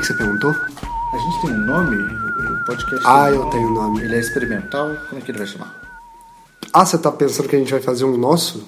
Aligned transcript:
que 0.00 0.06
você 0.06 0.14
perguntou? 0.14 0.50
A 0.50 1.18
gente 1.18 1.40
tem 1.42 1.50
um 1.52 1.64
nome? 1.66 1.96
O 1.96 2.64
podcast 2.64 3.02
Ah, 3.06 3.30
eu 3.30 3.38
nome? 3.40 3.50
tenho 3.50 3.70
nome. 3.70 4.00
Ele 4.02 4.14
é 4.14 4.18
experimental? 4.20 4.90
Como 5.08 5.20
é 5.20 5.24
que 5.24 5.30
ele 5.30 5.38
vai 5.38 5.46
chamar? 5.46 5.74
Ah, 6.72 6.84
você 6.84 6.98
tá 6.98 7.10
pensando 7.10 7.48
que 7.48 7.56
a 7.56 7.58
gente 7.58 7.70
vai 7.72 7.80
fazer 7.80 8.04
um 8.04 8.16
nosso? 8.16 8.62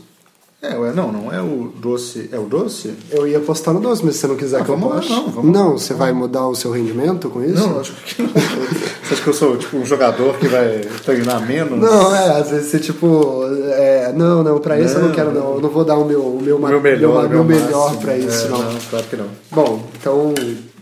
É, 0.62 0.76
ué, 0.76 0.92
não, 0.92 1.10
não 1.10 1.32
é 1.32 1.40
o 1.40 1.72
doce. 1.74 2.28
É 2.30 2.38
o 2.38 2.42
doce? 2.44 2.94
Eu 3.10 3.26
ia 3.26 3.40
postar 3.40 3.72
no 3.72 3.80
doce, 3.80 4.04
mas 4.04 4.14
se 4.16 4.20
você 4.22 4.26
não 4.26 4.36
quiser 4.36 4.60
Ah, 4.60 4.64
que 4.64 4.70
eu 4.70 4.76
vamos 4.76 4.94
poste. 4.94 5.10
não, 5.10 5.30
vamos 5.30 5.56
lá. 5.58 5.64
você 5.68 5.94
vai 5.94 6.12
mudar 6.12 6.46
o 6.48 6.54
seu 6.54 6.70
rendimento 6.70 7.30
com 7.30 7.42
isso? 7.42 7.54
Não, 7.66 7.80
acho 7.80 7.92
que 7.94 8.22
não. 8.22 8.30
Você 9.10 9.14
acha 9.14 9.22
que 9.24 9.28
eu 9.30 9.34
sou 9.34 9.56
tipo 9.56 9.76
um 9.76 9.84
jogador 9.84 10.34
que 10.38 10.46
vai 10.46 10.82
treinar 11.04 11.44
menos? 11.44 11.80
Não, 11.80 12.14
é, 12.14 12.38
às 12.40 12.50
vezes 12.50 12.70
você 12.70 12.78
tipo. 12.78 13.42
É, 13.72 14.12
não, 14.14 14.44
não, 14.44 14.60
pra 14.60 14.78
isso 14.78 14.94
eu 14.94 15.00
não 15.00 15.08
Não. 15.08 15.14
quero, 15.14 15.32
não. 15.32 15.54
Eu 15.54 15.60
não 15.60 15.68
vou 15.70 15.84
dar 15.84 15.96
o 15.96 16.04
meu, 16.04 16.22
o 16.22 16.40
meu, 16.40 16.58
meu 16.60 16.80
melhor, 16.80 17.28
meu, 17.28 17.42
meu 17.42 17.44
melhor 17.44 17.86
máximo. 17.86 18.00
pra 18.02 18.16
isso, 18.16 18.46
É, 18.46 18.48
não. 18.50 18.58
Não, 18.72 18.78
claro 18.88 19.04
que 19.06 19.16
não. 19.16 19.26
Bom, 19.50 19.82
então. 19.98 20.32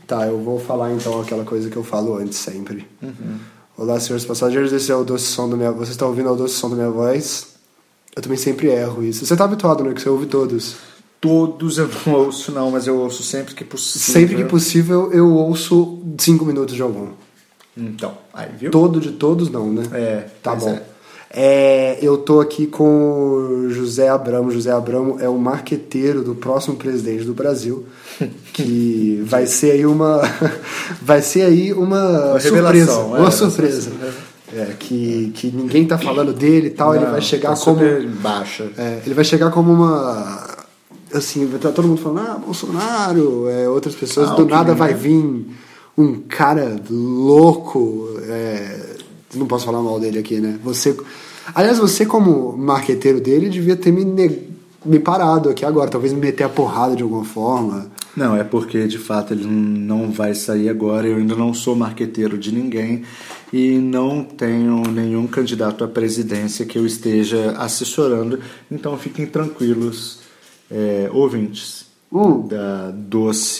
Tá, 0.09 0.27
eu 0.27 0.39
vou 0.41 0.59
falar 0.59 0.91
então 0.95 1.21
aquela 1.21 1.45
coisa 1.45 1.69
que 1.69 1.77
eu 1.77 1.85
falo 1.85 2.17
antes 2.17 2.39
sempre. 2.39 2.89
Uhum. 3.03 3.37
Olá, 3.77 4.01
senhores 4.01 4.25
passageiros, 4.25 4.73
esse 4.73 4.91
é 4.91 4.97
o 4.97 5.05
doce 5.05 5.27
som 5.27 5.51
da 5.51 5.55
minha 5.55 5.71
Vocês 5.71 5.91
estão 5.91 6.09
ouvindo 6.09 6.33
o 6.33 6.35
doce 6.35 6.55
som 6.55 6.71
da 6.71 6.77
minha 6.77 6.89
voz? 6.89 7.49
Eu 8.17 8.23
também 8.23 8.39
sempre 8.39 8.69
erro 8.69 9.05
isso. 9.05 9.27
Você 9.27 9.37
tá 9.37 9.45
habituado, 9.45 9.85
né? 9.85 9.93
Que 9.93 10.01
você 10.01 10.09
ouve 10.09 10.25
todos. 10.25 10.77
Todos 11.21 11.77
eu 11.77 11.91
não 12.07 12.15
ouço, 12.15 12.51
não, 12.53 12.71
mas 12.71 12.87
eu 12.87 12.99
ouço 12.99 13.23
sempre 13.23 13.55
que 13.55 13.63
possível. 13.63 14.15
Sempre 14.15 14.37
que 14.37 14.45
possível, 14.45 15.13
eu 15.13 15.31
ouço 15.31 16.03
cinco 16.17 16.47
minutos 16.47 16.75
de 16.75 16.81
algum. 16.81 17.09
Então, 17.77 18.17
aí, 18.33 18.49
viu? 18.59 18.71
Todo 18.71 19.01
de 19.01 19.13
todos, 19.13 19.51
não, 19.51 19.71
né? 19.71 19.83
É, 19.93 20.27
Tá 20.43 20.55
bom. 20.55 20.71
é. 20.71 20.83
É, 21.31 21.99
eu 22.01 22.17
tô 22.19 22.41
aqui 22.41 22.67
com 22.67 23.65
o 23.67 23.71
José 23.71 24.09
Abramo. 24.09 24.51
José 24.51 24.71
Abramo 24.73 25.19
é 25.21 25.29
o 25.29 25.37
marqueteiro 25.39 26.23
do 26.23 26.35
próximo 26.35 26.77
presidente 26.77 27.25
do 27.25 27.35
Brasil, 27.35 27.85
que 28.55 29.23
vai 29.27 29.47
ser 29.47 29.73
aí 29.73 29.87
uma 29.87 30.23
vai 31.03 31.21
ser 31.21 31.43
aí 31.43 31.73
uma, 31.73 32.31
Uma 32.31 32.41
surpresa, 32.41 32.55
revelação, 32.55 33.01
é, 33.03 33.05
uma 33.07 33.19
uma 33.19 33.31
surpresa. 33.31 33.91
surpresa. 33.91 34.15
É, 34.51 34.65
que, 34.79 35.31
que 35.35 35.51
ninguém 35.51 35.87
tá 35.87 35.99
falando 35.99 36.33
dele 36.33 36.69
e 36.69 36.71
tal, 36.71 36.95
ele 36.95 37.05
Não, 37.05 37.13
vai 37.13 37.21
chegar 37.21 37.55
tá 37.55 37.63
como 37.63 37.81
baixa. 38.23 38.71
é, 38.79 39.01
ele 39.05 39.15
vai 39.15 39.25
chegar 39.25 39.51
como 39.51 39.71
uma 39.71 40.57
assim, 41.13 41.45
vai 41.47 41.57
estar 41.57 41.71
todo 41.73 41.87
mundo 41.89 42.01
falando, 42.01 42.27
ah, 42.27 42.39
Bolsonaro, 42.39 43.47
é, 43.51 43.69
outras 43.69 43.95
pessoas, 43.95 44.31
Ah, 44.31 44.35
do 44.35 44.47
nada 44.47 44.75
vai 44.75 44.93
né? 44.93 44.99
vir 44.99 45.47
um 45.99 46.21
cara 46.29 46.77
louco, 46.91 48.09
é, 48.23 48.97
não 49.35 49.47
posso 49.47 49.65
falar 49.67 49.83
mal 49.83 49.99
dele 50.01 50.19
aqui, 50.19 50.41
né? 50.41 50.59
Você, 50.65 50.97
aliás, 51.55 51.79
você 51.79 52.05
como 52.07 52.57
marqueteiro 52.57 53.21
dele 53.21 53.49
devia 53.49 53.77
ter 53.77 53.93
me, 53.93 54.05
ne- 54.05 54.49
me 54.85 54.99
parado 54.99 55.49
aqui 55.51 55.65
agora, 55.65 55.91
talvez 55.91 56.13
me 56.13 56.21
meter 56.21 56.45
a 56.45 56.49
porrada 56.49 56.95
de 56.97 57.03
alguma 57.03 57.25
forma. 57.25 57.91
Não, 58.17 58.35
é 58.37 58.43
porque 58.43 58.87
de 58.89 58.99
fato 58.99 59.33
ele 59.33 59.47
não 59.47 60.11
vai 60.11 60.35
sair 60.35 60.69
agora. 60.69 61.07
Eu 61.07 61.19
ainda 61.19 61.37
não 61.37 61.55
sou 61.55 61.77
marqueteiro 61.77 62.37
de 62.37 62.53
ninguém 62.53 63.03
e 63.53 63.79
não 63.79 64.25
tenho 64.25 64.83
nenhum 64.91 65.27
candidato 65.29 65.85
à 65.85 65.89
presidência 65.89 66.65
que 66.67 66.77
eu 66.79 66.85
esteja 66.85 67.53
assessorando. 67.59 68.41
Então 68.71 68.97
fiquem 68.99 69.25
tranquilos, 69.27 70.19
é, 70.71 71.09
ouvintes 71.13 71.87
Hum. 72.11 72.47
da 72.49 72.91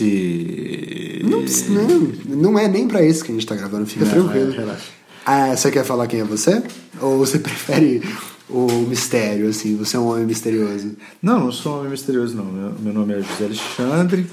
doce. 0.09 1.21
Não, 1.23 1.41
não, 1.75 2.43
não 2.53 2.59
é 2.59 2.67
nem 2.69 2.89
pra 2.89 3.05
isso 3.05 3.23
que 3.25 3.31
a 3.31 3.35
gente 3.35 3.47
tá 3.47 3.55
gravando, 3.55 3.87
fica 3.87 4.05
Não, 4.07 4.13
tranquilo. 4.13 4.53
é, 4.53 4.57
relaxa. 4.57 4.98
Ah, 5.31 5.55
você 5.55 5.71
quer 5.71 5.85
falar 5.85 6.07
quem 6.07 6.21
é 6.21 6.25
você? 6.25 6.63
Ou 7.03 7.19
você 7.19 7.37
prefere 7.39 8.01
o 8.49 8.67
mistério, 8.89 9.51
assim, 9.51 9.77
você 9.77 9.95
é 9.95 10.01
um 10.01 10.09
homem 10.09 10.25
misterioso? 10.25 10.97
Não, 11.21 11.41
não 11.41 11.53
sou 11.53 11.75
um 11.75 11.79
homem 11.81 11.91
misterioso, 11.91 12.35
não. 12.35 12.47
Meu, 12.47 12.73
meu 12.81 12.95
nome 12.95 13.13
é 13.13 13.21
José 13.21 13.45
Alexandre. 13.45 14.27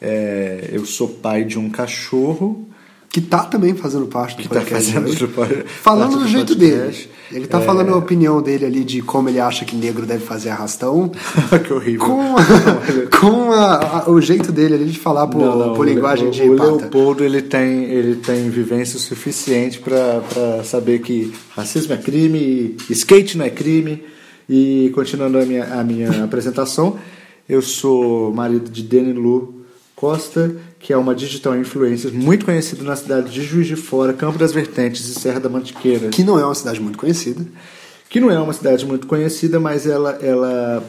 é, 0.00 0.70
eu 0.72 0.84
sou 0.84 1.06
pai 1.06 1.44
de 1.44 1.56
um 1.56 1.70
cachorro 1.70 2.68
Que 3.12 3.20
tá 3.20 3.40
também 3.40 3.74
fazendo 3.74 4.06
parte 4.06 4.36
do 4.36 4.42
que 4.42 4.42
está 4.46 4.60
podcast. 4.60 4.92
fazendo 4.92 5.08
hoje. 5.08 5.64
Falando 5.82 6.12
do 6.12 6.18
do 6.20 6.28
jeito 6.28 6.54
podcast. 6.56 7.08
dele. 7.08 7.10
Ele 7.32 7.46
tá 7.48 7.60
É. 7.60 7.64
falando 7.64 7.92
a 7.92 7.96
opinião 7.96 8.40
dele 8.40 8.64
ali 8.64 8.84
de 8.84 9.02
como 9.02 9.28
ele 9.28 9.40
acha 9.40 9.64
que 9.64 9.74
negro 9.74 10.06
deve 10.06 10.24
fazer 10.24 10.50
arrastão. 10.50 11.10
que 11.66 11.72
horrível. 11.72 12.06
com 12.06 12.34
com 13.20 13.50
a- 13.52 14.04
a- 14.06 14.10
o 14.10 14.20
jeito 14.20 14.52
dele 14.52 14.74
ali 14.74 14.84
de 14.86 14.98
falar 14.98 15.26
por, 15.26 15.40
Não, 15.40 15.58
não, 15.58 15.74
por 15.74 15.86
o- 15.86 15.88
linguagem 15.88 16.28
o, 16.28 16.30
de 16.30 16.42
o 16.48 16.56
pata. 16.56 16.70
Leopoldo 16.70 17.24
ele 17.24 17.42
tem 17.42 17.82
ele 17.84 18.14
tem 18.14 18.48
vivência 18.48 18.96
suficiente 18.98 19.80
para 19.80 20.62
saber 20.62 21.00
que 21.00 21.32
racismo 21.56 21.92
é 21.94 21.96
crime, 21.96 22.76
skate 22.90 23.36
não 23.36 23.44
é 23.44 23.50
crime 23.50 24.04
e 24.48 24.90
continuando 24.94 25.36
a 25.36 25.44
minha 25.44 25.64
a 25.80 25.82
minha 25.82 26.10
apresentação, 26.24 26.96
eu 27.48 27.60
sou 27.60 28.32
marido 28.32 28.70
de 28.70 28.84
Dani 28.84 29.12
Lu 29.12 29.64
Costa, 29.96 30.54
que 30.80 30.92
é 30.92 30.96
uma 30.96 31.14
digital 31.14 31.56
influencer 31.56 32.10
muito 32.12 32.44
conhecida 32.46 32.82
na 32.82 32.96
cidade 32.96 33.30
de 33.30 33.42
Juiz 33.42 33.66
de 33.66 33.76
Fora, 33.76 34.12
Campo 34.14 34.38
das 34.38 34.50
Vertentes 34.52 35.06
e 35.08 35.14
Serra 35.14 35.38
da 35.38 35.48
Mantiqueira, 35.48 36.08
Que 36.08 36.24
não 36.24 36.38
é 36.40 36.44
uma 36.44 36.54
cidade 36.54 36.80
muito 36.80 36.98
conhecida. 36.98 37.44
que 38.08 38.18
não 38.18 38.30
é 38.30 38.38
uma 38.40 38.52
cidade 38.52 38.84
muito 38.86 39.06
conhecida, 39.06 39.60
mas 39.60 39.86
ela, 39.86 40.18
ela 40.22 40.82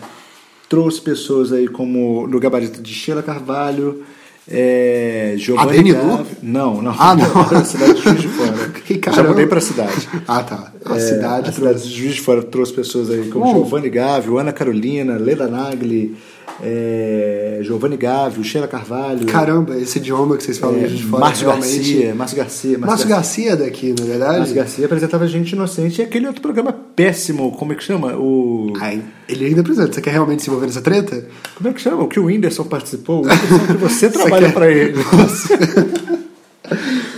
trouxe 0.70 1.00
pessoas 1.02 1.52
aí 1.52 1.68
como 1.68 2.26
no 2.26 2.40
gabarito 2.40 2.82
de 2.82 2.92
Sheila 2.94 3.22
Carvalho, 3.22 4.02
é, 4.50 5.36
Giovanni? 5.38 5.94
Gavi- 5.94 6.26
Não, 6.42 6.82
não. 6.82 6.96
Ah, 6.98 7.16
não. 7.16 7.42
a 7.60 7.64
cidade 7.64 7.94
de 7.94 8.02
Juiz 8.02 8.22
de 8.22 8.28
Fora. 8.28 8.72
Que 8.84 9.00
Já 9.12 9.24
mudei 9.24 9.46
para 9.46 9.60
a 9.60 9.62
cidade. 9.62 10.10
Ah, 10.28 10.42
tá. 10.44 10.72
A 10.86 10.96
É, 10.96 11.00
cidade. 11.00 11.50
a 11.50 11.52
cidade 11.52 11.84
de 11.84 11.94
Juiz 11.94 12.16
de 12.16 12.22
Fora 12.22 12.42
trouxe 12.42 12.74
pessoas 12.74 13.10
aí 13.10 13.30
como. 13.30 13.46
Giovanni 13.54 13.90
Gávio, 13.90 14.38
Ana 14.38 14.52
Carolina, 14.52 15.16
Leda 15.18 15.48
Nagli, 15.48 16.18
é, 16.64 17.60
Giovanni 17.62 17.98
Gávio, 17.98 18.44
Sheila 18.44 18.68
Carvalho, 18.68 19.26
Caramba, 19.26 19.78
esse 19.78 20.00
idioma 20.00 20.38
que 20.38 20.44
vocês 20.44 20.58
falam 20.58 20.78
é, 20.84 20.88
de 20.88 21.04
fora. 21.04 21.26
Márcio. 21.26 21.48
Garcia, 21.48 22.16
Márcio 22.16 22.38
Garcia, 22.38 22.78
Márcio 22.78 23.08
Garcia 23.08 23.52
é 23.52 23.56
daqui, 23.56 23.96
na 23.98 24.06
verdade. 24.06 24.38
Márcio 24.40 24.56
Garcia 24.56 24.86
apresentava 24.86 25.28
Gente 25.28 25.54
Inocente 25.54 26.02
e 26.02 26.04
aquele 26.04 26.28
outro 26.28 26.42
programa 26.42 26.74
péssimo, 26.96 27.52
como 27.58 27.74
é 27.74 27.76
que 27.76 27.84
chama? 27.84 28.16
O. 28.18 28.74
Ai, 28.80 29.02
ele 29.30 29.46
ainda 29.46 29.64
precisa. 29.64 29.88
Você 29.92 30.02
quer 30.02 30.12
realmente 30.12 30.42
se 30.44 30.50
envolver 30.50 30.68
nessa 30.68 30.82
treta? 30.82 31.26
Como 31.56 31.70
é 31.70 31.74
que 31.74 31.82
chama? 31.82 32.04
O 32.04 32.08
que 32.08 32.20
o 32.20 32.26
Whindersson 32.26 32.64
participou? 32.66 33.22
O 33.24 33.28
Whindersson 33.28 33.60
que 33.68 33.74
você 33.78 34.10
trabalha 34.10 34.48
quer- 34.48 34.54
pra 34.54 34.72
ele. 34.72 34.94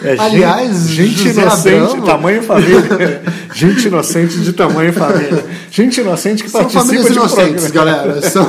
É, 0.03 0.15
Aliás, 0.19 0.89
gente, 0.89 1.29
inocente, 1.29 1.75
Abramo. 1.75 2.05
tamanho 2.05 2.39
e 2.41 2.45
família. 2.45 3.21
gente 3.53 3.87
inocente 3.87 4.37
de 4.39 4.51
tamanho 4.51 4.89
e 4.89 4.91
família. 4.93 5.45
Gente 5.71 6.01
inocente 6.01 6.43
que 6.43 6.49
São 6.49 6.61
participa 6.61 7.03
de 7.03 7.09
um 7.09 7.21
inocentes, 7.21 7.63
programa. 7.71 7.91
galera. 8.03 8.21
São 8.29 8.45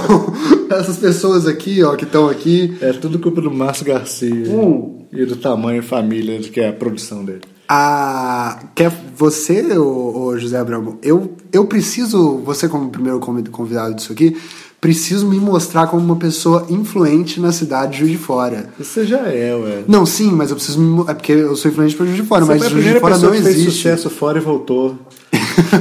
essas 0.70 0.96
pessoas 0.96 1.46
aqui, 1.46 1.82
ó, 1.82 1.94
que 1.96 2.04
estão 2.04 2.28
aqui. 2.28 2.76
É 2.80 2.92
tudo 2.92 3.18
culpa 3.18 3.40
do 3.40 3.50
Márcio 3.50 3.84
Garcia 3.84 4.48
Hum. 4.50 5.06
e 5.12 5.24
do 5.24 5.36
tamanho 5.36 5.82
família 5.82 6.38
de 6.38 6.50
que 6.50 6.60
é 6.60 6.68
a 6.68 6.72
produção 6.72 7.24
dele. 7.24 7.40
Ah, 7.68 8.58
quer 8.74 8.92
você, 9.16 9.62
ô, 9.78 10.36
José 10.38 10.58
Abramo? 10.58 10.98
Eu, 11.02 11.34
eu 11.52 11.64
preciso, 11.64 12.38
você 12.44 12.68
como 12.68 12.90
primeiro 12.90 13.18
convid- 13.20 13.48
convidado 13.50 13.94
disso 13.94 14.12
aqui, 14.12 14.36
preciso 14.80 15.26
me 15.26 15.38
mostrar 15.40 15.86
como 15.86 16.04
uma 16.04 16.16
pessoa 16.16 16.66
influente 16.68 17.40
na 17.40 17.52
cidade 17.52 17.92
de 17.92 17.98
Juiz 18.00 18.12
de 18.12 18.18
Fora. 18.18 18.68
Você 18.78 19.06
já 19.06 19.20
é, 19.28 19.54
ué. 19.56 19.82
Não, 19.88 20.04
sim, 20.04 20.30
mas 20.30 20.50
eu 20.50 20.56
preciso 20.56 20.78
me, 20.78 21.00
é 21.08 21.14
porque 21.14 21.32
eu 21.32 21.56
sou 21.56 21.70
influente 21.70 21.96
para 21.96 22.04
Juiz 22.04 22.16
de 22.18 22.22
Fora, 22.28 22.44
Você 22.44 22.58
mas 22.58 22.68
Juiz 22.70 22.84
de 22.84 23.00
Fora 23.00 23.16
não 23.16 23.30
que 23.30 23.36
fez 23.42 23.46
existe. 23.56 23.70
sucesso 23.72 24.10
fora 24.10 24.38
e 24.38 24.42
voltou. 24.42 24.98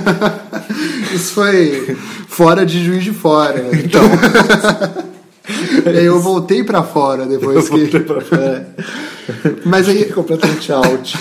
Isso 1.13 1.34
foi 1.34 1.96
fora 2.28 2.66
de 2.66 2.84
Juiz 2.84 3.03
de 3.03 3.13
Fora. 3.13 3.63
Então, 3.74 4.01
E 5.94 5.97
aí 5.97 6.06
eu 6.06 6.19
voltei 6.19 6.63
pra 6.63 6.84
fora 6.84 7.25
depois 7.25 7.68
que. 7.69 7.78
Voltei 7.78 8.00
pra 8.00 8.22
fora. 8.22 8.75
Mas 9.66 9.90
aí 9.90 10.06
completamente 10.13 10.72
out. 10.72 11.18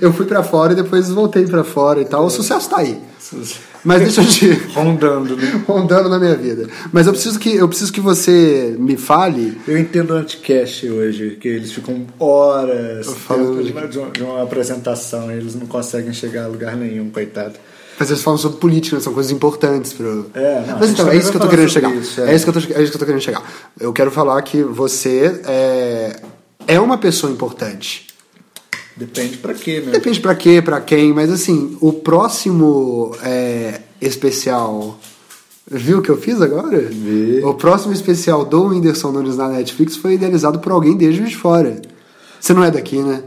eu 0.00 0.12
fui 0.12 0.26
pra 0.26 0.42
fora 0.42 0.72
e 0.72 0.76
depois 0.76 1.10
voltei 1.10 1.46
pra 1.46 1.64
fora 1.64 2.00
e 2.00 2.04
tal. 2.04 2.24
O 2.24 2.30
sucesso 2.30 2.70
tá 2.70 2.78
aí. 2.78 3.00
Mas 3.84 4.00
deixa 4.02 4.22
eu 4.22 4.26
te 4.26 4.50
Rondando, 4.74 5.36
né? 5.36 5.62
rondando 5.66 6.08
na 6.08 6.18
minha 6.18 6.34
vida. 6.34 6.68
Mas 6.92 7.06
eu 7.06 7.12
preciso 7.12 7.38
que 7.38 7.54
eu 7.54 7.68
preciso 7.68 7.92
que 7.92 8.00
você 8.00 8.74
me 8.78 8.96
fale. 8.96 9.58
Eu 9.66 9.78
entendo 9.78 10.12
o 10.12 10.16
anticast 10.16 10.88
hoje, 10.88 11.36
que 11.40 11.48
eles 11.48 11.72
ficam 11.72 12.06
horas 12.18 13.06
Falando 13.06 13.62
de 13.62 13.98
uma, 13.98 14.10
de 14.10 14.22
uma- 14.22 14.42
apresentação 14.42 15.30
e 15.30 15.34
eles 15.34 15.54
não 15.54 15.66
conseguem 15.66 16.12
chegar 16.12 16.44
a 16.44 16.48
lugar 16.48 16.76
nenhum, 16.76 17.10
coitado. 17.10 17.54
Mas 17.98 18.10
eles 18.10 18.22
falam 18.22 18.38
sobre 18.38 18.58
política, 18.58 18.96
né? 18.96 19.02
são 19.02 19.12
coisas 19.12 19.32
importantes 19.32 19.92
pro. 19.92 20.30
É, 20.32 20.64
não, 20.66 20.78
Mas 20.78 20.90
então, 20.90 21.08
é 21.10 21.16
isso 21.16 21.30
que 21.30 21.36
eu 21.36 21.40
tô 21.40 21.48
querendo 21.48 21.68
chegar. 21.68 21.92
isso, 21.96 22.20
é. 22.20 22.30
é. 22.30 22.34
isso 22.36 22.44
que 22.44 22.56
eu 22.56 22.62
tô, 22.62 22.74
é 22.74 22.82
isso 22.82 22.90
que 22.92 22.96
eu 22.96 23.00
tô 23.00 23.06
querendo 23.06 23.20
chegar. 23.22 23.42
Eu 23.78 23.92
quero 23.92 24.10
falar 24.10 24.40
que 24.42 24.62
você 24.62 25.40
é, 25.44 26.20
é 26.66 26.78
uma 26.80 26.96
pessoa 26.96 27.32
importante. 27.32 28.06
Depende 28.98 29.36
pra 29.36 29.54
quê, 29.54 29.80
né? 29.80 29.92
Depende 29.92 30.20
pra 30.20 30.34
quê, 30.34 30.60
pra 30.60 30.80
quem, 30.80 31.12
mas 31.12 31.30
assim, 31.30 31.76
o 31.80 31.92
próximo 31.92 33.14
é, 33.22 33.80
especial. 34.00 34.98
Viu 35.70 35.98
o 35.98 36.02
que 36.02 36.08
eu 36.08 36.16
fiz 36.16 36.40
agora? 36.40 36.78
Vi. 36.80 37.40
O 37.44 37.54
próximo 37.54 37.92
especial 37.92 38.44
do 38.44 38.64
Whindersson 38.64 39.12
Nunes 39.12 39.36
na 39.36 39.48
Netflix 39.48 39.96
foi 39.96 40.14
idealizado 40.14 40.58
por 40.58 40.72
alguém 40.72 40.96
desde 40.96 41.18
Juiz 41.18 41.30
de 41.30 41.36
Fora. 41.36 41.80
Você 42.40 42.54
não 42.54 42.64
é 42.64 42.70
daqui, 42.70 42.98
né? 42.98 43.22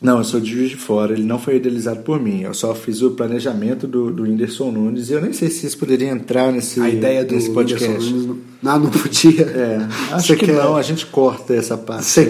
Não, 0.00 0.18
eu 0.18 0.24
sou 0.24 0.38
de 0.38 0.52
Juiz 0.52 0.68
de 0.68 0.76
Fora, 0.76 1.14
ele 1.14 1.24
não 1.24 1.38
foi 1.38 1.56
idealizado 1.56 2.00
por 2.00 2.20
mim. 2.20 2.42
Eu 2.42 2.52
só 2.52 2.74
fiz 2.74 3.00
o 3.00 3.12
planejamento 3.12 3.86
do, 3.86 4.10
do 4.10 4.24
Whindersson 4.24 4.70
Nunes 4.70 5.08
e 5.08 5.14
eu 5.14 5.22
nem 5.22 5.32
sei 5.32 5.48
se 5.48 5.66
isso 5.66 5.78
poderia 5.78 6.10
entrar 6.10 6.52
nesse, 6.52 6.78
A 6.80 6.88
ideia 6.90 7.24
do 7.24 7.34
nesse 7.34 7.50
podcast. 7.50 7.88
Whindersson 7.88 8.14
Nunes 8.14 8.42
não, 8.62 8.78
não, 8.78 8.90
podia. 8.90 9.42
É, 9.42 9.88
acho 10.12 10.26
Você 10.26 10.36
que 10.36 10.46
quer- 10.46 10.54
não, 10.54 10.76
a 10.76 10.82
gente 10.82 11.06
corta 11.06 11.54
essa 11.54 11.78
parte. 11.78 12.04
Você 12.04 12.20
aí. 12.20 12.28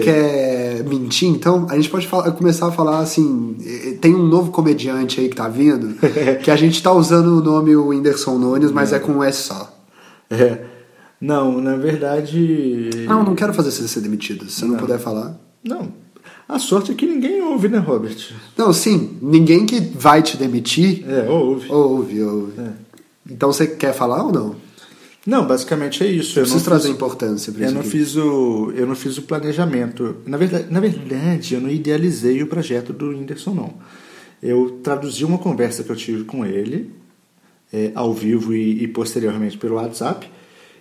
Mentir, 0.83 1.29
então? 1.29 1.67
A 1.69 1.75
gente 1.75 1.89
pode 1.89 2.07
falar- 2.07 2.31
começar 2.31 2.67
a 2.67 2.71
falar 2.71 2.99
assim: 2.99 3.57
tem 4.01 4.13
um 4.15 4.25
novo 4.27 4.51
comediante 4.51 5.19
aí 5.19 5.29
que 5.29 5.35
tá 5.35 5.47
vindo, 5.47 5.95
que 6.43 6.49
a 6.51 6.55
gente 6.55 6.81
tá 6.81 6.91
usando 6.91 7.37
o 7.39 7.43
nome 7.43 7.75
o 7.75 7.87
Whindersson 7.87 8.37
Nunes, 8.37 8.71
mas 8.71 8.93
é 8.93 8.99
com 8.99 9.13
um 9.13 9.23
S 9.23 9.43
só. 9.43 9.73
É. 10.29 10.65
Não, 11.19 11.59
na 11.59 11.75
verdade. 11.75 12.89
Não, 13.07 13.23
não 13.23 13.33
quero 13.35 13.53
fazer 13.53 13.71
você 13.71 13.87
ser 13.87 14.01
demitido. 14.01 14.45
Se 14.49 14.59
você 14.59 14.65
não, 14.65 14.77
puder 14.77 14.99
falar. 14.99 15.35
Não. 15.63 15.87
A 16.47 16.59
sorte 16.59 16.91
é 16.91 16.95
que 16.95 17.05
ninguém 17.05 17.41
ouve, 17.41 17.67
né, 17.67 17.77
Robert? 17.79 18.15
Não, 18.57 18.71
sim, 18.71 19.17
ninguém 19.21 19.65
que 19.65 19.79
vai 19.79 20.21
te 20.21 20.37
demitir 20.37 21.03
É, 21.09 21.29
ouve. 21.29 21.69
ouve, 21.71 22.23
ouve. 22.23 22.53
É. 22.61 22.69
Então 23.29 23.51
você 23.51 23.67
quer 23.67 23.93
falar 23.93 24.23
ou 24.23 24.31
não? 24.31 24.55
Não, 25.27 25.45
basicamente 25.45 26.01
é 26.03 26.07
isso. 26.07 26.39
Eu 26.39 26.43
Preciso 26.43 26.55
não 26.55 26.63
trazer 26.63 26.87
fiz- 26.87 26.95
importância 26.95 27.51
Eu 27.51 27.65
isso 27.65 27.73
não 27.73 27.81
aqui. 27.81 27.89
fiz 27.89 28.15
o 28.15 28.71
eu 28.73 28.87
não 28.87 28.95
fiz 28.95 29.17
o 29.17 29.23
planejamento. 29.23 30.15
Na 30.25 30.37
verdade, 30.37 30.67
na 30.71 30.79
verdade, 30.79 31.53
eu 31.53 31.59
não 31.59 31.69
idealizei 31.69 32.41
o 32.41 32.47
projeto 32.47 32.93
do 32.93 33.09
Whindersson 33.09 33.53
não. 33.53 33.73
Eu 34.41 34.79
traduzi 34.81 35.25
uma 35.25 35.37
conversa 35.37 35.83
que 35.83 35.89
eu 35.91 35.95
tive 35.97 36.23
com 36.23 36.45
ele 36.45 36.91
é, 37.73 37.91
ao 37.93 38.13
vivo 38.13 38.53
e, 38.55 38.83
e 38.83 38.87
posteriormente 38.87 39.57
pelo 39.57 39.75
WhatsApp. 39.75 40.29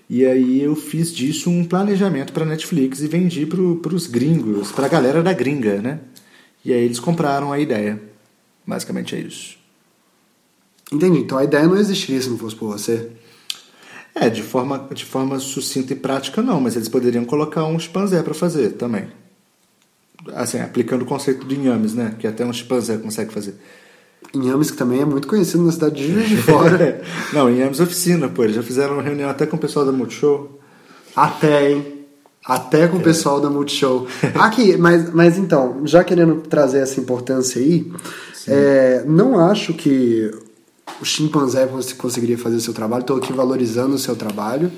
E 0.08 0.24
aí 0.24 0.62
eu 0.62 0.76
fiz 0.76 1.12
disso 1.12 1.50
um 1.50 1.64
planejamento 1.64 2.32
para 2.32 2.44
Netflix 2.44 3.02
e 3.02 3.08
vendi 3.08 3.44
para 3.46 3.92
os 3.94 4.06
gringos, 4.06 4.70
para 4.70 4.86
a 4.86 4.88
galera 4.88 5.20
da 5.24 5.32
gringa, 5.32 5.82
né? 5.82 5.98
E 6.64 6.72
aí 6.72 6.84
eles 6.84 7.00
compraram 7.00 7.52
a 7.52 7.58
ideia. 7.58 8.00
Basicamente 8.64 9.16
é 9.16 9.18
isso. 9.18 9.56
Entendi. 10.92 11.18
Então 11.18 11.36
a 11.36 11.42
ideia 11.42 11.66
não 11.66 11.76
existiria 11.76 12.22
se 12.22 12.28
não 12.28 12.38
fosse 12.38 12.54
por 12.54 12.68
você. 12.70 13.08
É, 14.18 14.30
de 14.30 14.42
forma, 14.42 14.88
de 14.94 15.04
forma 15.04 15.38
sucinta 15.38 15.92
e 15.92 15.96
prática 15.96 16.40
não, 16.40 16.58
mas 16.58 16.74
eles 16.74 16.88
poderiam 16.88 17.26
colocar 17.26 17.64
um 17.64 17.78
chimpanzé 17.78 18.22
para 18.22 18.32
fazer 18.32 18.70
também. 18.70 19.08
Assim, 20.34 20.58
aplicando 20.58 21.02
o 21.02 21.06
conceito 21.06 21.46
de 21.46 21.54
inhames, 21.54 21.92
né? 21.92 22.14
Que 22.18 22.26
até 22.26 22.42
um 22.42 22.52
chimpanzé 22.52 22.96
consegue 22.96 23.30
fazer. 23.30 23.54
Inhames, 24.32 24.70
que 24.70 24.76
também 24.76 25.02
é 25.02 25.04
muito 25.04 25.28
conhecido 25.28 25.62
na 25.62 25.70
cidade 25.70 25.96
de 25.96 26.10
Juiz 26.10 26.30
de 26.30 26.36
Fora. 26.38 27.02
não, 27.30 27.50
inhames 27.50 27.78
oficina, 27.78 28.26
pô. 28.26 28.42
Eles 28.42 28.56
já 28.56 28.62
fizeram 28.62 28.94
uma 28.94 29.02
reunião 29.02 29.28
até 29.28 29.44
com 29.44 29.56
o 29.56 29.60
pessoal 29.60 29.84
da 29.84 29.92
Multishow. 29.92 30.58
Até, 31.14 31.72
hein? 31.72 32.06
Até 32.42 32.88
com 32.88 32.96
o 32.96 33.02
pessoal 33.02 33.38
da 33.38 33.50
Multishow. 33.50 34.06
Aqui, 34.34 34.78
mas, 34.78 35.12
mas 35.12 35.36
então, 35.36 35.82
já 35.84 36.02
querendo 36.02 36.36
trazer 36.36 36.78
essa 36.78 36.98
importância 36.98 37.60
aí, 37.60 37.92
é, 38.48 39.04
não 39.06 39.38
acho 39.38 39.74
que 39.74 40.30
o 41.00 41.04
chimpanzé 41.04 41.66
cons- 41.66 41.92
conseguiria 41.92 42.38
fazer 42.38 42.56
o 42.56 42.60
seu 42.60 42.72
trabalho. 42.74 43.00
Estou 43.02 43.16
aqui 43.16 43.32
valorizando 43.32 43.94
o 43.94 43.98
seu 43.98 44.16
trabalho. 44.16 44.70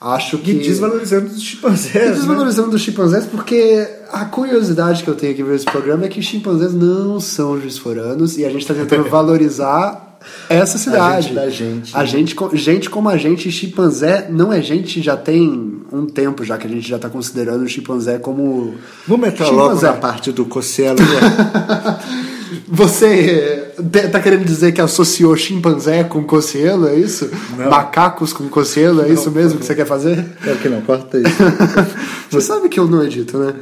Acho 0.00 0.38
que. 0.38 0.52
E 0.52 0.54
desvalorizando 0.60 1.26
os 1.26 1.36
E 1.36 1.40
chimpanzés, 1.40 1.94
né? 1.94 2.12
desvalorizando 2.12 2.74
os 2.74 2.80
chimpanzés, 2.82 3.26
porque 3.26 3.86
a 4.10 4.24
curiosidade 4.24 5.02
que 5.04 5.10
eu 5.10 5.14
tenho 5.14 5.32
aqui 5.32 5.42
ver 5.42 5.56
esse 5.56 5.66
programa 5.66 6.06
é 6.06 6.08
que 6.08 6.18
os 6.18 6.24
chimpanzés 6.26 6.72
não 6.72 7.20
são 7.20 7.60
juiz-foranos 7.60 8.38
e 8.38 8.44
a 8.46 8.48
gente 8.50 8.62
está 8.62 8.72
tentando 8.72 9.04
valorizar 9.10 10.18
essa 10.48 10.78
cidade. 10.78 11.28
gente 11.28 11.34
da 11.34 11.50
gente, 11.50 11.94
A 11.96 12.00
né? 12.00 12.06
gente, 12.06 12.36
gente 12.54 12.88
como 12.90 13.08
a 13.10 13.16
gente, 13.18 13.50
chimpanzé 13.50 14.28
não 14.30 14.50
é 14.52 14.62
gente 14.62 15.02
já 15.02 15.16
tem 15.18 15.82
um 15.92 16.06
tempo 16.06 16.44
já 16.44 16.56
que 16.56 16.66
a 16.66 16.70
gente 16.70 16.88
já 16.88 16.96
está 16.96 17.08
considerando 17.10 17.62
o 17.64 17.68
chimpanzé 17.68 18.18
como. 18.18 18.74
Vamos 19.06 19.28
entrar 19.28 19.48
logo 19.50 19.74
Chimpanzé. 19.74 19.86
na 19.86 19.92
parte 19.94 20.32
do 20.32 20.46
Cosselo. 20.46 20.98
né? 20.98 22.00
Você 22.68 23.72
te- 23.90 24.08
tá 24.08 24.20
querendo 24.20 24.44
dizer 24.44 24.72
que 24.72 24.80
associou 24.80 25.36
chimpanzé 25.36 26.04
com 26.04 26.22
cocielo, 26.24 26.88
é 26.88 26.94
isso? 26.96 27.30
Não. 27.56 27.70
Macacos 27.70 28.32
com 28.32 28.48
cocielo, 28.48 29.02
é 29.02 29.08
isso 29.08 29.30
mesmo 29.30 29.58
que 29.58 29.66
você 29.66 29.74
quer 29.74 29.86
fazer? 29.86 30.24
Claro 30.42 30.58
que 30.58 30.68
não, 30.68 30.80
corta 30.82 31.18
isso. 31.18 31.28
Você 32.30 32.40
sabe 32.40 32.68
que 32.68 32.78
eu 32.78 32.86
não 32.86 33.02
edito, 33.04 33.38
né? 33.38 33.54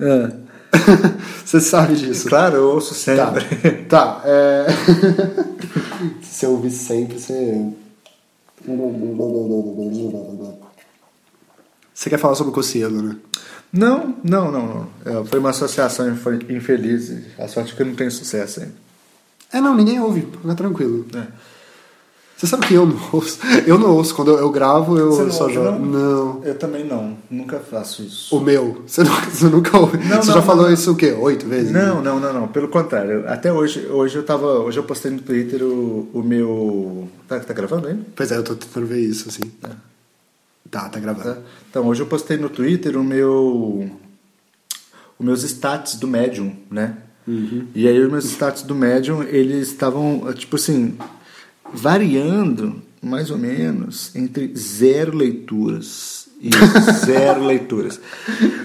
Ah, 0.00 0.30
Você 1.44 1.60
sabe 1.60 1.94
disso. 1.94 2.28
claro, 2.28 2.56
eu 2.56 2.64
ouço 2.70 2.94
Tá, 2.94 3.32
sempre. 3.32 3.70
tá. 3.88 4.20
É... 4.24 4.66
Se 6.22 6.38
você 6.40 6.46
ouvir 6.46 6.70
sempre, 6.70 7.18
você. 7.20 7.64
Você 11.94 12.10
quer 12.10 12.18
falar 12.18 12.34
sobre 12.34 12.50
o 12.50 12.54
Cocielo, 12.54 13.00
né? 13.00 13.16
Não, 13.72 14.16
não, 14.22 14.50
não, 14.52 14.66
não. 14.66 14.88
É, 15.22 15.24
foi 15.24 15.38
uma 15.38 15.50
associação 15.50 16.10
infe- 16.10 16.46
infeliz. 16.52 17.12
A 17.38 17.48
sorte 17.48 17.72
é 17.72 17.76
que 17.76 17.82
eu 17.82 17.86
não 17.86 17.94
tenho 17.94 18.10
sucesso 18.10 18.60
ainda. 18.60 18.72
É, 19.52 19.60
não, 19.60 19.74
ninguém 19.74 20.00
ouve, 20.00 20.22
fica 20.22 20.54
tranquilo. 20.54 21.06
É. 21.14 21.26
Você 22.36 22.48
sabe 22.48 22.66
que 22.66 22.74
eu 22.74 22.84
não 22.84 22.98
ouço. 23.12 23.38
Eu 23.64 23.78
não 23.78 23.92
ouço, 23.94 24.12
quando 24.14 24.32
eu, 24.32 24.38
eu 24.38 24.50
gravo, 24.50 24.98
eu 24.98 25.12
Você 25.12 25.22
não 25.22 25.30
só 25.30 25.42
ouve, 25.44 25.54
jogo. 25.54 25.70
não? 25.78 25.78
Não. 26.40 26.44
Eu 26.44 26.56
também 26.58 26.84
não. 26.84 27.16
Nunca 27.30 27.60
faço 27.60 28.02
isso. 28.02 28.36
O 28.36 28.40
meu. 28.40 28.82
Você, 28.86 29.04
não- 29.04 29.14
você 29.30 29.48
nunca 29.48 29.78
ouve. 29.78 29.98
Não, 29.98 30.20
você 30.20 30.28
não, 30.28 30.34
já 30.34 30.42
falou 30.42 30.70
isso 30.70 30.90
o 30.92 30.96
quê? 30.96 31.12
Oito 31.12 31.46
vezes? 31.46 31.70
Não, 31.70 32.02
não, 32.02 32.18
não, 32.18 32.32
não. 32.32 32.48
Pelo 32.48 32.66
contrário. 32.68 33.24
Até 33.28 33.52
hoje, 33.52 33.86
hoje 33.86 34.16
eu 34.16 34.24
tava. 34.24 34.46
Hoje 34.46 34.78
eu 34.78 34.82
postei 34.82 35.12
no 35.12 35.20
Twitter 35.20 35.62
o, 35.62 36.08
o 36.12 36.22
meu. 36.24 37.08
Tá, 37.28 37.38
tá 37.38 37.54
gravando 37.54 37.86
ainda? 37.86 38.02
Pois 38.16 38.32
é, 38.32 38.36
eu 38.36 38.42
tô 38.42 38.56
tentando 38.56 38.84
ver 38.86 38.98
isso, 39.00 39.28
assim. 39.28 39.40
Tá, 40.74 40.88
tá 40.88 40.98
gravando. 40.98 41.36
Tá. 41.36 41.40
Então, 41.70 41.86
hoje 41.86 42.02
eu 42.02 42.06
postei 42.06 42.36
no 42.36 42.48
Twitter 42.48 42.96
o 42.96 43.04
meu. 43.04 43.88
Os 45.16 45.24
meus 45.24 45.44
stats 45.44 45.94
do 45.94 46.08
Medium, 46.08 46.52
né? 46.68 46.96
E 47.74 47.86
aí 47.86 47.96
os 48.00 48.10
meus 48.10 48.24
stats 48.24 48.62
do 48.62 48.74
Medium, 48.74 49.22
eles 49.22 49.68
estavam, 49.68 50.32
tipo 50.34 50.56
assim, 50.56 50.96
variando 51.72 52.82
mais 53.00 53.30
ou 53.30 53.38
menos 53.38 54.10
entre 54.16 54.52
zero 54.56 55.16
leituras 55.16 56.26
e 56.40 56.50
zero 57.06 57.44
leituras. 57.46 58.00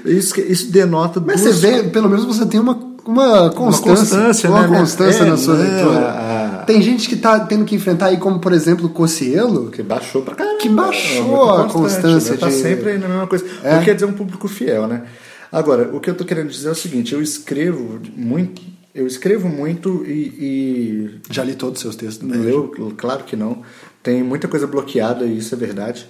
Isso, 0.04 0.40
isso 0.42 0.72
denota 0.72 1.20
Mas 1.20 1.42
duas- 1.42 1.56
você 1.58 1.72
vê, 1.84 1.84
pelo 1.90 2.10
menos 2.10 2.26
você 2.26 2.46
tem 2.46 2.60
uma, 2.60 2.74
uma 3.06 3.50
constância. 3.52 3.96
constância, 4.18 4.50
uma 4.50 4.68
né? 4.68 4.80
constância 4.80 5.24
É, 5.24 5.30
na 5.30 5.38
sua 5.38 5.54
leitura. 5.56 6.00
a- 6.10 6.39
Tem 6.72 6.82
gente 6.84 7.10
que 7.10 7.16
tá 7.16 7.40
tendo 7.40 7.66
que 7.66 7.76
enfrentar 7.76 8.08
aí, 8.08 8.18
como 8.18 8.38
por 8.40 8.54
exemplo 8.54 8.86
o 8.86 8.90
Cocielo, 8.90 9.72
Que 9.72 9.82
baixou 9.82 10.22
pra 10.22 10.36
caramba. 10.36 10.58
Que 10.60 10.70
baixou 10.70 11.60
É 11.60 11.62
a 11.62 11.64
constante, 11.64 11.74
constância 11.74 12.32
né? 12.34 12.38
Tá 12.38 12.48
de- 12.48 12.54
sempre 12.54 12.90
aí 12.92 12.98
na 13.00 13.08
mesma 13.08 13.26
coisa. 13.28 13.44
É. 13.64 13.70
Porque 13.72 13.86
quer 13.86 13.94
dizer 13.96 14.06
um 14.06 14.14
público 14.14 14.48
fiel, 14.48 14.86
né? 14.88 15.04
Agora, 15.52 15.90
o 15.96 16.00
que 16.00 16.10
eu 16.12 16.14
tô 16.16 16.24
querendo 16.24 16.50
dizer 16.50 16.68
é 16.68 16.72
o 16.72 16.76
seguinte, 16.76 17.12
eu 17.14 17.22
escrevo 17.24 18.00
muito, 18.16 18.62
eu 18.94 19.08
escrevo 19.08 19.50
muito 19.50 20.06
e, 20.06 21.10
já 21.32 21.44
li 21.44 21.56
todos 21.56 21.78
os 21.78 21.82
seus 21.82 21.96
textos. 21.96 22.28
e 22.30 22.32
Né? 22.38 22.52
eu, 22.52 22.94
claro 22.96 23.24
que 23.24 23.36
não. 23.36 23.64
Tem 24.04 24.22
muita 24.22 24.48
coisa 24.48 24.68
bloqueada 24.68 25.26
e 25.26 25.40
isso 25.40 25.56
é 25.56 25.58
verdade. 25.58 26.08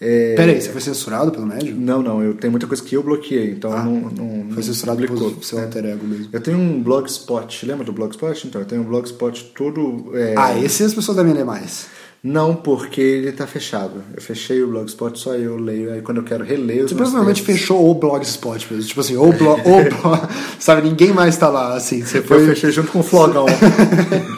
É, 0.00 0.34
Peraí, 0.36 0.60
você 0.60 0.68
foi 0.70 0.80
censurado 0.80 1.32
pelo 1.32 1.44
médium? 1.44 1.76
Não, 1.76 2.00
não, 2.02 2.22
eu 2.22 2.32
tenho 2.34 2.52
muita 2.52 2.68
coisa 2.68 2.80
que 2.82 2.94
eu 2.96 3.02
bloqueei, 3.02 3.50
então 3.50 3.72
Ah, 3.72 3.82
não, 3.82 4.00
não, 4.10 4.50
Foi 4.52 4.62
censurado 4.62 5.00
pelo 5.04 5.42
seu 5.42 5.58
né? 5.58 5.64
alter 5.64 5.84
ego 5.86 6.06
mesmo. 6.06 6.28
Eu 6.32 6.40
tenho 6.40 6.56
um 6.56 6.80
blogspot, 6.80 7.66
lembra 7.66 7.84
do 7.84 7.92
blogspot? 7.92 8.46
Então, 8.46 8.60
eu 8.60 8.66
tenho 8.66 8.82
um 8.82 8.84
blogspot 8.84 9.52
todo... 9.56 10.12
é, 10.16 10.34
Ah, 10.36 10.56
esse 10.56 10.84
as 10.84 10.94
pessoas 10.94 11.16
devem 11.16 11.32
ler 11.32 11.44
mais. 11.44 11.86
Não, 12.22 12.54
porque 12.54 13.00
ele 13.00 13.32
tá 13.32 13.46
fechado. 13.46 14.02
Eu 14.14 14.20
fechei 14.22 14.60
o 14.62 14.68
blogspot, 14.68 15.18
só 15.18 15.34
eu 15.34 15.56
leio. 15.56 15.92
Aí 15.92 16.00
quando 16.02 16.18
eu 16.18 16.24
quero 16.24 16.44
reler 16.44 16.84
os 16.84 16.90
Você 16.90 16.96
provavelmente 16.96 17.42
textos- 17.44 17.60
fechou 17.60 17.90
o 17.90 17.94
blogspot 17.94 18.66
mesmo. 18.72 18.88
Tipo 18.88 19.00
assim, 19.00 19.16
ou 19.16 19.32
blog. 19.32 19.62
Ou 19.64 19.82
blog 20.02 20.28
sabe, 20.60 20.82
ninguém 20.82 21.12
mais 21.12 21.36
tá 21.36 21.48
lá, 21.48 21.74
assim. 21.76 22.04
Você 22.04 22.18
Eu 22.18 22.24
foi. 22.24 22.44
fechei 22.46 22.70
junto 22.72 22.90
com 22.92 23.00
o 23.00 23.02
Flogão. 23.04 23.46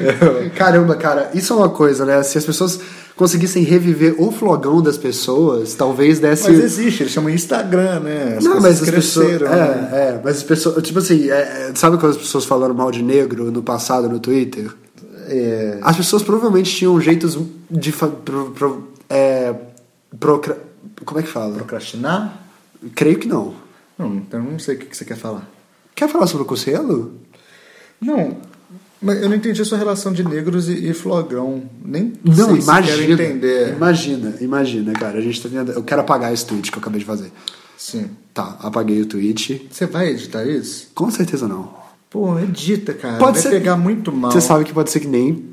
Caramba, 0.56 0.94
cara, 0.96 1.30
isso 1.34 1.52
é 1.52 1.56
uma 1.56 1.68
coisa, 1.68 2.04
né? 2.04 2.22
Se 2.22 2.38
as 2.38 2.44
pessoas 2.44 2.80
conseguissem 3.16 3.62
reviver 3.62 4.14
o 4.20 4.30
flogão 4.32 4.80
das 4.82 4.96
pessoas, 4.98 5.74
talvez 5.74 6.18
desse. 6.20 6.50
Mas 6.50 6.58
existe, 6.60 7.02
eles 7.02 7.12
chamam 7.12 7.30
Instagram, 7.30 8.00
né? 8.00 8.36
As 8.38 8.44
Não, 8.44 8.60
mas 8.60 8.82
as 8.82 8.90
pessoas. 8.90 9.42
É, 9.42 9.48
né? 9.48 9.90
é, 9.92 10.20
mas 10.24 10.38
as 10.38 10.42
pessoas. 10.42 10.82
Tipo 10.82 10.98
assim, 10.98 11.30
é, 11.30 11.34
é, 11.70 11.72
sabe 11.74 11.96
quando 11.98 12.12
as 12.12 12.18
pessoas 12.18 12.44
falaram 12.44 12.74
mal 12.74 12.90
de 12.90 13.02
negro 13.02 13.50
no 13.50 13.62
passado 13.62 14.08
no 14.08 14.18
Twitter? 14.18 14.70
É, 15.28 15.78
As 15.82 15.96
pessoas 15.96 16.22
provavelmente 16.22 16.74
tinham 16.74 17.00
jeitos 17.00 17.38
de. 17.70 17.92
Pro, 17.92 18.50
pro- 18.50 18.88
é, 19.08 19.54
procra- 20.18 20.58
como 21.04 21.20
é 21.20 21.22
que 21.22 21.28
fala? 21.28 21.54
Procrastinar? 21.54 22.38
Creio 22.94 23.18
que 23.18 23.28
não. 23.28 23.54
Não, 23.98 24.16
então 24.16 24.42
não 24.42 24.58
sei 24.58 24.74
o 24.74 24.78
que 24.78 24.96
você 24.96 25.04
quer 25.04 25.16
falar. 25.16 25.48
Quer 25.94 26.08
falar 26.08 26.26
sobre 26.26 26.42
o 26.42 26.46
Conselho? 26.46 27.12
Não, 28.00 28.36
mas 29.02 29.20
eu 29.22 29.28
não 29.28 29.36
entendi 29.36 29.60
a 29.60 29.64
sua 29.64 29.76
relação 29.78 30.12
de 30.12 30.22
negros 30.24 30.68
e, 30.68 30.88
e 30.90 30.94
flogão. 30.94 31.62
Nem 31.84 32.12
Não, 32.24 32.34
sei 32.34 32.60
se 32.60 32.62
imagina. 32.68 32.96
quero 32.98 33.12
entender. 33.12 33.72
Imagina, 33.76 34.34
imagina, 34.40 34.92
cara. 34.92 35.18
A 35.18 35.20
gente 35.22 35.42
tá 35.42 35.48
tentando- 35.48 35.72
Eu 35.72 35.82
quero 35.82 36.00
apagar 36.00 36.32
esse 36.32 36.46
tweet 36.46 36.70
que 36.70 36.78
eu 36.78 36.80
acabei 36.80 37.00
de 37.00 37.04
fazer. 37.06 37.32
Sim. 37.76 38.10
Tá, 38.32 38.56
apaguei 38.60 39.00
o 39.02 39.06
tweet. 39.06 39.66
Você 39.70 39.86
vai 39.86 40.10
editar 40.10 40.44
isso? 40.44 40.88
Com 40.94 41.10
certeza 41.10 41.48
não. 41.48 41.70
Pô, 42.08 42.38
edita, 42.38 42.92
cara. 42.94 43.18
Pode 43.18 43.32
vai 43.32 43.42
ser- 43.42 43.50
pegar 43.50 43.76
muito 43.76 44.12
mal. 44.12 44.30
Você 44.30 44.40
sabe 44.40 44.64
que 44.64 44.72
pode 44.72 44.90
ser 44.90 45.00
que 45.00 45.08
nem. 45.08 45.50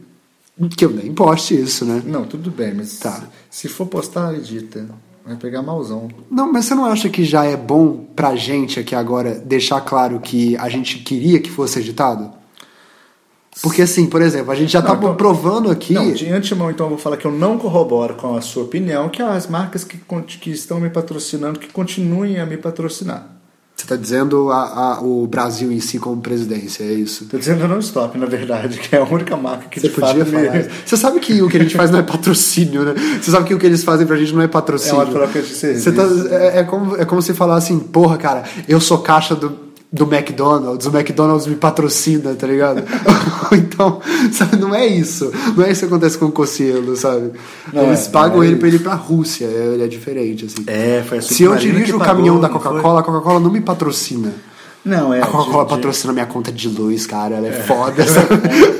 que 0.75 0.83
eu 0.85 0.89
nem 0.91 1.13
poste 1.13 1.55
isso, 1.59 1.85
né? 1.85 2.03
Não, 2.05 2.25
tudo 2.25 2.51
bem, 2.51 2.73
mas 2.73 2.99
Tá. 2.99 3.23
se 3.49 3.67
for 3.69 3.85
postar, 3.87 4.33
edita. 4.35 4.85
Vai 5.25 5.35
pegar 5.37 5.61
malzão. 5.61 6.07
Não, 6.29 6.51
mas 6.51 6.65
você 6.65 6.75
não 6.75 6.85
acha 6.85 7.07
que 7.07 7.23
já 7.23 7.45
é 7.45 7.55
bom 7.55 8.05
pra 8.15 8.35
gente 8.35 8.79
aqui 8.79 8.93
agora 8.95 9.35
deixar 9.35 9.79
claro 9.81 10.19
que 10.19 10.57
a 10.57 10.67
gente 10.69 10.99
queria 10.99 11.39
que 11.39 11.49
fosse 11.49 11.79
editado? 11.79 12.31
Porque 13.61 13.81
assim, 13.81 14.05
por 14.07 14.21
exemplo, 14.21 14.51
a 14.51 14.55
gente 14.55 14.71
já 14.71 14.81
Não, 14.81 14.87
tá 14.91 14.95
então- 14.97 15.15
provando 15.15 15.69
aqui. 15.69 15.93
Não, 15.93 16.11
de 16.11 16.29
antemão, 16.31 16.71
então, 16.71 16.85
eu 16.85 16.91
vou 16.91 16.97
falar 16.99 17.17
que 17.17 17.25
eu 17.25 17.31
não 17.31 17.57
corroboro 17.57 18.13
com 18.15 18.35
a 18.35 18.41
sua 18.41 18.63
opinião, 18.63 19.09
que 19.09 19.21
as 19.21 19.47
marcas 19.47 19.83
que, 19.83 19.97
que 20.39 20.49
estão 20.51 20.79
me 20.79 20.89
patrocinando, 20.89 21.59
que 21.59 21.67
continuem 21.67 22.39
a 22.39 22.45
me 22.45 22.57
patrocinar. 22.57 23.27
Você 23.75 23.87
tá 23.87 23.95
dizendo 23.95 24.51
a- 24.51 24.97
a- 24.97 25.01
o 25.01 25.25
Brasil 25.25 25.71
em 25.71 25.79
si 25.79 25.99
como 25.99 26.21
presidência, 26.21 26.83
é 26.83 26.91
isso? 26.91 27.25
Tô 27.27 27.37
dizendo 27.37 27.65
não 27.65 27.79
stop, 27.79 28.17
na 28.17 28.25
verdade, 28.25 28.77
que 28.77 28.93
é 28.93 28.99
a 28.99 29.05
única 29.05 29.37
marca 29.37 29.69
que 29.69 29.79
Você 29.79 29.87
podia 29.87 30.25
falar. 30.25 30.51
me... 30.51 30.69
Você 30.85 30.97
sabe 30.97 31.19
que 31.21 31.41
o 31.41 31.47
que 31.47 31.55
a 31.55 31.61
gente 31.61 31.77
faz 31.77 31.89
não 31.89 31.99
é 31.99 32.03
patrocínio, 32.03 32.83
né? 32.83 32.93
Você 33.21 33.31
sabe 33.31 33.47
que 33.47 33.53
o 33.53 33.57
que 33.57 33.65
eles 33.65 33.81
fazem 33.81 34.05
pra 34.05 34.17
gente 34.17 34.33
não 34.33 34.41
é 34.41 34.45
É 34.45 34.47
patrocínio. 34.49 34.95
uma 34.97 35.05
troca 35.05 35.41
de 35.41 35.47
serviço. 35.47 35.83
Você 35.85 35.91
tá, 35.93 36.03
é, 36.35 36.59
é 36.59 36.63
como, 36.65 36.97
é 36.97 37.05
como 37.05 37.21
se 37.21 37.33
falar 37.33 37.55
assim, 37.55 37.79
porra, 37.79 38.17
cara, 38.17 38.43
eu 38.67 38.81
sou 38.81 38.97
caixa 38.97 39.33
do, 39.33 39.49
do 39.91 40.03
McDonald's, 40.05 40.85
o 40.85 40.95
McDonald's 40.95 41.47
me 41.47 41.55
patrocina, 41.55 42.35
tá 42.35 42.45
ligado? 42.45 42.83
então, 43.53 43.99
sabe, 44.31 44.57
não 44.57 44.73
é 44.75 44.85
isso. 44.85 45.31
Não 45.57 45.63
é 45.65 45.71
isso 45.71 45.79
que 45.81 45.85
acontece 45.87 46.17
com 46.17 46.25
o 46.25 46.31
Cossielo, 46.31 46.95
sabe? 46.95 47.31
Não 47.73 47.83
Eles 47.87 48.07
é, 48.07 48.11
pagam 48.11 48.43
é 48.43 48.47
ele 48.47 48.57
pra 48.57 48.67
isso. 48.67 48.77
ir 48.77 48.79
pra 48.81 48.93
Rússia, 48.93 49.45
é, 49.45 49.73
ele 49.73 49.83
é 49.83 49.87
diferente, 49.87 50.45
assim. 50.45 50.63
É, 50.67 51.03
foi 51.07 51.17
a 51.17 51.21
Se 51.23 51.41
eu 51.43 51.55
dirijo 51.55 51.95
o 51.95 51.99
pagou, 51.99 52.13
caminhão 52.15 52.39
da 52.39 52.47
não 52.49 52.59
foi? 52.59 52.69
Coca-Cola, 52.71 52.99
a 52.99 53.03
Coca-Cola 53.03 53.39
não 53.39 53.51
me 53.51 53.61
patrocina. 53.61 54.31
Não, 54.85 55.13
é. 55.13 55.21
A 55.21 55.25
Coca-Cola 55.25 55.63
de- 55.65 55.69
patrocina 55.71 56.13
minha 56.13 56.25
conta 56.27 56.51
de 56.51 56.69
luz, 56.69 57.05
cara, 57.05 57.35
ela 57.35 57.47
é, 57.47 57.51
foda. 57.51 58.05
sabe? 58.07 58.27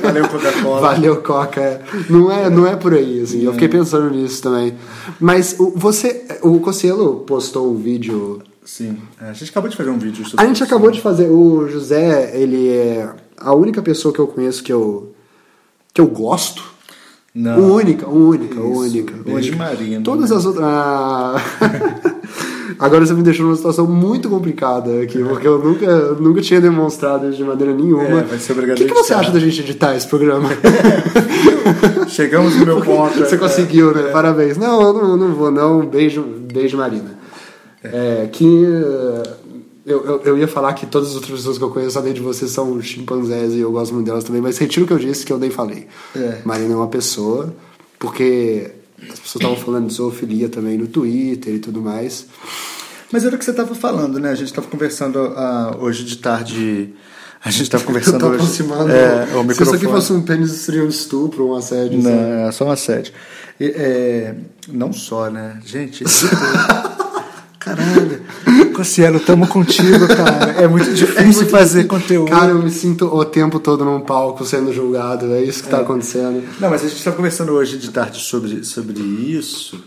Valeu, 0.02 0.28
Coca-Cola. 0.28 0.80
Valeu, 0.80 1.16
Coca. 1.22 1.60
é. 1.60 1.80
Não 2.08 2.30
é, 2.32 2.48
não 2.48 2.66
é 2.66 2.76
por 2.76 2.94
aí, 2.94 3.20
assim. 3.20 3.42
Eu 3.42 3.52
fiquei 3.52 3.68
pensando 3.68 4.08
nisso 4.10 4.40
também. 4.42 4.74
Mas 5.18 5.56
o, 5.58 5.72
você, 5.76 6.24
o 6.42 6.58
Cossielo 6.60 7.16
postou 7.26 7.70
um 7.72 7.76
vídeo. 7.76 8.40
Sim. 8.70 8.98
É, 9.20 9.30
a 9.30 9.32
gente 9.32 9.50
acabou 9.50 9.68
de 9.68 9.76
fazer 9.76 9.90
um 9.90 9.98
vídeo 9.98 10.24
sobre 10.24 10.44
A 10.44 10.46
gente 10.46 10.54
isso. 10.54 10.64
acabou 10.64 10.92
de 10.92 11.00
fazer. 11.00 11.28
O 11.28 11.66
José, 11.68 12.30
ele 12.40 12.68
é 12.68 13.12
a 13.36 13.52
única 13.52 13.82
pessoa 13.82 14.14
que 14.14 14.20
eu 14.20 14.28
conheço 14.28 14.62
que 14.62 14.72
eu 14.72 15.12
que 15.92 16.00
eu 16.00 16.06
gosto. 16.06 16.62
Não. 17.34 17.74
Única, 17.74 18.08
única, 18.08 18.54
Isso, 18.54 18.78
única. 18.78 19.14
beijo 19.24 19.48
única. 19.50 19.56
Marina. 19.56 20.04
Todas 20.04 20.30
as 20.30 20.46
outras. 20.46 20.64
Ah. 20.64 21.34
Agora 22.78 23.04
você 23.04 23.12
me 23.12 23.24
deixou 23.24 23.44
numa 23.44 23.56
situação 23.56 23.88
muito 23.88 24.30
complicada 24.30 25.02
aqui, 25.02 25.18
porque 25.18 25.48
eu 25.48 25.58
nunca, 25.58 26.12
nunca 26.14 26.40
tinha 26.40 26.60
demonstrado 26.60 27.28
isso 27.28 27.38
de 27.38 27.44
maneira 27.44 27.74
nenhuma. 27.74 28.04
É, 28.04 28.22
vai 28.22 28.38
ser 28.38 28.52
o 28.52 28.74
que, 28.74 28.84
que 28.84 28.94
você 28.94 29.12
acha 29.12 29.32
da 29.32 29.40
gente 29.40 29.60
editar 29.60 29.96
esse 29.96 30.06
programa? 30.06 30.48
Chegamos 32.06 32.54
no 32.54 32.64
meu 32.64 32.80
ponto. 32.80 33.18
Você 33.18 33.34
é. 33.34 33.38
conseguiu, 33.38 33.92
né? 33.92 34.10
Parabéns. 34.12 34.56
Não, 34.56 34.80
eu 34.80 34.92
não, 34.92 35.16
não 35.16 35.34
vou, 35.34 35.50
não. 35.50 35.84
Beijo, 35.84 36.22
beijo, 36.22 36.76
Marina. 36.78 37.19
É, 37.82 38.28
que 38.30 38.44
eh, 38.44 39.34
eu, 39.86 40.04
eu, 40.04 40.22
eu 40.22 40.38
ia 40.38 40.46
falar 40.46 40.74
que 40.74 40.86
todas 40.86 41.10
as 41.10 41.14
outras 41.14 41.32
pessoas 41.38 41.56
que 41.58 41.64
eu 41.64 41.70
conheço, 41.70 41.98
além 41.98 42.12
de 42.12 42.20
você, 42.20 42.46
são 42.46 42.80
chimpanzés 42.82 43.54
e 43.54 43.60
eu 43.60 43.72
gosto 43.72 43.94
muito 43.94 44.06
delas 44.06 44.24
também, 44.24 44.40
mas 44.42 44.58
retiro 44.58 44.84
o 44.84 44.86
que 44.86 44.92
eu 44.92 44.98
disse, 44.98 45.24
que 45.24 45.32
eu 45.32 45.38
nem 45.38 45.50
falei. 45.50 45.86
É. 46.14 46.38
Marina 46.44 46.74
é 46.74 46.76
uma 46.76 46.88
pessoa, 46.88 47.54
porque 47.98 48.70
as 49.02 49.18
pessoas 49.18 49.36
estavam 49.36 49.56
falando 49.56 49.86
de 49.88 49.94
zoofilia 49.94 50.48
também 50.48 50.76
no 50.76 50.86
Twitter 50.86 51.54
e 51.54 51.58
tudo 51.58 51.80
mais. 51.80 52.26
Mas 53.10 53.24
era 53.24 53.34
o 53.34 53.38
que 53.38 53.44
você 53.44 53.50
estava 53.50 53.74
falando, 53.74 54.20
né? 54.20 54.30
A 54.30 54.34
gente 54.34 54.48
estava 54.48 54.66
conversando 54.68 55.18
ah, 55.18 55.76
hoje 55.80 56.04
de 56.04 56.18
tarde. 56.18 56.94
A 57.42 57.50
gente 57.50 57.62
estava 57.62 57.82
conversando 57.84 58.16
Eu 58.16 58.20
tô 58.20 58.26
hoje. 58.26 58.36
aproximando. 58.36 58.92
É, 58.92 59.24
o 59.24 59.26
Se 59.26 59.30
isso 59.30 59.44
microfone. 59.44 59.76
aqui 59.76 59.86
fosse 59.86 60.12
um 60.12 60.22
pênis, 60.22 60.50
seria 60.52 60.84
um 60.84 60.88
estupro, 60.88 61.48
um 61.48 61.54
assédio. 61.56 62.00
Não, 62.00 62.10
é 62.10 62.52
só 62.52 62.66
um 62.66 62.70
assédio. 62.70 63.12
E, 63.58 63.64
é, 63.64 64.34
não 64.68 64.92
só, 64.92 65.28
né? 65.28 65.58
Gente, 65.64 66.04
caralho. 67.76 68.20
Cossielo, 68.74 69.20
tamo 69.20 69.46
contigo, 69.46 70.06
cara. 70.08 70.52
É 70.52 70.66
muito 70.66 70.92
difícil 70.94 71.46
fazer 71.48 71.84
conteúdo. 71.84 72.30
Cara, 72.30 72.50
eu 72.52 72.62
me 72.62 72.70
sinto 72.70 73.04
o 73.06 73.24
tempo 73.24 73.58
todo 73.60 73.84
num 73.84 74.00
palco 74.00 74.44
sendo 74.44 74.72
julgado. 74.72 75.32
É 75.34 75.42
isso 75.42 75.62
que 75.62 75.68
tá 75.68 75.80
acontecendo. 75.80 76.42
Não, 76.58 76.70
mas 76.70 76.82
a 76.82 76.88
gente 76.88 76.96
estava 76.98 77.16
conversando 77.16 77.52
hoje 77.52 77.76
de 77.78 77.90
tarde 77.90 78.18
sobre, 78.20 78.64
sobre 78.64 79.00
isso. 79.00 79.82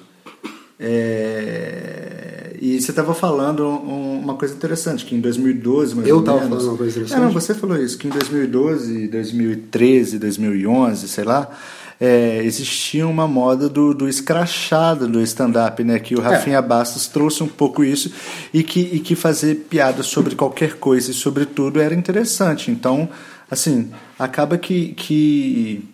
É, 0.80 2.56
E 2.62 2.80
você 2.80 2.92
estava 2.92 3.14
falando 3.14 3.66
um- 3.68 4.20
uma 4.20 4.36
coisa 4.36 4.54
interessante, 4.54 5.04
que 5.06 5.14
em 5.14 5.20
2012, 5.20 5.96
mais 5.96 6.08
Eu 6.08 6.18
ou 6.18 6.22
tava 6.22 6.38
menos... 6.40 6.50
falando 6.52 6.68
uma 6.70 6.78
coisa 6.78 6.92
interessante? 6.92 7.18
É, 7.20 7.26
não, 7.26 7.32
você 7.32 7.54
falou 7.54 7.76
isso, 7.78 7.98
que 7.98 8.08
em 8.08 8.10
2012, 8.12 9.08
2013, 9.10 10.18
2011, 10.18 11.08
sei 11.10 11.24
lá, 11.26 11.50
é, 12.06 12.44
existia 12.44 13.08
uma 13.08 13.26
moda 13.30 13.70
do, 13.70 13.94
do 13.94 14.10
escrachado 14.10 15.08
do 15.08 15.22
stand-up, 15.22 15.82
né? 15.86 16.00
Que 16.00 16.16
o 16.16 16.20
É. 16.20 16.36
Rafinha 16.36 16.62
Bastos 16.62 17.08
trouxe 17.08 17.42
um 17.42 17.48
pouco 17.48 17.82
isso 17.82 18.12
e 18.54 18.62
que, 18.62 18.82
e 18.82 19.00
que 19.00 19.16
fazer 19.16 19.56
piada 19.70 20.04
sobre 20.04 20.36
qualquer 20.36 20.74
coisa 20.74 21.12
e 21.12 21.14
sobre 21.14 21.46
tudo 21.46 21.80
era 21.80 21.96
interessante. 21.96 22.70
Então, 22.70 23.08
assim, 23.50 23.90
acaba 24.20 24.58
que... 24.58 24.90
que 24.96 25.88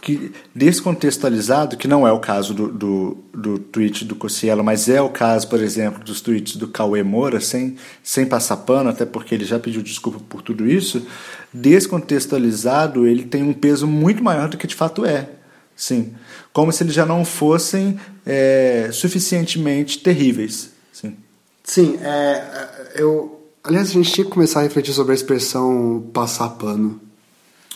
que 0.00 0.30
descontextualizado, 0.54 1.76
que 1.76 1.88
não 1.88 2.06
é 2.06 2.12
o 2.12 2.20
caso 2.20 2.54
do, 2.54 2.68
do, 2.68 3.18
do 3.34 3.58
tweet 3.58 4.04
do 4.04 4.14
Cossielo, 4.14 4.62
mas 4.62 4.88
é 4.88 5.02
o 5.02 5.08
caso, 5.08 5.48
por 5.48 5.60
exemplo, 5.60 6.04
dos 6.04 6.20
tweets 6.20 6.54
do 6.54 6.68
Cauê 6.68 7.02
Moura, 7.02 7.40
sem, 7.40 7.74
sem 8.00 8.24
passar 8.24 8.58
pano, 8.58 8.90
até 8.90 9.04
porque 9.04 9.34
ele 9.34 9.44
já 9.44 9.58
pediu 9.58 9.82
desculpa 9.82 10.20
por 10.28 10.40
tudo 10.40 10.70
isso, 10.70 11.04
descontextualizado, 11.52 13.08
ele 13.08 13.24
tem 13.24 13.42
um 13.42 13.52
peso 13.52 13.88
muito 13.88 14.22
maior 14.22 14.48
do 14.48 14.56
que 14.56 14.68
de 14.68 14.76
fato 14.76 15.04
é. 15.04 15.30
Sim. 15.78 16.12
Como 16.52 16.72
se 16.72 16.82
eles 16.82 16.92
já 16.92 17.06
não 17.06 17.24
fossem 17.24 18.00
é, 18.26 18.90
suficientemente 18.92 20.00
terríveis. 20.00 20.70
Sim. 20.92 21.16
Sim, 21.62 21.98
é, 22.02 22.90
eu. 22.96 23.48
Aliás, 23.62 23.90
a 23.90 23.92
gente 23.92 24.10
tinha 24.10 24.24
que 24.24 24.30
começar 24.30 24.60
a 24.60 24.62
refletir 24.64 24.92
sobre 24.92 25.12
a 25.12 25.14
expressão 25.14 26.04
passar 26.12 26.48
pano. 26.50 27.00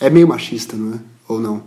É 0.01 0.09
meio 0.09 0.27
machista, 0.27 0.75
não 0.75 0.95
é? 0.95 0.99
Ou 1.29 1.39
não? 1.39 1.63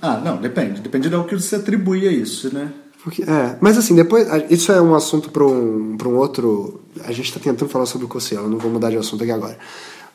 Ah, 0.00 0.18
não, 0.18 0.36
depende. 0.36 0.80
Depende 0.80 1.08
do 1.08 1.24
que 1.24 1.34
você 1.34 1.56
atribui 1.56 2.06
a 2.06 2.12
isso, 2.12 2.54
né? 2.54 2.72
Porque, 3.02 3.22
é, 3.22 3.56
mas 3.60 3.76
assim, 3.76 3.96
depois. 3.96 4.28
Isso 4.48 4.70
é 4.70 4.80
um 4.80 4.94
assunto 4.94 5.30
para 5.30 5.44
um, 5.44 5.96
pra 5.96 6.08
um 6.08 6.16
outro. 6.16 6.82
A 7.02 7.10
gente 7.10 7.26
está 7.26 7.40
tentando 7.40 7.68
falar 7.68 7.86
sobre 7.86 8.04
o 8.04 8.08
Cossielo, 8.08 8.48
não 8.48 8.58
vou 8.58 8.70
mudar 8.70 8.90
de 8.90 8.96
assunto 8.96 9.24
aqui 9.24 9.32
agora. 9.32 9.58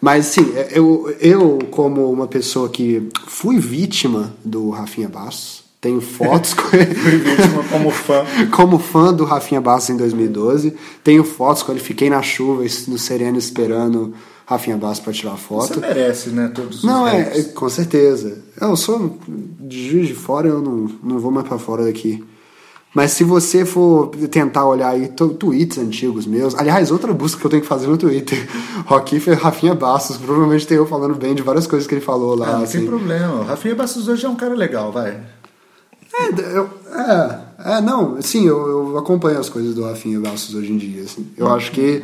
Mas 0.03 0.25
sim, 0.25 0.51
é, 0.53 0.67
eu, 0.73 1.15
eu, 1.21 1.59
como 1.71 2.11
uma 2.11 2.27
pessoa 2.27 2.67
que 2.67 3.07
fui 3.25 3.57
vítima 3.57 4.35
do 4.43 4.69
Rafinha 4.69 5.07
Bastos, 5.07 5.63
tenho 5.79 6.01
fotos 6.01 6.51
com 6.53 6.75
ele. 6.75 6.93
Fui 6.93 7.11
vítima 7.19 7.63
como 7.71 7.89
fã. 7.89 8.25
Como 8.51 8.79
fã 8.79 9.13
do 9.13 9.23
Rafinha 9.23 9.61
Bastos 9.61 9.95
em 9.95 9.97
2012, 9.97 10.73
tenho 11.05 11.23
fotos 11.23 11.63
quando 11.63 11.77
ele 11.77 11.85
fiquei 11.85 12.09
na 12.09 12.21
chuva, 12.21 12.63
no 12.89 12.97
sereno, 12.97 13.37
esperando 13.37 14.13
Rafinha 14.45 14.75
Bastos 14.75 14.99
para 14.99 15.13
tirar 15.13 15.37
foto. 15.37 15.75
Você 15.75 15.79
merece, 15.79 16.29
né? 16.31 16.51
Todos 16.53 16.79
os 16.79 16.83
Não, 16.83 17.07
é, 17.07 17.39
é, 17.39 17.43
com 17.43 17.69
certeza. 17.69 18.43
Eu 18.59 18.75
sou 18.75 19.17
de 19.25 19.89
juiz 19.89 20.09
de 20.09 20.15
fora, 20.15 20.49
eu 20.49 20.61
não, 20.61 20.89
não 21.01 21.17
vou 21.17 21.31
mais 21.31 21.47
pra 21.47 21.57
fora 21.57 21.85
daqui. 21.85 22.21
Mas 22.93 23.11
se 23.11 23.23
você 23.23 23.65
for 23.65 24.09
tentar 24.29 24.65
olhar 24.67 24.89
aí 24.89 25.07
tweets 25.07 25.77
antigos 25.79 26.25
meus, 26.27 26.53
aliás, 26.53 26.91
outra 26.91 27.11
busca 27.11 27.39
que 27.39 27.45
eu 27.45 27.49
tenho 27.49 27.61
que 27.63 27.67
fazer 27.67 27.87
no 27.87 27.97
Twitter, 27.97 28.37
Roquifer 28.85 29.37
Rafinha 29.39 29.73
Bastos, 29.73 30.17
provavelmente 30.17 30.67
tem 30.67 30.77
eu 30.77 30.85
falando 30.85 31.15
bem 31.15 31.33
de 31.33 31.41
várias 31.41 31.65
coisas 31.65 31.87
que 31.87 31.95
ele 31.95 32.01
falou 32.01 32.35
lá. 32.35 32.47
Ah, 32.49 32.51
não 32.57 32.63
assim. 32.63 32.79
tem 32.79 32.87
problema. 32.87 33.33
O 33.41 33.43
Rafinha 33.43 33.73
Bastos 33.75 34.07
hoje 34.07 34.25
é 34.25 34.29
um 34.29 34.35
cara 34.35 34.53
legal, 34.53 34.91
vai. 34.91 35.19
É, 36.13 36.57
eu- 36.57 36.69
é, 36.93 37.39
é, 37.77 37.81
não, 37.81 38.21
sim, 38.21 38.45
eu, 38.45 38.67
eu 38.91 38.97
acompanho 38.99 39.39
as 39.39 39.49
coisas 39.49 39.73
do 39.73 39.83
Rafinha 39.83 40.19
Bastos 40.19 40.53
hoje 40.53 40.71
em 40.71 40.77
dia. 40.77 41.01
assim. 41.03 41.25
Eu 41.35 41.51
acho 41.51 41.71
que. 41.71 42.03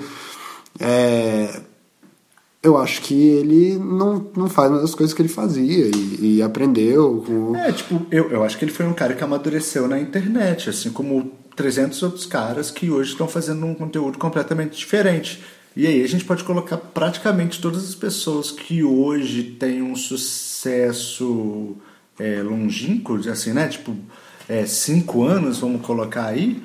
é, 0.79 1.61
eu 2.61 2.77
acho 2.77 3.01
que 3.01 3.13
ele 3.13 3.77
não, 3.77 4.29
não 4.35 4.49
faz 4.49 4.69
mais 4.69 4.83
as 4.83 4.93
coisas 4.93 5.13
que 5.13 5.21
ele 5.21 5.29
fazia 5.29 5.87
e, 5.87 6.37
e 6.37 6.41
aprendeu 6.41 7.23
com. 7.25 7.55
É, 7.55 7.71
tipo, 7.71 8.05
eu, 8.11 8.29
eu 8.31 8.43
acho 8.43 8.57
que 8.57 8.65
ele 8.65 8.71
foi 8.71 8.85
um 8.85 8.93
cara 8.93 9.13
que 9.13 9.23
amadureceu 9.23 9.87
na 9.87 9.99
internet, 9.99 10.69
assim 10.69 10.91
como 10.91 11.31
300 11.55 12.03
outros 12.03 12.25
caras 12.25 12.69
que 12.69 12.89
hoje 12.89 13.11
estão 13.11 13.27
fazendo 13.27 13.65
um 13.65 13.73
conteúdo 13.73 14.17
completamente 14.17 14.77
diferente. 14.77 15.41
E 15.75 15.87
aí 15.87 16.03
a 16.03 16.07
gente 16.07 16.25
pode 16.25 16.43
colocar 16.43 16.77
praticamente 16.77 17.61
todas 17.61 17.87
as 17.87 17.95
pessoas 17.95 18.51
que 18.51 18.83
hoje 18.83 19.43
têm 19.43 19.81
um 19.81 19.95
sucesso 19.95 21.77
é, 22.19 22.41
longínquo, 22.41 23.15
assim, 23.29 23.53
né? 23.53 23.69
Tipo, 23.69 23.95
é, 24.49 24.65
cinco 24.65 25.23
anos, 25.23 25.59
vamos 25.59 25.81
colocar 25.81 26.25
aí. 26.25 26.61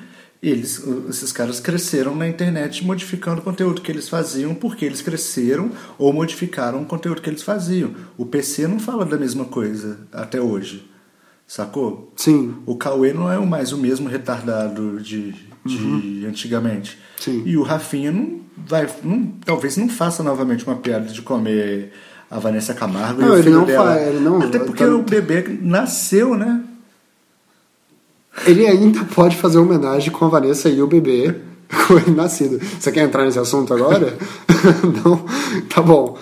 Eles, 0.47 0.83
esses 1.09 1.31
caras 1.31 1.59
cresceram 1.59 2.15
na 2.15 2.27
internet 2.27 2.85
modificando 2.85 3.41
o 3.41 3.43
conteúdo 3.43 3.81
que 3.81 3.91
eles 3.91 4.07
faziam 4.07 4.53
porque 4.53 4.85
eles 4.85 5.01
cresceram 5.01 5.71
ou 5.97 6.13
modificaram 6.13 6.83
o 6.83 6.85
conteúdo 6.85 7.19
que 7.21 7.29
eles 7.29 7.41
faziam. 7.41 7.91
O 8.15 8.25
PC 8.27 8.67
não 8.67 8.79
fala 8.79 9.05
da 9.05 9.17
mesma 9.17 9.45
coisa 9.45 9.97
até 10.13 10.39
hoje, 10.39 10.87
sacou? 11.47 12.11
Sim. 12.15 12.55
O 12.65 12.75
Cauê 12.75 13.11
não 13.11 13.31
é 13.31 13.37
mais 13.43 13.71
o 13.71 13.77
mesmo 13.77 14.07
retardado 14.07 14.99
de, 15.01 15.33
de 15.65 16.25
antigamente. 16.27 16.99
Sim. 17.19 17.41
E 17.43 17.57
o 17.57 17.63
Rafinha 17.63 18.11
não 18.11 18.41
vai, 18.67 18.87
não, 19.03 19.25
talvez 19.43 19.77
não 19.77 19.89
faça 19.89 20.21
novamente 20.21 20.63
uma 20.65 20.75
piada 20.75 21.07
de 21.07 21.21
comer 21.23 21.91
a 22.29 22.37
Vanessa 22.39 22.73
Camargo 22.73 23.21
Não, 23.21 23.29
e 23.29 23.31
o 23.31 23.33
ele 23.35 23.43
filho 23.43 23.57
não 23.59 23.65
dela. 23.65 23.93
faz, 23.95 24.07
ele 24.07 24.19
não- 24.19 24.41
Até 24.41 24.59
porque 24.59 24.83
tá- 24.85 24.91
o 24.93 25.01
bebê 25.01 25.57
nasceu, 25.61 26.35
né? 26.37 26.63
Ele 28.45 28.65
ainda 28.67 29.03
pode 29.03 29.35
fazer 29.35 29.57
homenagem 29.57 30.11
com 30.11 30.25
a 30.25 30.29
Vanessa 30.29 30.69
e 30.69 30.81
o 30.81 30.87
bebê 30.87 31.35
com 31.87 31.97
ele 31.97 32.11
nascido. 32.11 32.59
Você 32.79 32.91
quer 32.91 33.03
entrar 33.03 33.25
nesse 33.25 33.39
assunto 33.39 33.73
agora? 33.73 34.17
Não? 35.03 35.25
Tá 35.69 35.81
bom. 35.81 36.17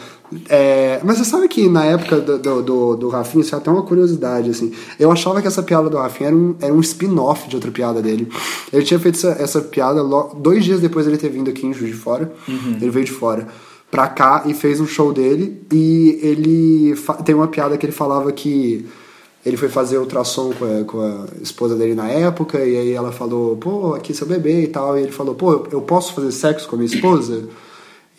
É, 0.49 0.99
mas 1.03 1.19
você 1.19 1.25
sabe 1.25 1.47
que 1.47 1.67
na 1.69 1.85
época 1.85 2.19
do, 2.19 2.39
do, 2.39 2.61
do, 2.63 2.95
do 2.95 3.09
Rafinha, 3.09 3.41
isso 3.43 3.53
é 3.53 3.57
até 3.57 3.69
uma 3.69 3.83
curiosidade, 3.83 4.49
assim. 4.49 4.71
Eu 4.99 5.11
achava 5.11 5.39
que 5.41 5.47
essa 5.47 5.61
piada 5.61 5.89
do 5.89 5.97
Rafinha 5.97 6.29
era 6.29 6.35
um, 6.35 6.55
era 6.59 6.73
um 6.73 6.79
spin-off 6.79 7.47
de 7.47 7.55
outra 7.55 7.69
piada 7.69 8.01
dele. 8.01 8.27
Ele 8.71 8.83
tinha 8.83 8.99
feito 8.99 9.15
essa, 9.15 9.29
essa 9.39 9.61
piada 9.61 10.01
lo- 10.01 10.33
dois 10.39 10.63
dias 10.65 10.79
depois 10.79 11.05
dele 11.05 11.17
ter 11.19 11.29
vindo 11.29 11.49
aqui 11.51 11.67
em 11.67 11.73
Juiz 11.73 11.91
de 11.91 11.97
Fora. 11.97 12.33
Ele 12.47 12.89
veio 12.89 13.05
de 13.05 13.11
fora 13.11 13.47
pra 13.91 14.07
cá 14.07 14.41
e 14.47 14.55
fez 14.55 14.79
um 14.79 14.87
show 14.87 15.13
dele. 15.13 15.61
E 15.71 16.19
ele 16.23 16.95
tem 17.23 17.35
uma 17.35 17.47
piada 17.47 17.77
que 17.77 17.85
ele 17.85 17.93
falava 17.93 18.31
que 18.31 18.87
ele 19.45 19.57
foi 19.57 19.67
fazer 19.69 19.97
ultrassom 19.97 20.51
com 20.53 20.65
a, 20.65 20.83
com 20.85 21.01
a 21.01 21.25
esposa 21.41 21.75
dele 21.75 21.93
na 21.95 22.07
época, 22.07 22.59
e 22.65 22.77
aí 22.77 22.91
ela 22.93 23.11
falou, 23.11 23.57
pô, 23.57 23.93
aqui 23.93 24.13
seu 24.13 24.25
bebê 24.25 24.63
e 24.63 24.67
tal. 24.67 24.97
E 24.97 25.01
ele 25.03 25.11
falou, 25.11 25.35
pô, 25.35 25.67
eu- 25.71 25.81
posso 25.81 26.13
fazer 26.13 26.31
sexo 26.31 26.67
com 26.67 26.75
a 26.75 26.79
minha 26.79 26.93
esposa? 26.93 27.47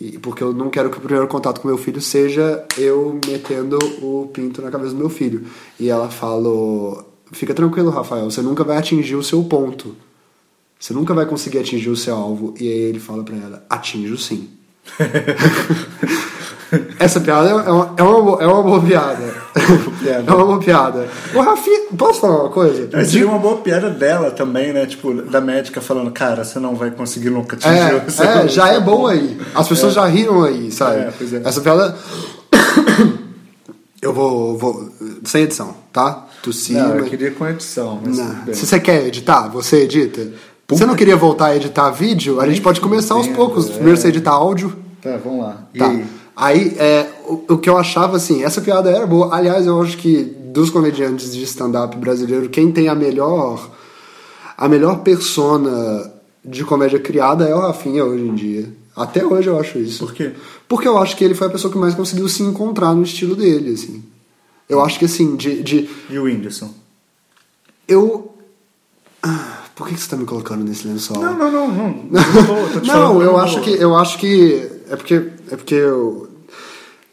E, 0.00 0.18
porque 0.18 0.42
eu 0.42 0.52
não 0.52 0.68
quero 0.68 0.90
que 0.90 0.98
o 0.98 1.00
primeiro 1.00 1.26
contato 1.28 1.60
com 1.60 1.68
meu 1.68 1.78
filho 1.78 2.00
seja 2.00 2.64
eu 2.76 3.18
metendo 3.26 3.78
o 4.02 4.28
pinto 4.32 4.60
na 4.60 4.70
cabeça 4.70 4.90
do 4.92 4.98
meu 4.98 5.08
filho. 5.08 5.44
E 5.78 5.88
ela 5.88 6.10
falou: 6.10 7.08
Fica 7.32 7.54
tranquilo, 7.54 7.90
Rafael, 7.90 8.28
você 8.30 8.42
nunca 8.42 8.64
vai 8.64 8.76
atingir 8.76 9.14
o 9.14 9.22
seu 9.22 9.42
ponto. 9.44 9.94
Você 10.78 10.92
nunca 10.92 11.14
vai 11.14 11.24
conseguir 11.26 11.58
atingir 11.60 11.88
o 11.90 11.96
seu 11.96 12.14
alvo. 12.14 12.52
E 12.60 12.68
aí 12.68 12.78
ele 12.80 12.98
fala 13.00 13.22
pra 13.22 13.36
ela: 13.36 13.64
Atinjo 13.70 14.18
sim. 14.18 14.48
Essa 16.98 17.20
piada 17.20 17.48
é 17.48 17.54
uma, 17.54 17.94
é 17.96 18.02
uma, 18.02 18.22
boa- 18.22 18.42
é 18.42 18.46
uma 18.46 18.62
boa 18.62 18.80
piada. 18.82 19.44
É 20.04 20.18
uma 20.32 20.44
boa 20.44 20.58
piada. 20.58 21.08
O 21.34 21.40
Rafinha, 21.40 21.80
posso 21.96 22.20
falar 22.20 22.40
uma 22.42 22.50
coisa? 22.50 22.88
Mas 22.92 23.08
seria 23.08 23.26
uma 23.28 23.38
boa 23.38 23.56
piada 23.58 23.88
dela 23.88 24.30
também, 24.30 24.72
né? 24.72 24.84
Tipo, 24.84 25.14
da 25.22 25.40
médica 25.40 25.80
falando, 25.80 26.10
cara, 26.10 26.44
você 26.44 26.58
não 26.58 26.74
vai 26.74 26.90
conseguir 26.90 27.30
nunca 27.30 27.56
atingir 27.56 28.10
seu- 28.10 28.24
É, 28.26 28.44
é, 28.44 28.48
já 28.48 28.68
é 28.72 28.80
bom 28.80 28.96
ponto." 28.96 29.06
aí. 29.08 29.38
As 29.54 29.66
pessoas 29.68 29.94
já 29.94 30.04
riram 30.06 30.42
aí, 30.42 30.70
sabe? 30.70 30.96
É, 31.00 31.12
pois 31.16 31.32
é. 31.32 31.40
Essa 31.44 31.60
piada. 31.60 31.96
Eu 34.02 34.12
vou, 34.12 34.58
vou. 34.58 34.90
Sem 35.24 35.44
edição, 35.44 35.74
tá? 35.92 36.26
Tossir. 36.42 36.76
Não, 36.76 36.96
eu 36.96 37.04
queria 37.06 37.30
com 37.30 37.48
edição, 37.48 37.98
mas. 38.04 38.56
Se 38.58 38.66
você 38.66 38.78
quer 38.78 39.06
editar, 39.06 39.48
você 39.48 39.82
edita. 39.84 40.28
Você 40.68 40.84
não 40.84 40.94
queria 40.94 41.16
voltar 41.16 41.46
a 41.46 41.56
editar 41.56 41.90
vídeo? 41.90 42.40
A 42.40 42.46
gente 42.46 42.60
pode 42.60 42.80
começar 42.80 43.14
aos 43.14 43.26
poucos. 43.28 43.70
é. 43.70 43.72
Primeiro 43.74 43.98
você 43.98 44.08
editar 44.08 44.32
áudio. 44.32 44.76
Tá, 45.00 45.16
vamos 45.24 45.44
lá. 45.44 45.56
E 45.72 45.78
Tá. 45.78 45.86
aí? 45.88 46.04
Aí, 46.36 46.74
é, 46.78 47.10
o, 47.26 47.54
o 47.54 47.58
que 47.58 47.70
eu 47.70 47.76
achava 47.76 48.16
assim, 48.16 48.42
essa 48.42 48.60
piada 48.60 48.90
era 48.90 49.06
boa. 49.06 49.34
Aliás, 49.34 49.66
eu 49.66 49.80
acho 49.80 49.96
que 49.96 50.22
dos 50.22 50.70
comediantes 50.70 51.32
de 51.32 51.42
stand-up 51.44 51.96
brasileiro, 51.96 52.48
quem 52.48 52.70
tem 52.72 52.88
a 52.88 52.94
melhor 52.94 53.70
a 54.56 54.68
melhor 54.68 55.00
persona 55.00 56.12
de 56.44 56.64
comédia 56.64 56.98
criada 56.98 57.44
é 57.48 57.54
o 57.54 57.60
Rafinha 57.60 58.04
hoje 58.04 58.24
em 58.24 58.34
dia. 58.34 58.72
Até 58.94 59.24
hoje 59.24 59.48
eu 59.48 59.58
acho 59.58 59.78
isso. 59.78 60.06
Por 60.06 60.14
quê? 60.14 60.32
Porque 60.68 60.86
eu 60.86 60.96
acho 60.98 61.16
que 61.16 61.24
ele 61.24 61.34
foi 61.34 61.48
a 61.48 61.50
pessoa 61.50 61.72
que 61.72 61.78
mais 61.78 61.94
conseguiu 61.94 62.28
se 62.28 62.42
encontrar 62.42 62.94
no 62.94 63.02
estilo 63.02 63.34
dele, 63.34 63.74
assim. 63.74 64.04
Eu 64.68 64.82
acho 64.82 64.98
que 64.98 65.04
assim, 65.04 65.34
de. 65.36 65.62
de 65.62 65.90
E 66.08 66.18
o 66.18 66.24
Whindersson? 66.24 66.70
eu. 67.88 68.32
Ah, 69.22 69.64
Por 69.74 69.88
que 69.88 69.94
que 69.94 70.00
você 70.00 70.08
tá 70.08 70.16
me 70.16 70.24
colocando 70.24 70.62
nesse 70.64 70.86
lençol? 70.86 71.18
Não, 71.18 71.36
não, 71.36 71.50
não, 71.50 71.68
não. 71.68 71.88
Não, 72.10 72.22
tô, 72.46 72.74
tô 72.74 72.80
te 72.80 72.86
Não, 72.86 73.22
eu 73.22 73.36
acho 73.36 73.60
que 73.60 73.70
eu 73.70 73.96
acho 73.96 74.18
que 74.18 74.70
é 74.90 74.96
porque 74.96 75.14
é 75.50 75.56
porque 75.56 75.74
eu 75.74 76.28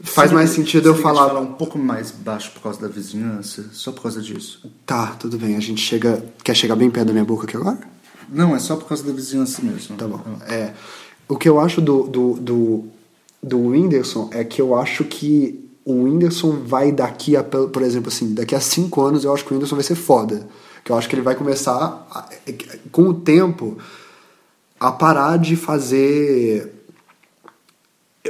faz 0.04 0.32
mais 0.32 0.50
sentido 0.50 0.90
eu 0.90 0.96
falar. 0.96 1.28
falar 1.28 1.40
um 1.42 1.54
pouco 1.54 1.78
mais 1.78 2.12
baixo 2.12 2.52
por 2.54 2.62
causa 2.62 2.80
da 2.82 2.88
vizinhança, 2.88 3.66
só 3.72 3.92
por 3.92 4.02
causa 4.04 4.22
disso. 4.22 4.66
Tá, 4.86 5.16
tudo 5.20 5.38
bem. 5.38 5.56
A 5.56 5.60
gente 5.60 5.82
chega 5.82 6.24
quer 6.44 6.56
chegar 6.56 6.76
bem 6.76 6.90
perto 6.90 7.08
da 7.08 7.14
minha 7.14 7.26
boca 7.26 7.46
aqui 7.46 7.56
agora? 7.58 7.80
Não, 8.30 8.56
é 8.56 8.60
só 8.60 8.76
por 8.76 8.88
causa 8.88 9.04
da 9.04 9.12
vizinhança 9.12 9.62
mesmo. 9.62 9.98
Tá 9.98 10.08
bom. 10.08 10.22
É, 10.48 10.72
o 11.28 11.36
que 11.38 11.48
eu 11.50 11.60
acho 11.60 11.82
do, 11.82 12.04
do, 12.04 12.34
do, 12.36 12.84
do 13.44 13.60
Whindersson 13.70 14.30
é 14.34 14.44
que 14.44 14.62
eu 14.62 14.74
acho 14.76 15.04
que 15.04 15.70
o 15.84 16.04
Whindersson 16.04 16.64
vai 16.66 16.92
daqui 16.92 17.36
a, 17.36 17.44
por 17.44 17.82
exemplo, 17.82 18.08
assim, 18.10 18.34
daqui 18.34 18.56
a 18.56 18.60
cinco 18.62 19.02
anos 19.02 19.24
eu 19.24 19.34
acho 19.34 19.44
que 19.44 19.52
o 19.52 19.54
Whindersson 19.56 19.76
vai 19.76 19.84
ser 19.84 19.96
foda. 19.96 20.48
Que 20.84 20.92
eu 20.92 20.96
acho 20.98 21.08
que 21.10 21.16
ele 21.16 21.22
vai 21.22 21.36
começar, 21.36 22.08
a- 22.10 22.30
com 22.92 23.04
o 23.10 23.14
tempo, 23.14 23.78
a 24.80 24.92
parar 24.92 25.38
de 25.38 25.56
fazer. 25.56 26.81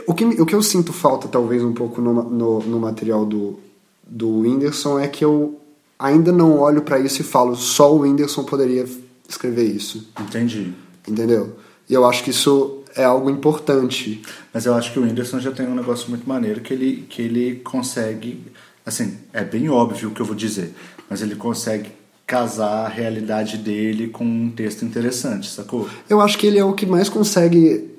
O 0.08 0.13
que, 0.13 0.23
o 0.23 0.45
que 0.45 0.56
eu 0.56 0.62
sinto 0.62 0.93
falta, 0.93 1.27
talvez, 1.27 1.63
um 1.63 1.73
pouco 1.73 2.01
no, 2.01 2.23
no, 2.23 2.60
no 2.60 2.80
material 2.80 3.25
do, 3.25 3.60
do 4.06 4.39
Whindersson 4.39 4.99
é 4.99 5.08
que 5.08 5.23
eu 5.23 5.60
ainda 5.99 6.32
não 6.32 6.60
olho 6.60 6.82
pra 6.82 6.99
isso 6.99 7.21
e 7.21 7.25
falo 7.25 7.56
só 7.56 7.93
o 7.93 7.99
Whindersson 7.99 8.43
poderia 8.43 8.86
escrever 9.27 9.65
isso. 9.65 10.10
Entendi. 10.19 10.73
Entendeu? 11.08 11.56
E 11.89 11.93
eu 11.93 12.06
acho 12.06 12.23
que 12.23 12.30
isso 12.30 12.84
é 12.95 13.04
algo 13.04 13.30
importante. 13.30 14.21
Mas 14.54 14.65
eu 14.65 14.73
acho 14.73 14.91
que 14.91 14.99
o 14.99 15.04
Whindersson 15.04 15.39
já 15.39 15.51
tem 15.51 15.67
um 15.67 15.75
negócio 15.75 16.10
muito 16.10 16.27
maneiro 16.27 16.62
que 16.62 16.73
ele, 16.73 17.06
que 17.10 17.21
ele 17.21 17.56
consegue. 17.63 18.45
Assim, 18.86 19.17
é 19.32 19.43
bem 19.43 19.69
óbvio 19.69 20.10
o 20.10 20.12
que 20.12 20.21
eu 20.21 20.25
vou 20.25 20.36
dizer, 20.36 20.73
mas 21.10 21.21
ele 21.21 21.36
consegue 21.36 21.91
casar 22.25 22.86
a 22.86 22.88
realidade 22.88 23.58
dele 23.58 24.08
com 24.08 24.23
um 24.23 24.49
texto 24.49 24.86
interessante, 24.86 25.49
sacou? 25.49 25.88
Eu 26.10 26.21
acho 26.21 26.38
que 26.38 26.47
ele 26.47 26.58
é 26.58 26.63
o 26.63 26.73
que 26.73 26.86
mais 26.86 27.10
consegue 27.10 27.89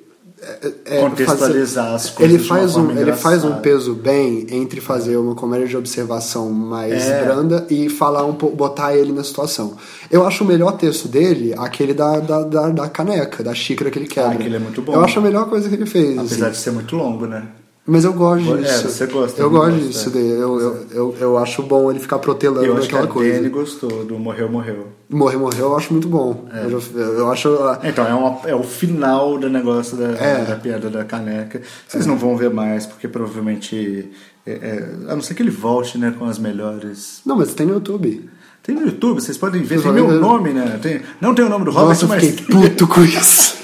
é, 0.43 0.73
é, 0.97 1.01
Contextualizar 1.01 1.95
as 1.95 2.09
fazer- 2.11 2.15
coisas 2.17 2.35
Ele 2.35 2.45
faz, 2.49 2.71
um, 2.77 2.85
forma 2.87 3.01
ele 3.01 3.13
faz 3.13 3.37
um 3.45 3.47
engraçada. 3.47 3.63
peso 3.63 3.95
bem 3.95 4.47
entre 4.51 4.81
fazer 4.81 5.17
uma 5.17 5.35
comédia 5.37 5.69
de 5.69 5.77
observação 5.77 6.51
mais 6.51 7.05
É. 7.09 7.25
branda 7.25 7.67
e 7.71 7.89
falar 7.89 8.25
um 8.25 8.35
pouco, 8.35 8.57
botar 8.57 8.97
ele 8.97 9.13
na 9.13 9.23
situação. 9.23 9.77
Eu 10.11 10.27
acho 10.27 10.43
o 10.43 10.47
melhor 10.47 10.73
texto 10.73 11.07
dele 11.07 11.55
aquele 11.57 11.95
da, 11.95 12.19
da, 12.19 12.43
da, 12.43 12.69
da 12.71 12.89
caneca, 12.89 13.43
da 13.45 13.55
xícara 13.55 13.91
que 13.91 13.99
ele 13.99 14.09
quebra. 14.09 14.31
Ah, 14.31 14.35
aquele 14.35 14.57
é 14.57 14.59
muito 14.59 14.83
bom. 14.83 14.95
Eu 14.95 15.05
acho 15.05 15.19
a 15.19 15.23
melhor 15.23 15.49
coisa 15.49 15.69
que 15.69 15.75
ele 15.77 15.87
fez. 15.87 16.19
Apesar 16.19 16.47
assim. 16.47 16.51
de 16.57 16.57
ser 16.59 16.71
muito 16.73 16.97
longo, 16.97 17.27
né? 17.27 17.47
Mas 17.85 18.05
eu 18.05 18.13
gosto 18.13 18.55
É, 18.55 18.59
disso. 18.63 18.89
você 18.89 19.07
gosta, 19.07 19.41
Eu 19.41 19.47
eu 19.47 19.51
não 19.53 19.59
gosto 19.59 19.73
gosto, 19.75 19.89
disso 19.89 20.09
é. 20.09 20.13
dele. 20.13 20.33
Eu, 20.41 20.61
eu, 20.61 20.87
eu, 20.93 21.17
eu 21.19 21.39
acho 21.39 21.63
bom 21.65 21.91
ele 21.91 21.99
ficar 21.99 22.21
protelando 22.21 22.65
eu 22.65 22.77
acho 22.77 22.89
que 22.89 22.95
aquela 22.95 23.11
a 23.11 23.13
coisa. 23.13 23.35
Dani 23.35 23.49
gostou 23.49 24.05
do 24.05 24.19
Morreu, 24.21 24.49
Morreu. 24.49 24.87
Morrer, 25.11 25.37
morreu, 25.37 25.67
eu 25.67 25.77
acho 25.77 25.93
muito 25.93 26.07
bom. 26.09 26.49
Eu, 26.55 26.81
já- 26.81 26.99
eu 27.01 27.31
acho. 27.31 27.49
Então, 27.83 28.07
é, 28.07 28.15
uma, 28.15 28.41
é 28.49 28.55
o 28.55 28.63
final 28.63 29.37
do 29.37 29.51
negócio 29.51 29.97
da, 29.97 30.11
É. 30.13 30.45
da 30.45 30.55
piada 30.57 30.89
da 30.89 31.05
caneca. 31.05 31.61
Vocês 31.89 32.07
não 32.07 32.17
vão 32.17 32.37
ver 32.37 32.51
mais, 32.51 32.87
porque 32.87 33.09
provavelmente. 33.09 34.11
é, 34.47 34.53
é, 34.53 34.89
a 35.11 35.15
não 35.17 35.21
ser 35.23 35.35
que 35.35 35.43
ele 35.43 35.51
volte 35.51 35.99
né, 35.99 36.15
com 36.17 36.25
as 36.25 36.39
melhores. 36.39 37.21
Não, 37.27 37.37
mas 37.37 37.53
tem 37.53 37.67
no 37.67 37.75
YouTube. 37.75 38.31
Tem 38.63 38.75
no 38.77 38.83
YouTube, 38.87 39.21
vocês 39.21 39.37
podem 39.37 39.61
ver. 39.63 39.81
Vocês 39.81 39.83
Tem 39.83 39.93
meu 39.93 40.07
ver. 40.07 40.21
nome, 40.21 40.51
né? 40.53 40.79
Tem, 40.81 41.01
não 41.21 41.35
tem 41.35 41.45
o 41.45 41.49
nome 41.49 41.65
do 41.65 41.73
Robert, 41.73 41.89
Nossa, 41.89 42.05
eu 42.05 42.09
mas 42.09 42.25
fiquei 42.25 42.47
puto 42.47 42.87
com 42.87 43.03
isso. 43.03 43.57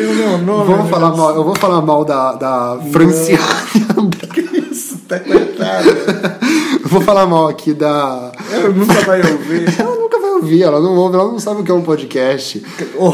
Tem 0.00 0.10
o 0.10 0.14
meu 0.14 0.38
nome. 0.38 0.64
Vamos 0.64 0.84
né? 0.84 0.90
falar 0.90 1.16
mal, 1.16 1.34
eu 1.34 1.44
vou 1.44 1.54
falar 1.54 1.82
mal 1.82 2.04
da, 2.04 2.32
da 2.32 2.78
Franciane. 2.90 3.40
Que 4.32 4.40
isso, 4.70 4.96
tá 5.08 5.18
coitada. 5.18 6.38
Eu 6.82 6.88
vou 6.88 7.00
falar 7.00 7.26
mal 7.26 7.48
aqui 7.48 7.74
da. 7.74 8.30
Ela 8.52 8.68
nunca 8.68 9.00
vai 9.00 9.20
ouvir. 9.20 9.74
Ela 9.80 9.96
nunca 9.96 10.20
vai 10.20 10.30
ouvir, 10.30 10.62
ela 10.62 10.80
não 10.80 10.96
ouve, 10.96 11.16
ela 11.16 11.26
não 11.26 11.38
sabe 11.38 11.60
o 11.60 11.64
que 11.64 11.70
é 11.70 11.74
um 11.74 11.82
podcast. 11.82 12.62
Oh. 12.96 13.12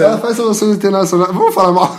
Ela 0.00 0.18
faz 0.18 0.38
relações 0.38 0.76
internacionais. 0.76 1.32
Vamos 1.32 1.52
falar 1.54 1.72
mal. 1.72 1.96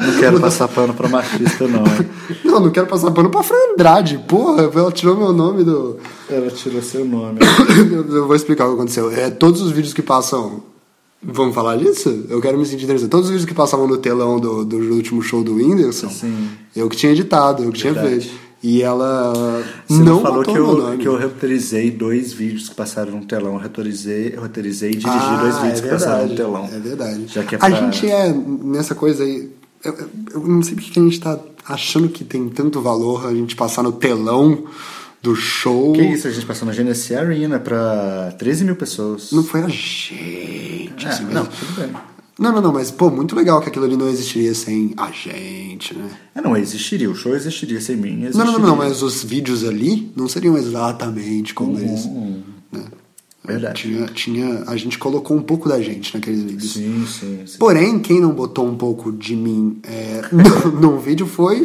Não 0.00 0.18
quero 0.18 0.40
passar 0.40 0.68
pano 0.68 0.94
pra 0.94 1.08
machista, 1.08 1.66
não. 1.66 1.80
hein? 1.80 2.08
Não, 2.44 2.60
não 2.60 2.70
quero 2.70 2.86
passar 2.86 3.10
pano 3.10 3.30
pra 3.30 3.42
Fran 3.42 3.56
Andrade. 3.72 4.18
Porra, 4.28 4.70
ela 4.72 4.92
tirou 4.92 5.16
meu 5.16 5.32
nome 5.32 5.64
do. 5.64 5.96
Ela 6.30 6.50
tirou 6.50 6.80
seu 6.80 7.04
nome. 7.04 7.40
Eu 8.10 8.26
vou 8.26 8.36
explicar 8.36 8.66
o 8.66 8.68
que 8.68 8.74
aconteceu. 8.74 9.10
É, 9.10 9.28
todos 9.30 9.60
os 9.60 9.72
vídeos 9.72 9.92
que 9.92 10.02
passam. 10.02 10.62
Vamos 11.22 11.54
falar 11.54 11.76
disso? 11.76 12.26
Eu 12.28 12.40
quero 12.40 12.56
me 12.56 12.64
sentir 12.64 12.84
interessante. 12.84 13.10
Todos 13.10 13.26
os 13.26 13.32
vídeos 13.32 13.48
que 13.48 13.54
passavam 13.54 13.88
no 13.88 13.96
telão 13.98 14.38
do, 14.38 14.64
do 14.64 14.76
último 14.94 15.20
show 15.20 15.42
do 15.42 15.54
Whindersson, 15.56 16.08
Sim. 16.08 16.48
eu 16.76 16.88
que 16.88 16.96
tinha 16.96 17.10
editado, 17.12 17.64
eu 17.64 17.72
que 17.72 17.78
tinha 17.80 17.92
Verdade. 17.92 18.20
feito. 18.20 18.48
E 18.62 18.82
ela 18.82 19.32
Você 19.86 20.02
não 20.02 20.20
falou 20.20 20.42
que 20.42 20.50
eu, 20.50 20.98
que 20.98 21.06
eu 21.06 21.16
roteirizei 21.20 21.90
dois 21.92 22.32
vídeos 22.32 22.68
que 22.68 22.74
passaram 22.74 23.12
no 23.12 23.24
telão. 23.24 23.54
Eu 23.54 23.60
roteirizei, 23.60 24.32
eu 24.34 24.40
roteirizei 24.40 24.90
e 24.90 24.96
dirigi 24.96 25.16
Ah, 25.16 25.38
dois 25.42 25.58
vídeos 25.58 25.78
é 25.78 25.82
que 25.82 25.88
passaram 25.88 26.26
no 26.28 26.34
telão. 26.36 26.64
É 26.72 26.78
verdade. 26.80 27.26
Já 27.28 27.42
que 27.44 27.54
é 27.54 27.58
A 27.58 27.60
pra- 27.60 27.70
gente 27.70 28.08
é 28.10 28.32
nessa 28.32 28.94
coisa 28.96 29.22
aí. 29.22 29.48
Eu, 29.84 29.94
eu- 30.34 30.40
não 30.40 30.60
sei 30.62 30.74
porque 30.74 30.90
que 30.90 30.98
a 30.98 31.02
gente 31.02 31.20
tá 31.20 31.38
achando 31.66 32.08
que 32.08 32.24
tem 32.24 32.48
tanto 32.48 32.80
valor 32.80 33.26
a 33.26 33.34
gente 33.34 33.54
passar 33.54 33.82
no 33.84 33.92
telão 33.92 34.64
do 35.22 35.34
show. 35.34 35.92
Que 35.92 36.02
isso, 36.02 36.28
a 36.28 36.30
gente 36.30 36.46
passou 36.46 36.66
na 36.66 36.72
Genesee 36.72 37.16
Arena 37.16 37.58
pra 37.58 38.34
13 38.38 38.64
mil 38.64 38.76
pessoas. 38.76 39.32
Não 39.32 39.42
foi 39.42 39.62
a 39.62 39.68
gente. 39.68 40.14
É, 41.04 41.06
assim 41.08 41.24
não, 41.24 41.44
mesmo. 41.44 41.48
tudo 41.58 41.80
bem. 41.80 41.92
Não, 42.38 42.52
não, 42.52 42.62
não, 42.62 42.72
mas 42.72 42.90
pô, 42.92 43.10
muito 43.10 43.34
legal 43.34 43.60
que 43.60 43.68
aquilo 43.68 43.84
ali 43.84 43.96
não 43.96 44.08
existiria 44.08 44.54
sem 44.54 44.94
a 44.96 45.10
gente, 45.10 45.92
né? 45.92 46.08
É, 46.36 46.40
não 46.40 46.56
existiria, 46.56 47.10
o 47.10 47.14
show 47.14 47.34
existiria 47.34 47.80
sem 47.80 47.96
mim. 47.96 48.16
Não, 48.16 48.28
Existiria. 48.28 48.52
não, 48.52 48.58
não, 48.60 48.68
não, 48.68 48.76
mas 48.76 49.02
os 49.02 49.24
vídeos 49.24 49.64
ali 49.64 50.12
não 50.14 50.28
seriam 50.28 50.56
exatamente 50.56 51.52
como 51.52 51.76
eles. 51.76 52.06
Né? 52.06 52.12
Uhum. 52.12 52.42
Verdade. 53.44 53.82
Tinha, 53.82 54.06
tinha, 54.08 54.64
a 54.66 54.76
gente 54.76 54.98
colocou 54.98 55.34
um 55.34 55.42
pouco 55.42 55.70
da 55.70 55.80
gente 55.80 56.14
naqueles 56.14 56.42
vídeos. 56.42 56.72
Sim, 56.74 57.06
sim, 57.06 57.42
sim. 57.46 57.58
Porém, 57.58 57.98
quem 57.98 58.20
não 58.20 58.30
botou 58.30 58.68
um 58.68 58.76
pouco 58.76 59.10
de 59.10 59.34
mim 59.34 59.80
é, 59.82 60.20
no 60.78 60.98
vídeo 60.98 61.26
foi 61.26 61.64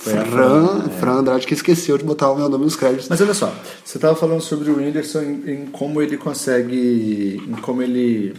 Foi 0.00 0.12
Fran, 0.12 0.24
Fran, 0.26 0.88
Fran 1.00 1.12
Andrade 1.18 1.46
que 1.46 1.54
esqueceu 1.54 1.98
de 1.98 2.04
botar 2.04 2.30
o 2.30 2.36
meu 2.36 2.48
nome 2.48 2.64
nos 2.64 2.76
créditos. 2.76 3.08
Mas 3.08 3.20
olha 3.20 3.34
só, 3.34 3.52
você 3.84 3.98
estava 3.98 4.14
falando 4.14 4.40
sobre 4.40 4.70
o 4.70 4.76
Whindersson 4.76 5.22
em, 5.22 5.50
em 5.50 5.66
como 5.66 6.00
ele 6.00 6.16
consegue, 6.16 7.42
em 7.46 7.52
como 7.60 7.82
ele 7.82 8.34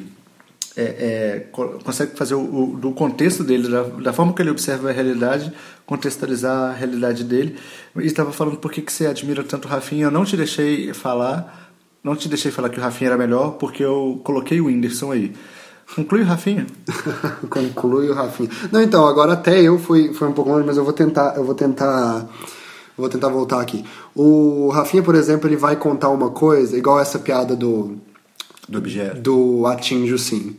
é, 0.78 0.82
é, 0.84 1.40
co- 1.52 1.80
consegue 1.84 2.16
fazer 2.16 2.36
o, 2.36 2.40
o- 2.74 2.78
do 2.78 2.92
contexto 2.92 3.44
dele, 3.44 3.68
da, 3.68 3.84
da 3.84 4.14
forma 4.14 4.34
que 4.34 4.42
ele 4.42 4.50
observa 4.52 4.90
a 4.90 4.94
realidade, 4.94 5.52
contextualizar 5.86 6.72
a 6.72 6.74
realidade 6.74 7.24
dele. 7.26 7.58
E 7.98 8.06
estava 8.06 8.32
falando 8.32 8.58
por 8.58 8.72
que 8.72 8.82
que 8.82 8.92
você 8.94 9.06
admira 9.08 9.44
tanto 9.44 9.66
o 9.68 9.72
Rafinha. 9.72 10.06
Eu 10.06 10.12
não 10.12 10.24
te 10.24 10.38
deixei 10.38 10.94
falar, 10.94 11.74
não 12.02 12.16
te 12.16 12.30
deixei 12.30 12.52
falar 12.52 12.70
que 12.70 12.80
o 12.80 12.82
Rafinha 12.82 13.10
era 13.10 13.18
melhor, 13.18 13.52
porque 13.58 13.84
eu 13.84 14.22
coloquei 14.24 14.62
o 14.62 14.66
Whindersson 14.68 15.12
aí. 15.12 15.34
Conclui 15.96 16.22
o 16.22 16.26
Rafinha. 16.26 16.68
Conclui 17.50 18.10
o 18.10 18.14
Rafinha. 18.14 18.50
Não, 18.72 18.82
então, 18.82 19.06
agora 19.08 19.34
até 19.34 19.62
eu 19.62 19.78
fui, 19.80 20.14
fui 20.14 20.28
um 20.28 20.34
pouco 20.34 20.52
longe, 20.52 20.66
mas 20.66 20.78
eu 20.78 20.84
vou 20.84 20.94
tentar, 20.94 21.34
eu 21.36 21.44
vou 21.44 21.56
tentar, 21.56 22.28
vou 22.98 23.10
tentar 23.10 23.30
voltar 23.30 23.60
aqui. 23.62 23.84
O 24.16 24.70
Rafinha, 24.70 25.04
por 25.04 25.16
exemplo, 25.16 25.48
ele 25.50 25.58
vai 25.58 25.76
contar 25.76 26.10
uma 26.10 26.30
coisa, 26.30 26.78
igual 26.78 27.00
essa 27.00 27.18
piada 27.20 27.56
do 27.56 27.98
Do 28.68 28.78
objeto. 28.78 29.20
do 29.20 29.66
Atinjo 29.66 30.18
Sim. 30.18 30.56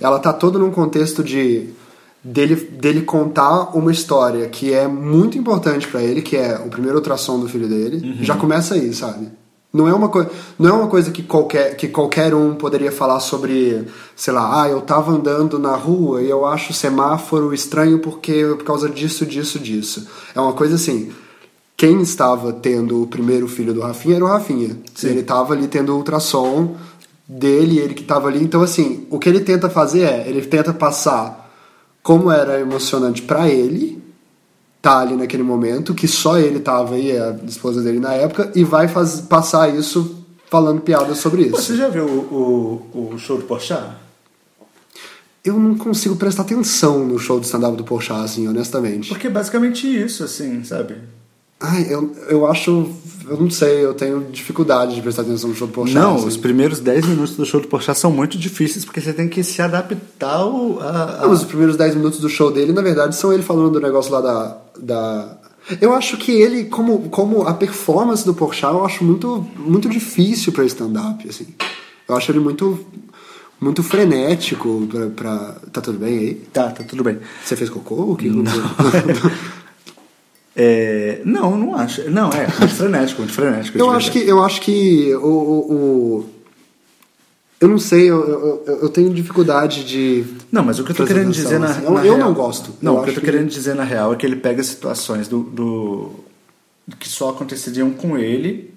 Ela 0.00 0.18
tá 0.18 0.32
toda 0.32 0.58
num 0.58 0.70
contexto 0.70 1.24
de 1.24 1.70
dele, 2.22 2.54
dele 2.56 3.02
contar 3.02 3.76
uma 3.76 3.90
história 3.92 4.46
que 4.48 4.72
é 4.72 4.86
muito 4.86 5.36
importante 5.38 5.86
pra 5.86 6.02
ele, 6.02 6.22
que 6.22 6.36
é 6.36 6.56
o 6.58 6.68
primeiro 6.68 6.98
ultrassom 6.98 7.40
do 7.40 7.48
filho 7.48 7.68
dele. 7.68 8.18
Já 8.20 8.36
começa 8.36 8.74
aí, 8.74 8.92
sabe? 8.92 9.28
Não 9.74 9.88
é 9.88 9.92
uma 9.92 10.08
coisa, 10.08 10.30
não 10.56 10.70
é 10.70 10.72
uma 10.72 10.86
coisa 10.86 11.10
que 11.10 11.20
qualquer 11.24 11.76
que 11.76 11.88
qualquer 11.88 12.32
um 12.32 12.54
poderia 12.54 12.92
falar 12.92 13.18
sobre, 13.18 13.84
sei 14.14 14.32
lá, 14.32 14.62
ah, 14.62 14.68
eu 14.68 14.80
tava 14.80 15.10
andando 15.10 15.58
na 15.58 15.74
rua 15.74 16.22
e 16.22 16.30
eu 16.30 16.46
acho 16.46 16.70
o 16.70 16.74
semáforo 16.74 17.52
estranho 17.52 17.98
porque 17.98 18.44
por 18.56 18.62
causa 18.62 18.88
disso, 18.88 19.26
disso, 19.26 19.58
disso. 19.58 20.06
É 20.32 20.40
uma 20.40 20.52
coisa 20.52 20.76
assim, 20.76 21.10
quem 21.76 22.00
estava 22.02 22.52
tendo 22.52 23.02
o 23.02 23.08
primeiro 23.08 23.48
filho 23.48 23.74
do 23.74 23.80
Rafinha 23.80 24.14
era 24.14 24.24
o 24.24 24.28
Rafinha. 24.28 24.78
Ele 25.02 25.20
estava 25.20 25.54
ali 25.54 25.66
tendo 25.66 25.96
ultrassom 25.96 26.76
dele, 27.28 27.80
ele 27.80 27.94
que 27.94 28.02
estava 28.02 28.28
ali. 28.28 28.44
Então, 28.44 28.62
assim, 28.62 29.08
o 29.10 29.18
que 29.18 29.28
ele 29.28 29.40
tenta 29.40 29.68
fazer 29.68 30.02
é, 30.02 30.28
ele 30.28 30.42
tenta 30.42 30.72
passar 30.72 31.50
como 32.00 32.30
era 32.30 32.60
emocionante 32.60 33.22
para 33.22 33.48
ele, 33.48 34.03
tá 34.84 34.98
ali 34.98 35.16
naquele 35.16 35.42
momento, 35.42 35.94
que 35.94 36.06
só 36.06 36.38
ele 36.38 36.60
tava 36.60 36.96
aí, 36.96 37.16
a 37.16 37.34
esposa 37.48 37.80
dele 37.80 37.98
na 37.98 38.12
época, 38.12 38.52
e 38.54 38.62
vai 38.62 38.86
faz, 38.86 39.18
passar 39.22 39.74
isso 39.74 40.22
falando 40.50 40.82
piadas 40.82 41.16
sobre 41.16 41.44
isso. 41.44 41.56
Você 41.56 41.74
já 41.74 41.88
viu 41.88 42.04
o, 42.04 42.90
o, 42.92 43.14
o 43.14 43.18
show 43.18 43.38
do 43.38 43.44
Porchat? 43.44 43.96
Eu 45.42 45.58
não 45.58 45.74
consigo 45.74 46.16
prestar 46.16 46.42
atenção 46.42 47.02
no 47.06 47.18
show 47.18 47.40
de 47.40 47.46
stand-up 47.46 47.78
do 47.78 47.84
Porchat, 47.84 48.24
assim, 48.24 48.46
honestamente. 48.46 49.08
Porque 49.08 49.28
é 49.28 49.30
basicamente 49.30 49.86
isso, 49.86 50.22
assim, 50.22 50.62
sabe? 50.64 50.96
Ai, 51.64 51.86
eu, 51.88 52.12
eu 52.28 52.46
acho... 52.46 52.86
Eu 53.26 53.38
não 53.38 53.48
sei, 53.50 53.82
eu 53.82 53.94
tenho 53.94 54.26
dificuldade 54.30 54.94
de 54.94 55.00
prestar 55.00 55.22
atenção 55.22 55.48
no 55.48 55.56
show 55.56 55.66
do 55.66 55.72
Porchat. 55.72 55.94
Não, 55.94 56.16
assim. 56.16 56.26
os 56.28 56.36
primeiros 56.36 56.78
10 56.78 57.06
minutos 57.06 57.34
do 57.36 57.46
show 57.46 57.58
do 57.58 57.68
Porchat 57.68 57.98
são 57.98 58.10
muito 58.10 58.36
difíceis 58.36 58.84
porque 58.84 59.00
você 59.00 59.14
tem 59.14 59.28
que 59.30 59.42
se 59.42 59.62
adaptar 59.62 60.34
ao, 60.40 60.78
a, 60.78 61.20
a- 61.20 61.20
Não, 61.22 61.30
os 61.32 61.42
primeiros 61.42 61.74
10 61.74 61.94
minutos 61.94 62.20
do 62.20 62.28
show 62.28 62.50
dele, 62.52 62.74
na 62.74 62.82
verdade, 62.82 63.16
são 63.16 63.32
ele 63.32 63.42
falando 63.42 63.70
do 63.72 63.80
negócio 63.80 64.12
lá 64.12 64.20
da. 64.20 64.58
da... 64.78 65.38
Eu 65.80 65.94
acho 65.94 66.18
que 66.18 66.32
ele, 66.32 66.64
como, 66.64 67.08
como 67.08 67.44
a 67.48 67.54
performance 67.54 68.26
do 68.26 68.34
Porchat, 68.34 68.74
eu 68.74 68.84
acho 68.84 69.02
muito, 69.02 69.46
muito 69.56 69.88
difícil 69.88 70.52
pra 70.52 70.62
stand-up, 70.66 71.26
assim. 71.26 71.46
Eu 72.06 72.14
acho 72.14 72.30
ele 72.30 72.40
muito, 72.40 72.78
muito 73.58 73.82
frenético 73.82 74.86
pra, 74.90 75.06
pra... 75.06 75.56
Tá 75.72 75.80
tudo 75.80 75.98
bem 75.98 76.18
aí? 76.18 76.34
Tá, 76.52 76.68
tá 76.68 76.84
tudo 76.84 77.02
bem. 77.02 77.18
Você 77.42 77.56
fez 77.56 77.70
cocô? 77.70 77.94
O 78.12 78.16
que 78.16 78.28
Não. 78.28 78.42
É, 80.56 81.20
não, 81.24 81.56
não 81.56 81.74
acho. 81.76 82.08
Não, 82.10 82.30
é, 82.30 82.46
muito 82.58 82.74
frenético, 82.74 83.20
muito 83.22 83.34
frenético. 83.34 83.76
eu 83.78 83.90
acho 83.90 84.10
que. 84.12 84.18
Eu 84.20 84.42
acho 84.42 84.60
que 84.60 85.14
o... 85.16 85.26
o, 85.26 85.72
o- 86.20 86.30
Eu 87.60 87.68
não 87.68 87.78
sei, 87.78 88.10
eu, 88.10 88.62
eu, 88.66 88.78
eu- 88.82 88.88
tenho 88.90 89.08
dificuldade 89.12 89.84
de... 89.84 90.24
Não, 90.52 90.62
mas 90.62 90.78
o 90.78 90.84
que 90.84 90.92
eu 90.92 90.96
tô 90.96 91.06
querendo 91.06 91.32
dizer 91.32 91.58
na, 91.58 91.66
assim. 91.70 91.84
Eu- 91.84 91.90
na 91.92 92.04
eu 92.04 92.14
real- 92.16 92.28
não 92.28 92.34
gosto. 92.34 92.72
Não, 92.82 92.94
Eu 92.96 93.00
o 93.00 93.04
que 93.04 93.10
eu 93.10 93.14
tô 93.14 93.20
que- 93.20 93.26
querendo 93.26 93.48
dizer 93.48 93.74
na 93.74 93.84
real 93.84 94.12
é 94.12 94.16
que 94.16 94.26
ele 94.26 94.36
pega 94.36 94.62
situações 94.62 95.28
do, 95.28 95.42
do 95.44 96.10
que 97.00 97.08
só 97.08 97.30
aconteceriam 97.30 97.90
com 97.90 98.18
ele 98.18 98.72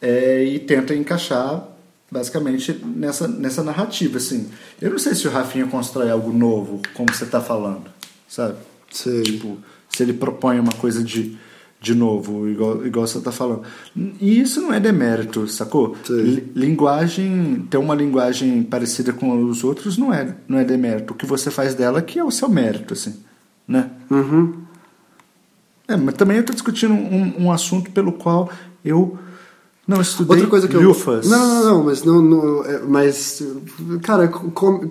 é, 0.00 0.42
e 0.44 0.58
tenta 0.58 0.94
encaixar 0.94 1.68
basicamente 2.10 2.78
nessa, 2.84 3.26
nessa 3.28 3.62
narrativa, 3.62 4.18
assim. 4.18 4.48
Eu 4.80 4.90
não 4.90 4.98
sei 4.98 5.14
se 5.14 5.26
o 5.26 5.30
Rafinha 5.30 5.66
constrói 5.66 6.10
algo 6.10 6.30
novo, 6.32 6.82
como 6.94 7.14
você 7.14 7.24
tá 7.24 7.40
falando, 7.40 7.84
sabe? 8.28 8.56
Sei. 8.90 9.22
Tipo, 9.22 9.56
se 9.94 10.02
ele 10.02 10.12
propõe 10.12 10.58
uma 10.58 10.72
coisa 10.72 11.02
de, 11.02 11.36
de 11.80 11.94
novo, 11.94 12.48
igual, 12.48 12.86
igual 12.86 13.06
você 13.06 13.20
tá 13.20 13.32
falando. 13.32 13.62
E 14.20 14.40
isso 14.40 14.60
não 14.60 14.72
é 14.72 14.80
demérito, 14.80 15.46
sacou? 15.48 15.96
Linguagem, 16.54 17.66
ter 17.70 17.76
uma 17.76 17.94
linguagem 17.94 18.62
parecida 18.62 19.12
com 19.12 19.44
os 19.44 19.64
outros 19.64 19.98
não 19.98 20.12
é, 20.12 20.34
não 20.48 20.58
é 20.58 20.64
demérito. 20.64 21.12
O 21.12 21.16
que 21.16 21.26
você 21.26 21.50
faz 21.50 21.74
dela 21.74 22.00
que 22.00 22.18
é 22.18 22.24
o 22.24 22.30
seu 22.30 22.48
mérito, 22.48 22.94
assim, 22.94 23.14
né? 23.66 23.90
Uhum. 24.10 24.54
É, 25.88 25.96
mas 25.96 26.14
também 26.14 26.38
eu 26.38 26.44
tô 26.44 26.52
discutindo 26.52 26.94
um, 26.94 27.46
um 27.46 27.52
assunto 27.52 27.90
pelo 27.90 28.12
qual 28.12 28.50
eu 28.84 29.18
não 29.86 30.00
estudei 30.00 30.36
Outra 30.36 30.50
coisa 30.50 30.68
que 30.68 30.76
eu. 30.76 30.80
lufas. 30.82 31.28
Não, 31.28 31.38
não, 31.38 31.64
não, 31.64 31.84
mas 31.84 32.04
não. 32.04 32.22
não 32.22 32.64
é, 32.64 32.78
mas. 32.80 33.42
Cara, 34.02 34.28
que 34.28 34.88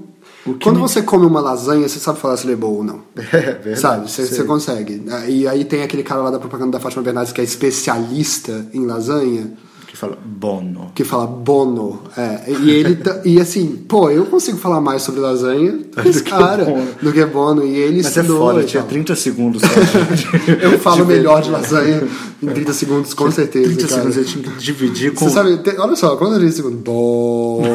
quando 0.62 0.76
me- 0.78 0.82
você 0.82 1.02
come 1.04 1.26
uma 1.26 1.40
lasanha, 1.40 1.88
você 1.88 2.00
sabe 2.00 2.20
falar 2.20 2.36
se 2.38 2.46
ele 2.46 2.54
é 2.54 2.56
boa 2.56 2.78
ou 2.80 2.84
não. 2.84 3.02
É 3.34 3.40
verdade. 3.54 3.80
Sabe? 3.80 4.10
Você, 4.12 4.26
você 4.26 4.44
consegue. 4.44 5.04
E 5.30 5.48
aí 5.48 5.64
tem 5.66 5.84
aquele 5.84 6.04
cara 6.04 6.22
lá 6.22 6.32
da 6.32 6.40
propaganda 6.40 6.72
da 6.72 6.80
Fátima 6.80 7.04
Bernardes 7.04 7.32
que 7.34 7.42
é 7.42 7.44
especialista 7.44 8.66
em 8.74 8.86
lasanha. 8.86 9.54
Fala 10.02 10.18
bono. 10.26 10.92
Que 10.96 11.04
fala 11.04 11.28
bono. 11.28 12.02
É, 12.18 12.52
e 12.60 12.72
ele 12.72 12.96
tá- 12.96 13.22
e 13.24 13.40
assim, 13.40 13.68
pô, 13.88 14.10
eu 14.10 14.26
consigo 14.26 14.58
falar 14.58 14.82
mais 14.82 15.04
sobre 15.04 15.22
lasanha 15.22 15.74
do 15.96 16.02
que 16.02 16.10
esse 16.10 16.24
cara, 16.24 16.66
bono. 16.66 16.88
do 17.00 17.12
que 17.14 17.24
bono. 17.26 17.64
E 17.64 17.76
ele 17.78 18.02
Mas 18.02 18.18
é 18.18 18.24
foda, 18.24 18.64
tinha 18.64 18.82
tal. 18.82 18.90
30 18.90 19.16
segundos. 19.16 19.62
Eu 20.60 20.80
falo 20.80 21.06
melhor 21.06 21.44
de 21.44 21.52
lasanha 21.52 22.02
em 22.42 22.48
30 22.48 22.74
segundos, 22.74 23.14
com 23.14 23.30
certeza. 23.30 23.66
30 23.66 23.82
cara. 23.88 23.94
segundos 24.02 24.18
eu 24.18 24.26
tinha 24.26 24.44
que 24.44 24.58
dividir 24.58 25.14
com. 25.14 25.26
Você 25.28 25.36
sabe, 25.36 25.58
tem- 25.60 25.78
olha 25.80 25.96
só, 25.96 26.16
quando 26.16 26.34
eu 26.34 26.40
disse 26.40 26.58
segundo. 26.58 26.78
Bono. 26.78 27.70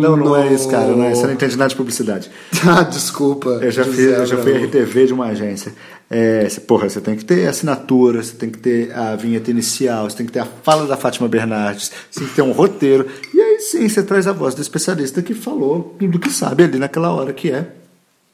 Não, 0.00 0.14
não 0.16 0.36
é 0.36 0.52
isso, 0.52 0.68
cara. 0.68 0.88
Não 0.94 1.04
é, 1.04 1.14
você 1.14 1.26
não 1.26 1.32
entende 1.32 1.56
nada 1.56 1.70
de 1.70 1.76
publicidade. 1.76 2.30
Ah, 2.64 2.82
desculpa. 2.82 3.58
Eu 3.60 3.70
já, 3.72 3.82
fiz, 3.84 3.98
eu 3.98 4.24
já 4.26 4.36
fui. 4.36 4.52
RTV 4.52 5.06
de 5.06 5.12
uma 5.12 5.26
agência. 5.26 5.72
É, 6.10 6.46
porra, 6.66 6.88
você 6.88 7.00
tem 7.00 7.16
que 7.16 7.24
ter 7.24 7.48
assinatura, 7.48 8.22
você 8.22 8.34
tem 8.34 8.50
que 8.50 8.58
ter 8.58 8.92
a 8.92 9.16
vinheta 9.16 9.50
inicial, 9.50 10.08
você 10.08 10.16
tem 10.16 10.26
que 10.26 10.32
ter 10.32 10.40
a 10.40 10.44
fala 10.44 10.86
da 10.86 10.96
Fátima 10.96 11.26
Bernardes, 11.26 11.90
você 12.10 12.20
tem 12.20 12.28
que 12.28 12.34
ter 12.34 12.42
um 12.42 12.52
roteiro. 12.52 13.06
E 13.32 13.40
aí 13.40 13.60
sim, 13.60 13.88
você 13.88 14.02
traz 14.02 14.26
a 14.26 14.32
voz 14.32 14.54
do 14.54 14.60
especialista 14.60 15.22
que 15.22 15.34
falou 15.34 15.96
tudo 15.98 16.18
que 16.18 16.30
sabe 16.30 16.64
ali 16.64 16.78
naquela 16.78 17.10
hora, 17.12 17.32
que 17.32 17.50
é 17.50 17.66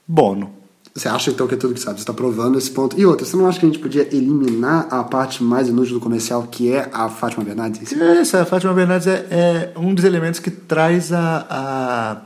bono. 0.07 0.59
Você 0.99 1.09
acha 1.09 1.31
então 1.31 1.47
que 1.47 1.55
é 1.55 1.57
tudo 1.57 1.75
que 1.75 1.81
sabe? 1.81 1.99
Você 1.99 2.03
está 2.03 2.13
provando 2.13 2.59
esse 2.59 2.71
ponto. 2.71 2.99
E 2.99 3.07
outra, 3.07 3.25
você 3.25 3.37
não 3.37 3.47
acha 3.47 3.61
que 3.61 3.67
a 3.67 3.69
gente 3.69 3.79
podia 3.79 4.03
eliminar 4.03 4.89
a 4.91 5.05
parte 5.05 5.45
mais 5.45 5.69
inútil 5.69 5.95
do 5.95 6.01
comercial, 6.01 6.43
que 6.51 6.73
é 6.73 6.89
a 6.93 7.09
Fátima 7.09 7.45
Bernardes? 7.45 7.89
si? 7.89 8.03
Essa, 8.03 8.43
a 8.43 8.45
Fátima 8.45 8.75
Bernardes 8.75 9.07
é, 9.07 9.27
é 9.31 9.73
um 9.79 9.95
dos 9.95 10.05
elementos 10.05 10.41
que 10.41 10.51
traz 10.51 11.13
a. 11.13 11.47
a 11.49 12.23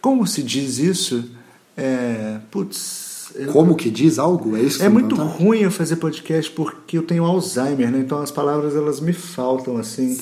como 0.00 0.26
se 0.26 0.42
diz 0.42 0.78
isso? 0.78 1.24
É, 1.76 2.38
putz. 2.50 3.05
Eu- 3.38 3.52
Como 3.52 3.74
que 3.74 3.90
diz 3.90 4.18
algo? 4.18 4.56
É 4.56 4.60
isso 4.60 4.78
que 4.78 4.84
É 4.84 4.88
muito 4.88 5.14
ruim 5.16 5.60
eu 5.60 5.70
fazer 5.70 5.96
podcast 5.96 6.50
porque 6.52 6.98
eu 6.98 7.02
tenho 7.02 7.24
Alzheimer, 7.24 7.90
né? 7.90 7.98
Então 7.98 8.20
as 8.20 8.30
palavras 8.30 8.74
elas 8.74 9.00
me 9.00 9.12
faltam, 9.12 9.76
assim. 9.76 10.18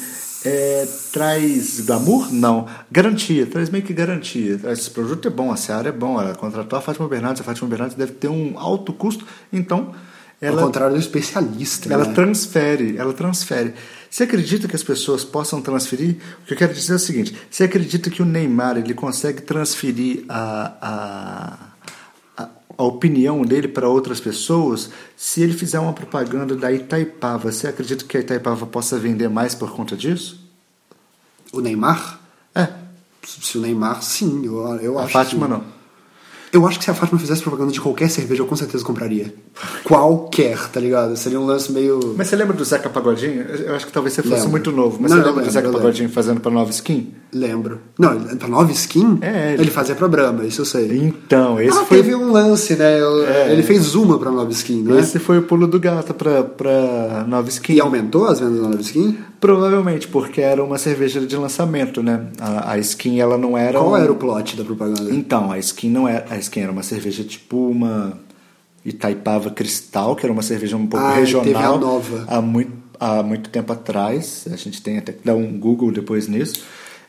É, 0.46 0.86
traz 1.10 1.80
glamour? 1.80 2.30
Não. 2.30 2.66
Garantia, 2.92 3.46
traz 3.46 3.70
meio 3.70 3.82
que 3.82 3.94
garantia. 3.94 4.58
Traz, 4.58 4.78
Esse 4.80 4.90
produto 4.90 5.26
é 5.26 5.30
bom, 5.30 5.50
a 5.50 5.56
Seara 5.56 5.88
é 5.88 5.92
bom. 5.92 6.20
Ela 6.20 6.34
contratou 6.34 6.78
a 6.78 6.82
Fátima 6.82 7.08
Bernardes, 7.08 7.40
a 7.40 7.44
Fátima 7.44 7.66
Bernardes 7.68 7.96
deve 7.96 8.12
ter 8.12 8.28
um 8.28 8.58
alto 8.58 8.92
custo, 8.92 9.24
então 9.50 9.94
Ao 10.42 10.48
ela, 10.48 10.62
contrário 10.62 10.94
do 10.96 11.00
especialista. 11.00 11.90
ela 11.90 12.04
né? 12.04 12.12
transfere, 12.12 12.96
ela 12.98 13.14
transfere. 13.14 13.72
Você 14.10 14.24
acredita 14.24 14.68
que 14.68 14.76
as 14.76 14.82
pessoas 14.82 15.24
possam 15.24 15.62
transferir? 15.62 16.16
O 16.42 16.46
que 16.46 16.52
eu 16.52 16.58
quero 16.58 16.74
dizer 16.74 16.92
é 16.92 16.96
o 16.96 16.98
seguinte: 16.98 17.34
você 17.50 17.64
acredita 17.64 18.10
que 18.10 18.20
o 18.20 18.26
Neymar 18.26 18.76
ele 18.76 18.92
consegue 18.92 19.40
transferir 19.40 20.24
a, 20.28 20.72
a, 20.82 21.58
a, 22.78 22.82
a 22.82 22.86
opinião 22.86 23.42
dele 23.42 23.68
para 23.68 23.88
outras 23.88 24.20
pessoas? 24.20 24.90
Se 25.16 25.42
ele 25.42 25.52
fizer 25.52 25.78
uma 25.78 25.92
propaganda 25.92 26.54
da 26.56 26.72
Itaipava, 26.72 27.50
você 27.50 27.66
acredita 27.68 28.04
que 28.04 28.16
a 28.16 28.20
Itaipava 28.20 28.66
possa 28.66 28.98
vender 28.98 29.28
mais 29.28 29.54
por 29.54 29.70
conta 29.72 29.96
disso? 29.96 30.40
O 31.52 31.60
Neymar? 31.60 32.20
É. 32.54 32.68
Se 33.26 33.56
o 33.58 33.60
Neymar, 33.60 34.02
sim, 34.02 34.44
eu, 34.44 34.58
eu 34.78 34.98
A 34.98 35.04
acho. 35.04 35.12
Fátima 35.12 35.46
sim. 35.46 35.52
não. 35.52 35.74
Eu 36.52 36.64
acho 36.68 36.78
que 36.78 36.84
se 36.84 36.90
a 36.90 36.94
Fátima 36.94 37.18
fizesse 37.18 37.42
propaganda 37.42 37.72
de 37.72 37.80
qualquer 37.80 38.08
cerveja, 38.08 38.42
eu 38.42 38.46
com 38.46 38.54
certeza 38.54 38.84
compraria. 38.84 39.34
Qualquer, 39.82 40.68
tá 40.68 40.78
ligado? 40.78 41.16
Seria 41.16 41.40
um 41.40 41.44
lance 41.44 41.72
meio. 41.72 42.14
Mas 42.16 42.28
você 42.28 42.36
lembra 42.36 42.56
do 42.56 42.64
Zeca 42.64 42.88
Pagodinho? 42.88 43.42
Eu 43.42 43.74
acho 43.74 43.86
que 43.86 43.92
talvez 43.92 44.14
você 44.14 44.22
fosse 44.22 44.34
Lembro. 44.34 44.50
muito 44.50 44.70
novo, 44.70 44.98
mas 45.00 45.10
Não, 45.10 45.18
você 45.18 45.26
lembra 45.26 45.44
do 45.44 45.50
Zeca 45.50 45.72
Pagodinho 45.72 46.08
fazendo 46.10 46.40
para 46.40 46.52
Nova 46.52 46.70
Skin? 46.70 47.12
Lembro. 47.34 47.80
Não, 47.98 48.18
pra 48.36 48.46
nova 48.46 48.70
skin? 48.70 49.18
É, 49.20 49.54
ele... 49.54 49.62
ele- 49.62 49.70
fazia 49.72 49.96
pra 49.96 50.06
Brahma, 50.06 50.44
isso 50.44 50.60
eu 50.60 50.64
sei. 50.64 50.96
Então, 50.98 51.60
esse 51.60 51.76
ah, 51.76 51.84
foi 51.84 51.96
teve 51.96 52.14
um 52.14 52.30
lance, 52.30 52.76
né? 52.76 53.00
É. 53.26 53.52
Ele 53.52 53.62
fez 53.64 53.96
uma 53.96 54.18
pra 54.18 54.30
nova 54.30 54.52
skin, 54.52 54.82
né? 54.82 55.00
esse 55.00 55.18
foi 55.18 55.38
o 55.38 55.42
pulo 55.42 55.66
do 55.66 55.80
gato 55.80 56.14
pra, 56.14 56.44
pra 56.44 57.24
nova 57.26 57.48
skin. 57.48 57.74
E 57.74 57.80
aumentou 57.80 58.26
as 58.26 58.38
vendas 58.38 58.60
da 58.60 58.68
nova 58.68 58.80
skin? 58.80 59.18
Provavelmente, 59.40 60.06
porque 60.06 60.40
era 60.40 60.62
uma 60.62 60.78
cerveja 60.78 61.20
de 61.20 61.36
lançamento, 61.36 62.02
né? 62.02 62.28
A, 62.40 62.72
a 62.72 62.78
skin 62.78 63.18
ela 63.20 63.36
não 63.36 63.58
era. 63.58 63.78
Qual 63.78 63.90
um- 63.90 63.96
era 63.96 64.12
o 64.12 64.16
plot 64.16 64.56
da 64.56 64.62
propaganda? 64.64 65.12
Então, 65.12 65.50
a 65.50 65.58
skin 65.58 65.90
não 65.90 66.06
era. 66.08 66.24
A 66.30 66.38
skin 66.38 66.60
era 66.60 66.70
uma 66.72 66.84
cerveja 66.84 67.24
tipo 67.24 67.56
uma 67.68 68.12
Itaipava 68.84 69.50
Cristal, 69.50 70.14
que 70.14 70.24
era 70.24 70.32
uma 70.32 70.42
cerveja 70.42 70.76
um 70.76 70.86
pouco 70.86 71.04
Ah, 71.04 71.14
regional. 71.14 71.44
teve 71.44 71.58
a 71.58 71.76
nova. 71.78 72.24
Há 72.28 72.40
muito, 72.40 72.72
há 73.00 73.22
muito 73.22 73.50
tempo 73.50 73.72
atrás. 73.72 74.44
A 74.50 74.56
gente 74.56 74.80
tem 74.82 74.98
até 74.98 75.12
que 75.12 75.24
dar 75.24 75.34
um 75.34 75.58
Google 75.58 75.90
depois 75.90 76.28
nisso. 76.28 76.62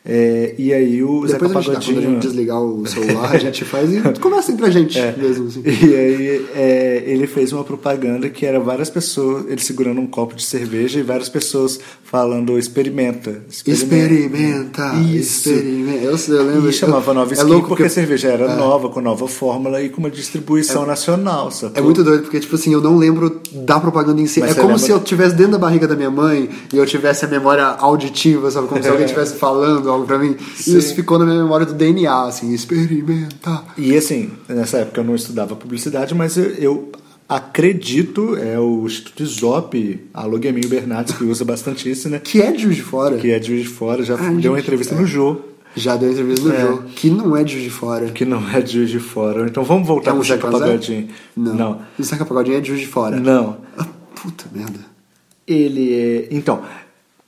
É, 0.08 0.54
e 0.58 0.72
aí 0.72 1.02
o 1.04 1.22
Depois 1.26 1.32
Zeca 1.32 1.46
a 1.46 1.48
gente, 1.48 1.54
dá, 1.54 1.56
quando 1.56 1.58
a 1.58 1.74
Pagodinho. 1.82 2.02
gente 2.14 2.22
desligar 2.22 2.62
o 2.62 2.86
celular, 2.86 3.32
a 3.34 3.38
gente 3.40 3.66
faz 3.66 3.92
e 3.92 4.02
conversa 4.22 4.52
entre 4.52 4.66
a 4.66 4.70
gente 4.70 5.00
É. 5.00 5.16
mesmo. 5.18 5.48
Assim. 5.48 5.64
E 5.66 5.96
aí 5.96 6.46
é, 6.56 7.04
ele 7.08 7.26
fez 7.26 7.52
uma 7.52 7.64
propaganda 7.64 8.30
que 8.30 8.46
era 8.46 8.60
várias 8.60 8.90
pessoas, 8.90 9.46
ele 9.50 9.60
segurando 9.62 10.00
um 10.00 10.06
copo 10.08 10.36
de 10.36 10.44
cerveja 10.44 11.00
e 11.00 11.04
várias 11.04 11.28
pessoas 11.28 11.80
falando 12.04 12.58
experimenta. 12.58 13.42
Experimenta, 13.66 14.94
Isso. 15.12 15.50
experimenta. 15.50 16.04
Eu, 16.06 16.36
eu 16.36 16.44
lembro. 16.44 16.70
E 16.70 16.74
chamava 16.74 17.14
Nova 17.14 17.32
é 17.32 17.38
Skin 17.38 17.48
louco 17.50 17.68
porque 17.70 17.84
a 17.84 17.90
cerveja 17.90 18.30
era 18.30 18.56
nova, 18.56 18.90
com 18.90 19.02
nova 19.02 19.28
fórmula 19.28 19.82
e 19.82 19.90
com 19.90 20.00
uma 20.00 20.10
distribuição 20.12 20.86
nacional. 20.86 21.50
Sacou? 21.52 21.78
É 21.78 21.82
muito 21.82 22.04
doido, 22.04 22.24
porque, 22.24 22.40
tipo 22.40 22.56
assim, 22.56 22.74
eu 22.74 22.82
não 22.82 22.98
lembro 22.98 23.42
da 23.54 23.80
propaganda 23.80 24.22
em 24.22 24.28
si. 24.28 24.40
Mas 24.40 24.52
é 24.52 24.54
como 24.56 24.68
lembra- 24.68 24.80
se 24.86 24.92
eu 24.92 24.98
estivesse 24.98 25.36
dentro 25.36 25.54
da 25.54 25.58
barriga 25.58 25.88
da 25.88 25.96
minha 25.96 26.12
mãe 26.12 26.50
e 26.74 26.78
eu 26.78 26.86
tivesse 26.86 27.26
a 27.26 27.28
memória 27.28 27.64
auditiva, 27.66 28.50
sabe? 28.52 28.68
Como 28.68 28.82
se 28.82 28.88
alguém 28.90 29.06
estivesse 29.06 29.36
falando 29.36 29.90
algo 29.96 30.06
pra 30.08 30.18
mim. 30.20 30.36
E 30.68 30.78
isso 30.78 30.94
ficou 30.96 31.18
na 31.20 31.26
minha 31.26 31.42
memória 31.42 31.66
do 31.66 31.74
DNA, 31.74 32.24
assim, 32.28 32.54
experimenta. 32.54 33.64
E 33.78 33.96
assim, 33.96 34.32
nessa 34.48 34.78
época 34.78 35.02
eu 35.02 35.06
não 35.06 35.16
estudava 35.16 35.56
publicidade, 35.56 36.14
mas 36.14 36.38
eu, 36.38 36.46
eu 36.56 36.92
acredito, 37.28 38.36
é 38.38 38.60
o 38.60 38.86
Instituto 38.86 39.24
Isop, 39.24 40.08
a 40.14 40.26
Logueminho 40.26 40.68
Bernardes, 40.70 41.16
que 41.16 41.24
usa 41.24 41.44
bastante 41.46 41.90
isso, 41.90 42.10
né? 42.10 42.20
Que 42.20 42.42
é 42.42 42.52
de 42.52 42.64
Juiz 42.64 42.76
de 42.78 42.84
Fora. 42.84 43.18
Que 43.18 43.32
é 43.32 43.40
de 43.40 43.48
Juiz 43.48 43.64
de 43.64 43.70
Fora, 43.70 44.04
já 44.04 44.16
Ah, 44.16 44.30
deu 44.32 44.52
uma 44.54 44.60
entrevista 44.60 44.94
é. 44.96 45.00
no 45.00 45.06
Jô, 45.08 45.38
Já 45.76 45.98
deu 45.98 46.10
entrevista 46.12 46.48
no 46.48 46.54
É. 46.56 46.62
jogo. 46.62 46.84
Que 46.96 47.10
não 47.10 47.36
é 47.36 47.44
de 47.44 47.52
Juiz 47.54 47.64
de 47.66 47.70
Fora. 47.70 48.10
que 48.12 48.24
não 48.24 48.50
é 48.50 48.62
de 48.62 48.74
Juiz 48.74 48.90
de 48.90 49.00
Fora. 49.00 49.46
Então 49.46 49.64
vamos 49.64 49.86
voltar 49.88 50.12
É 50.12 50.14
pro 50.14 50.24
Zeca? 50.24 50.50
Pagodinho. 50.50 51.10
Não. 51.36 51.54
Não. 51.56 51.82
O 52.00 52.04
Zeca 52.04 52.24
Pagodinho 52.26 52.58
é 52.58 52.62
de 52.62 52.68
Juiz 52.70 52.80
de 52.82 52.88
Fora. 52.88 53.20
Não. 53.20 53.58
Ah, 53.78 53.86
puta 54.16 54.46
merda. 54.54 54.80
Ele 55.48 55.94
é. 55.94 56.28
Então, 56.32 56.62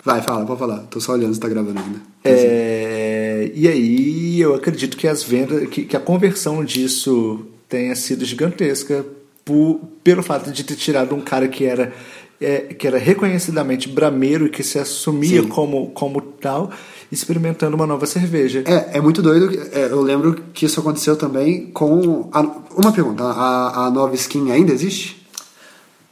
Vai, 0.06 0.22
fala, 0.22 0.46
pode 0.46 0.60
falar. 0.60 0.78
Tô 0.90 1.02
só 1.02 1.12
olhando 1.12 1.34
se 1.34 1.40
tá 1.42 1.50
gravando 1.50 1.78
ainda. 1.78 2.00
É, 2.24 3.52
e 3.54 3.68
aí 3.68 4.40
eu 4.42 4.54
acredito 4.56 4.98
que 4.98 5.08
as 5.08 5.24
vendas, 5.24 5.68
que, 5.70 5.84
que 5.86 5.96
a 5.96 6.00
conversão 6.00 6.64
disso 6.64 7.46
tenha 7.70 7.96
sido 7.96 8.26
gigantesca 8.26 9.06
por, 9.46 9.80
pelo 10.04 10.22
fato 10.24 10.52
de 10.52 10.64
ter 10.64 10.76
tirado 10.76 11.16
um 11.16 11.22
cara 11.22 11.48
que 11.48 11.66
era 11.66 11.94
é, 12.40 12.60
que 12.60 12.86
era 12.86 12.98
reconhecidamente 13.00 13.90
brameiro 13.90 14.46
e 14.46 14.50
que 14.50 14.62
se 14.62 14.78
assumia 14.78 15.42
Sim. 15.42 15.48
como, 15.48 15.90
como 15.90 16.22
tal, 16.22 16.70
experimentando 17.12 17.76
uma 17.76 17.88
nova 17.88 18.06
cerveja. 18.06 18.64
É, 18.68 18.98
é 18.98 19.02
muito 19.02 19.24
doido. 19.24 19.50
é, 19.72 19.86
eu 19.86 20.02
lembro 20.02 20.36
que 20.54 20.66
isso 20.66 20.80
aconteceu 20.80 21.16
também 21.16 21.66
com. 21.72 22.30
a- 22.32 22.42
uma 22.78 22.92
pergunta: 22.92 23.24
a, 23.24 23.88
a 23.88 23.92
nova 23.92 24.14
skin 24.16 24.52
ainda 24.52 24.72
existe? 24.72 25.17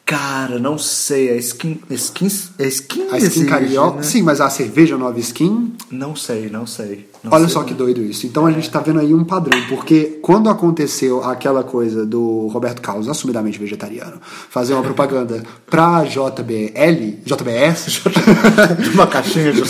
Cara, 0.05 0.59
não 0.59 0.77
sei, 0.77 1.31
a 1.31 1.35
skin. 1.35 1.79
A 1.89 1.93
skin, 1.95 2.27
a 2.59 2.63
skin, 2.67 3.07
A 3.11 3.17
skin 3.17 3.45
carioca? 3.47 3.97
né? 3.97 4.03
Sim, 4.03 4.21
mas 4.21 4.39
a 4.39 4.47
cerveja 4.51 4.95
nova 4.97 5.19
skin. 5.19 5.73
Não 5.89 6.15
sei, 6.15 6.47
não 6.47 6.67
sei. 6.67 7.09
não 7.23 7.31
Olha 7.33 7.45
sei 7.45 7.53
só 7.53 7.63
que 7.63 7.73
doido 7.73 8.03
isso. 8.03 8.27
Então 8.27 8.45
a 8.45 8.51
gente 8.51 8.69
tá 8.69 8.79
vendo 8.81 8.99
aí 8.99 9.15
um 9.15 9.23
padrão, 9.23 9.59
porque 9.67 10.19
quando 10.21 10.47
aconteceu 10.47 11.23
aquela 11.23 11.63
coisa 11.63 12.05
do 12.05 12.45
Roberto 12.49 12.81
Carlos, 12.81 13.09
assumidamente 13.09 13.57
vegetariano, 13.57 14.21
fazer 14.47 14.75
uma 14.75 14.83
propaganda 14.83 15.41
pra 15.65 16.03
JBL, 16.03 17.21
JBS, 17.25 18.01
uma 18.93 19.07
caixinha 19.07 19.51
de 19.53 19.63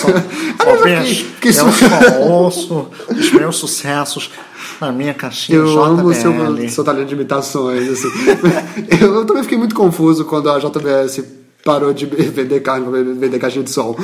fiquei 1.15 1.51
eu 1.51 1.53
su- 1.53 1.71
só 1.71 2.19
ouço 2.27 2.87
os 3.09 3.31
meus 3.31 3.55
sucessos 3.55 4.31
na 4.81 4.91
minha 4.91 5.13
caixinha 5.13 5.57
Eu 5.57 5.83
amo 5.83 6.09
o 6.09 6.13
seu, 6.13 6.31
JBL. 6.31 6.69
seu 6.69 6.83
talento 6.83 7.07
de 7.07 7.15
imitações, 7.15 7.89
assim. 7.89 8.07
eu, 9.01 9.15
eu 9.15 9.25
também 9.25 9.43
fiquei 9.43 9.57
muito 9.57 9.75
confuso 9.75 10.25
quando 10.25 10.49
a 10.49 10.59
JBS 10.59 11.23
parou 11.63 11.93
de 11.93 12.05
vender 12.29 12.59
carne 12.61 12.87
pra 12.87 13.01
vender 13.01 13.39
caixinha 13.39 13.63
de 13.63 13.71
som. 13.71 13.95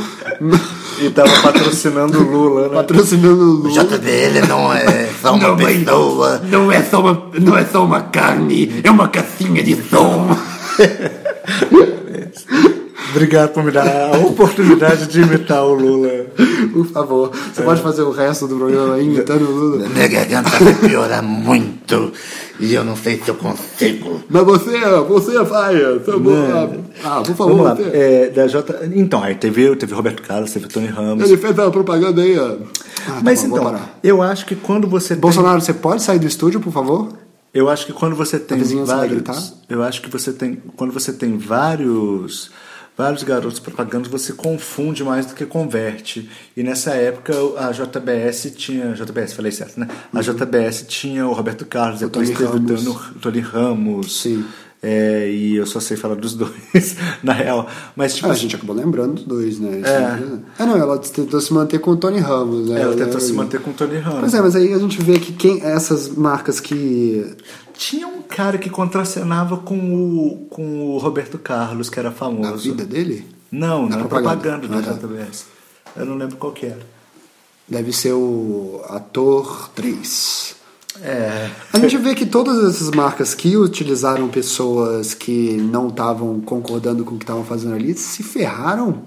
E 1.00 1.10
tava 1.10 1.30
patrocinando 1.42 2.20
o 2.20 2.24
Lula, 2.24 2.70
né? 2.70 2.76
Patrocinando 2.76 3.42
o 3.42 3.54
Lula. 3.62 3.70
JBL 3.72 4.48
não 4.48 4.74
é 4.74 5.10
só 5.22 5.34
uma 5.36 5.56
pessoa. 5.56 6.42
Não 6.50 6.72
é 6.72 6.82
só 6.84 7.02
uma, 7.02 7.24
não 7.40 7.58
é 7.58 7.66
só 7.66 7.86
uma 7.86 8.02
carne, 8.02 8.82
é 8.84 8.90
uma 8.90 9.08
caixinha 9.08 9.64
de 9.64 9.76
som. 9.90 10.36
Obrigado 13.12 13.50
por 13.50 13.64
me 13.64 13.72
dar 13.72 14.16
a 14.16 14.18
oportunidade 14.20 15.06
de 15.08 15.22
imitar 15.22 15.66
o 15.66 15.74
Lula. 15.74 16.26
Por 16.74 16.86
favor, 16.88 17.32
você 17.54 17.62
pode 17.62 17.82
fazer 17.82 18.04
o 18.04 18.12
resto 18.12 18.48
do 18.48 18.56
programa 18.56 18.96
aí 18.96 19.06
imitando 19.06 19.48
o 19.48 19.52
Lula? 19.52 19.90
Minha 19.90 20.08
garganta 20.08 20.50
vai 20.50 20.74
piorar 20.76 21.22
muito. 21.22 22.14
E 22.60 22.74
eu 22.74 22.84
não 22.84 22.96
sei 22.96 23.20
se 23.22 23.30
eu 23.30 23.36
consigo. 23.36 24.24
Mas 24.30 24.44
você, 24.44 24.80
você 25.08 25.44
vai. 25.44 25.80
Tá 26.00 26.18
bom. 26.18 26.84
Ah, 27.04 27.22
por 27.26 27.36
favor, 27.36 27.58
Vamos 27.58 27.80
lá. 27.80 27.92
É, 27.92 28.30
da 28.30 28.48
J... 28.48 28.86
Então, 28.96 29.22
aí 29.22 29.36
teve, 29.36 29.76
teve 29.76 29.94
Roberto 29.94 30.22
Carlos, 30.22 30.52
teve 30.52 30.68
Tony 30.68 30.88
Ramos. 30.88 31.28
Ele 31.28 31.38
fez 31.38 31.58
a 31.60 31.70
propaganda 31.70 32.22
aí, 32.22 32.38
ó. 32.38 32.46
Ah, 32.46 33.12
tá 33.14 33.22
Mas 33.24 33.44
bom, 33.44 33.58
então, 33.58 33.80
eu 34.04 34.22
acho 34.22 34.46
que 34.46 34.56
quando 34.56 34.88
você 34.88 35.16
tem... 35.16 35.22
Bolsonaro, 35.22 35.60
você 35.60 35.74
pode 35.74 36.04
sair 36.04 36.20
do 36.20 36.28
estúdio, 36.28 36.60
por 36.60 36.72
favor? 36.72 37.10
Eu 37.54 37.68
acho 37.68 37.86
que 37.86 37.92
quando 37.92 38.16
você 38.16 38.40
tem 38.40 38.64
vários, 38.86 39.54
eu 39.68 39.84
acho 39.84 40.02
que 40.02 40.10
você 40.10 40.32
tem 40.32 40.56
quando 40.78 40.94
você 40.94 41.12
tem 41.12 41.38
vários 41.38 42.50
vários 43.02 43.24
garotos 43.24 43.60
propagando, 43.60 44.10
você 44.10 44.32
confunde 44.34 45.04
mais 45.04 45.26
do 45.26 45.34
que 45.34 45.46
converte. 45.46 46.30
E 46.56 46.62
nessa 46.62 46.92
época 46.92 47.34
a 47.58 47.72
JBS 47.72 48.54
tinha, 48.56 48.94
JBS, 48.94 49.34
falei 49.34 49.52
certo, 49.52 49.80
né? 49.80 49.88
A 50.14 50.22
JBS 50.22 50.86
tinha 50.88 51.28
o 51.28 51.34
Roberto 51.34 51.66
Carlos, 51.66 52.00
depois 52.02 52.30
Uhum. 52.30 52.36
Tony 52.36 52.48
teve 52.52 52.58
o 52.58 52.78
Ramos. 52.78 52.84
Tony, 52.84 53.20
Tony 53.22 53.40
Ramos. 53.40 54.22
Sim. 54.22 54.46
É, 54.84 55.30
e 55.30 55.56
eu 55.56 55.66
só 55.68 55.80
sei 55.80 55.96
falar 55.96 56.16
dos 56.16 56.34
dois, 56.36 56.96
na 57.24 57.34
real. 57.34 57.68
Mas 57.96 58.16
tipo, 58.16 58.28
Ah, 58.30 58.32
a 58.32 58.36
gente 58.36 58.56
acabou 58.56 58.76
lembrando 58.76 59.14
dos 59.14 59.24
dois, 59.26 59.60
né? 59.60 59.82
É. 59.84 60.40
Ah, 60.60 60.66
não, 60.66 60.76
ela 60.78 60.98
tentou 61.00 61.40
se 61.42 61.54
manter 61.54 61.80
com 61.80 61.92
o 61.92 61.98
Tony 61.98 62.20
Ramos, 62.20 62.70
né? 62.70 62.82
ela 62.82 62.92
tentou 62.92 63.06
lembro. 63.06 63.22
se 63.22 63.34
manter 63.34 63.60
com 63.62 63.72
o 63.72 63.74
Tony 63.74 63.98
Ramos. 63.98 64.20
Pois 64.22 64.34
é, 64.34 64.42
mas 64.42 64.56
aí 64.56 64.74
a 64.74 64.80
gente 64.80 65.00
vê 65.02 65.20
que 65.20 65.34
quem 65.34 65.62
essas 65.64 66.10
marcas 66.10 66.60
que 66.60 67.26
Tinha 67.84 68.08
um 68.08 68.22
cara 68.22 68.60
que 68.60 68.70
contracenava 68.70 69.58
com 69.58 69.76
o, 69.76 70.46
com 70.52 70.92
o 70.94 70.98
Roberto 71.00 71.40
Carlos, 71.40 71.90
que 71.90 71.98
era 71.98 72.10
na 72.10 72.16
famoso. 72.16 72.58
vida 72.64 72.86
dele 72.86 73.26
Não, 73.52 73.90
Na 73.90 73.98
na 73.98 74.06
propaganda. 74.06 74.38
propaganda, 74.60 74.78
Ah, 74.78 74.82
da 74.82 74.94
tá. 74.94 75.08
JBS. 75.08 75.46
Eu 75.96 76.06
não 76.06 76.16
lembro 76.16 76.38
qual 76.38 76.54
que 76.54 76.68
era. 76.68 76.80
deve 77.68 77.92
ser 77.92 78.14
o 78.14 78.82
ator 78.88 79.72
3. 79.74 80.56
É. 81.02 81.50
A 81.74 81.80
gente 81.80 81.98
vê 81.98 82.14
que 82.14 82.28
todas 82.28 82.64
essas 82.76 82.92
marcas 82.92 83.34
que 83.34 83.58
utilizaram 83.58 84.28
pessoas 84.30 85.16
que 85.16 85.54
não 85.58 85.88
estavam 85.88 86.40
concordando 86.42 87.04
com 87.04 87.16
o 87.16 87.18
que 87.18 87.24
estavam 87.24 87.44
fazendo 87.44 87.74
ali 87.74 87.96
se 87.98 88.22
ferraram 88.22 89.02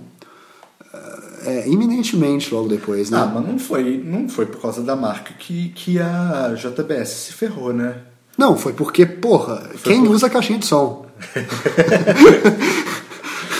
é, 1.44 1.68
iminentemente 1.68 2.52
logo 2.52 2.68
depois, 2.68 3.08
né? 3.10 3.18
Ah, 3.18 3.26
mas 3.26 3.46
não 3.46 3.58
foi, 3.58 4.02
não 4.04 4.28
foi 4.28 4.46
por 4.46 4.60
causa 4.60 4.82
da 4.82 4.96
marca 4.96 5.32
que, 5.34 5.68
que 5.68 6.00
a 6.00 6.54
JBS 6.56 7.08
se 7.10 7.32
ferrou, 7.34 7.72
né? 7.72 7.98
Não, 8.36 8.56
foi 8.56 8.72
porque, 8.72 9.06
porra, 9.06 9.62
quem 9.82 10.06
usa 10.08 10.28
caixinha 10.28 10.58
de 10.58 10.66
som? 10.66 11.04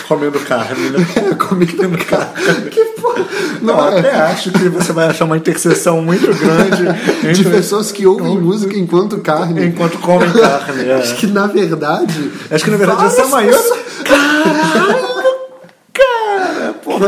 Comendo 0.07 0.39
carne, 0.41 0.89
né? 0.91 0.99
É, 1.15 1.33
comida 1.33 1.87
no 1.87 1.97
carro. 1.97 2.31
que 2.69 2.83
porra? 3.01 3.25
Não, 3.59 3.75
Não, 3.75 3.89
eu 3.91 3.97
até 3.97 4.09
é. 4.09 4.15
acho 4.21 4.51
que 4.51 4.69
você 4.69 4.93
vai 4.93 5.07
achar 5.07 5.25
uma 5.25 5.35
interseção 5.35 5.99
muito 5.99 6.27
grande 6.27 6.83
De 7.33 7.41
entre- 7.41 7.49
pessoas 7.49 7.91
que 7.91 8.05
ouvem 8.05 8.37
música 8.37 8.77
enquanto 8.77 9.17
carne. 9.17 9.65
enquanto 9.65 9.97
comem 9.97 10.31
carne. 10.31 10.83
é. 10.89 10.95
Acho 10.95 11.15
que 11.15 11.25
na 11.25 11.47
verdade. 11.47 12.31
Acho 12.51 12.63
que 12.65 12.69
na 12.69 12.77
verdade 12.77 13.05
essa 13.05 13.21
é 13.21 13.23
a 13.23 13.27
maior. 13.29 13.51
pessoas-! 13.57 13.79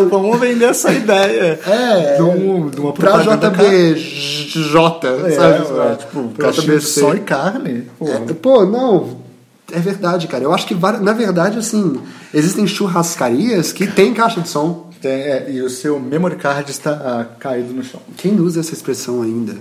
Vamos 0.05 0.39
vender 0.39 0.65
essa 0.65 0.91
ideia. 0.91 1.59
É, 1.65 2.15
de, 2.15 2.21
um, 2.21 2.69
de 2.69 2.79
uma 2.79 2.93
Pra 2.93 3.21
JBJ, 3.21 5.07
É, 5.25 5.31
sabe? 5.31 5.63
é, 5.91 5.95
tipo, 5.95 6.29
caixinha 6.37 6.77
de 6.77 6.83
JBC. 6.83 6.99
som 6.99 7.13
e 7.13 7.19
carne. 7.19 7.87
Pô. 7.97 8.07
É, 8.07 8.19
pô, 8.33 8.65
não. 8.65 9.17
É 9.71 9.79
verdade, 9.79 10.27
cara. 10.27 10.43
Eu 10.43 10.53
acho 10.53 10.65
que, 10.65 10.73
na 10.75 11.13
verdade, 11.13 11.59
assim, 11.59 11.99
existem 12.33 12.65
churrascarias 12.65 13.73
que 13.73 13.85
tem 13.85 14.13
caixa 14.13 14.39
de 14.41 14.47
som. 14.49 14.89
Tem, 15.01 15.11
é, 15.11 15.51
e 15.51 15.61
o 15.61 15.69
seu 15.69 15.99
memory 15.99 16.37
card 16.37 16.71
está 16.71 16.91
ah, 16.91 17.25
caído 17.39 17.73
no 17.73 17.83
chão. 17.83 18.01
Quem 18.15 18.39
usa 18.39 18.61
essa 18.61 18.73
expressão 18.73 19.21
ainda? 19.21 19.55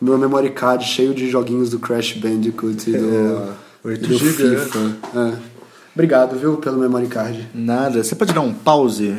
Meu 0.00 0.16
memory 0.16 0.50
card 0.50 0.84
cheio 0.84 1.12
de 1.14 1.28
joguinhos 1.30 1.70
do 1.70 1.78
Crash 1.78 2.12
Bandicoot 2.14 2.88
e 2.90 2.92
do, 2.96 3.52
É, 3.84 3.88
8 3.88 4.04
e 4.04 4.08
do 4.08 4.18
FIFA. 4.18 4.78
É. 5.14 5.51
Obrigado, 5.94 6.38
viu, 6.38 6.56
pelo 6.56 6.78
memory 6.78 7.06
card. 7.06 7.48
Nada. 7.54 8.02
Você 8.02 8.14
pode 8.14 8.32
dar 8.32 8.40
um 8.40 8.52
pause? 8.54 9.14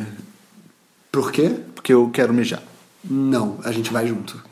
Por 1.12 1.30
quê? 1.30 1.52
Porque 1.74 1.92
eu 1.92 2.10
quero 2.12 2.32
mijar. 2.32 2.62
Não, 3.08 3.58
a 3.64 3.70
gente 3.70 3.92
vai 3.92 4.06
junto. 4.06 4.42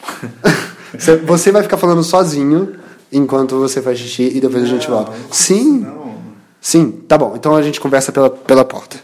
Você- 1.26 1.50
vai 1.52 1.62
ficar 1.62 1.76
falando 1.76 2.02
sozinho 2.02 2.76
enquanto 3.12 3.58
você 3.58 3.82
faz 3.82 3.98
xixi 3.98 4.32
e 4.34 4.40
depois 4.40 4.62
a 4.62 4.66
gente 4.66 4.88
volta. 4.88 5.12
Sim. 5.30 5.86
Sim, 6.60 6.90
tá 7.06 7.18
bom. 7.18 7.34
Então 7.36 7.54
a 7.54 7.62
gente 7.62 7.78
conversa 7.80 8.10
pela, 8.10 8.30
pela 8.30 8.64
porta. 8.64 8.96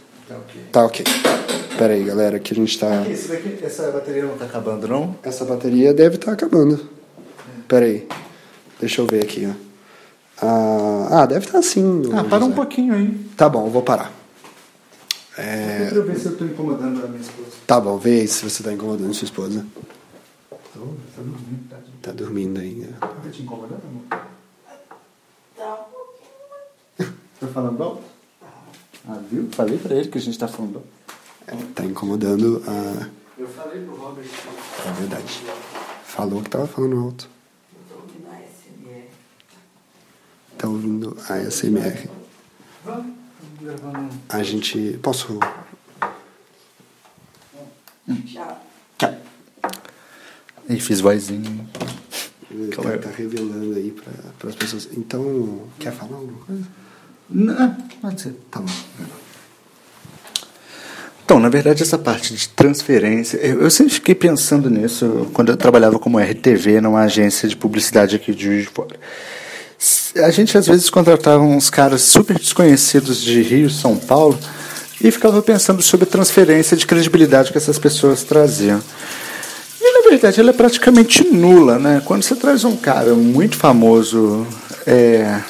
Tá 0.72 0.84
ok. 0.84 1.04
Pera 1.78 1.92
aí, 1.92 2.02
galera, 2.04 2.38
que 2.38 2.52
a 2.52 2.56
gente 2.56 2.78
tá. 2.78 3.06
Esse 3.08 3.28
daqui, 3.28 3.58
essa 3.62 3.90
bateria 3.90 4.24
não 4.24 4.36
tá 4.36 4.44
acabando, 4.44 4.88
não? 4.88 5.14
Essa 5.22 5.44
bateria 5.44 5.92
deve 5.92 6.16
estar 6.16 6.32
acabando. 6.32 6.80
Pera 7.68 7.84
aí. 7.86 8.06
Deixa 8.80 9.00
eu 9.02 9.06
ver 9.06 9.22
aqui, 9.22 9.46
ó. 9.50 9.63
Ah, 10.46 11.22
ah, 11.22 11.26
deve 11.26 11.46
estar 11.46 11.58
assim. 11.58 12.02
Ah, 12.12 12.24
para 12.24 12.44
um 12.44 12.52
pouquinho 12.52 12.94
aí. 12.94 13.14
Tá 13.36 13.48
bom, 13.48 13.66
eu 13.66 13.70
vou 13.70 13.82
parar. 13.82 14.12
É, 15.36 15.90
eu 15.92 16.04
ver 16.04 16.16
se 16.16 16.26
eu 16.26 16.36
tô 16.36 16.44
incomodando 16.44 17.04
a 17.04 17.08
minha 17.08 17.20
esposa. 17.20 17.50
Tá 17.66 17.80
bom, 17.80 17.98
vê 17.98 18.20
aí 18.20 18.28
se 18.28 18.48
você 18.48 18.62
tá 18.62 18.72
incomodando 18.72 19.12
sua 19.14 19.24
esposa. 19.24 19.66
Tô, 20.50 20.80
tô 20.80 21.22
dormindo, 21.22 21.68
tá? 21.68 21.76
Tá 22.02 22.12
dormindo 22.12 22.60
ainda. 22.60 22.92
Tá 23.00 23.30
te 23.32 23.42
incomodando, 23.42 23.82
amor? 23.84 24.04
Tá 25.56 25.74
um 25.74 25.92
pouquinho. 25.92 27.18
Tá 27.40 27.46
falando 27.48 27.82
alto? 27.82 28.02
Ah, 29.08 29.18
viu? 29.30 29.48
Falei 29.50 29.76
pra 29.78 29.96
ele 29.96 30.08
que 30.08 30.18
a 30.18 30.20
gente 30.20 30.38
tá 30.38 30.46
falando 30.46 30.76
alto. 30.76 30.88
É, 31.48 31.56
tá 31.74 31.84
incomodando 31.84 32.62
a. 32.66 33.08
Eu 33.36 33.48
falei 33.48 33.84
pro 33.84 33.96
Robert. 33.96 34.26
É 34.86 34.92
verdade. 34.92 35.42
Falou 36.04 36.42
que 36.42 36.50
tava 36.50 36.68
falando 36.68 36.96
alto. 36.98 37.28
Eu 37.74 37.80
tô 37.88 38.02
ouvindo 38.02 38.28
a 38.30 38.36
SMR. 38.36 39.08
Tá 40.56 40.68
ouvindo 40.68 41.03
a 41.03 41.03
ASMR. 41.28 42.08
A 44.28 44.42
gente. 44.42 44.98
Posso. 45.02 45.38
Já. 48.26 48.58
E 50.68 50.80
fiz 50.80 51.00
vozinho. 51.00 51.68
Tá, 52.74 52.88
aí. 52.88 52.98
tá 52.98 53.10
revelando 53.10 53.74
aí 53.76 53.94
para 54.38 54.48
as 54.48 54.54
pessoas. 54.54 54.88
Então, 54.96 55.62
quer 55.78 55.92
falar 55.92 56.16
alguma 56.16 56.38
coisa? 56.44 56.62
Não, 57.28 57.74
pode 58.00 58.20
ser. 58.20 58.34
Tá 58.50 58.60
bom. 58.60 58.72
Então, 61.24 61.40
na 61.40 61.48
verdade, 61.48 61.82
essa 61.82 61.98
parte 61.98 62.34
de 62.34 62.48
transferência, 62.50 63.38
eu, 63.38 63.62
eu 63.62 63.70
sempre 63.70 63.94
fiquei 63.94 64.14
pensando 64.14 64.68
nisso 64.68 65.28
quando 65.32 65.50
eu 65.50 65.56
trabalhava 65.56 65.98
como 65.98 66.18
RTV 66.18 66.80
numa 66.80 67.00
agência 67.00 67.48
de 67.48 67.56
publicidade 67.56 68.14
aqui 68.14 68.34
de 68.34 68.44
Juiz 68.44 68.62
de 68.64 68.68
Fora. 68.68 68.96
A 70.22 70.30
gente 70.30 70.56
às 70.56 70.66
vezes 70.66 70.88
contratava 70.88 71.42
uns 71.42 71.68
caras 71.68 72.02
super 72.02 72.38
desconhecidos 72.38 73.20
de 73.20 73.42
Rio, 73.42 73.68
São 73.68 73.96
Paulo, 73.96 74.38
e 75.00 75.10
ficava 75.10 75.42
pensando 75.42 75.82
sobre 75.82 76.04
a 76.04 76.10
transferência 76.10 76.76
de 76.76 76.86
credibilidade 76.86 77.50
que 77.50 77.58
essas 77.58 77.78
pessoas 77.78 78.22
traziam. 78.22 78.80
E 79.80 79.92
na 79.92 80.08
verdade 80.08 80.40
ela 80.40 80.50
é 80.50 80.52
praticamente 80.52 81.24
nula, 81.24 81.78
né? 81.78 82.00
Quando 82.04 82.22
você 82.22 82.36
traz 82.36 82.64
um 82.64 82.76
cara 82.76 83.12
muito 83.14 83.56
famoso 83.56 84.46
é, 84.86 85.40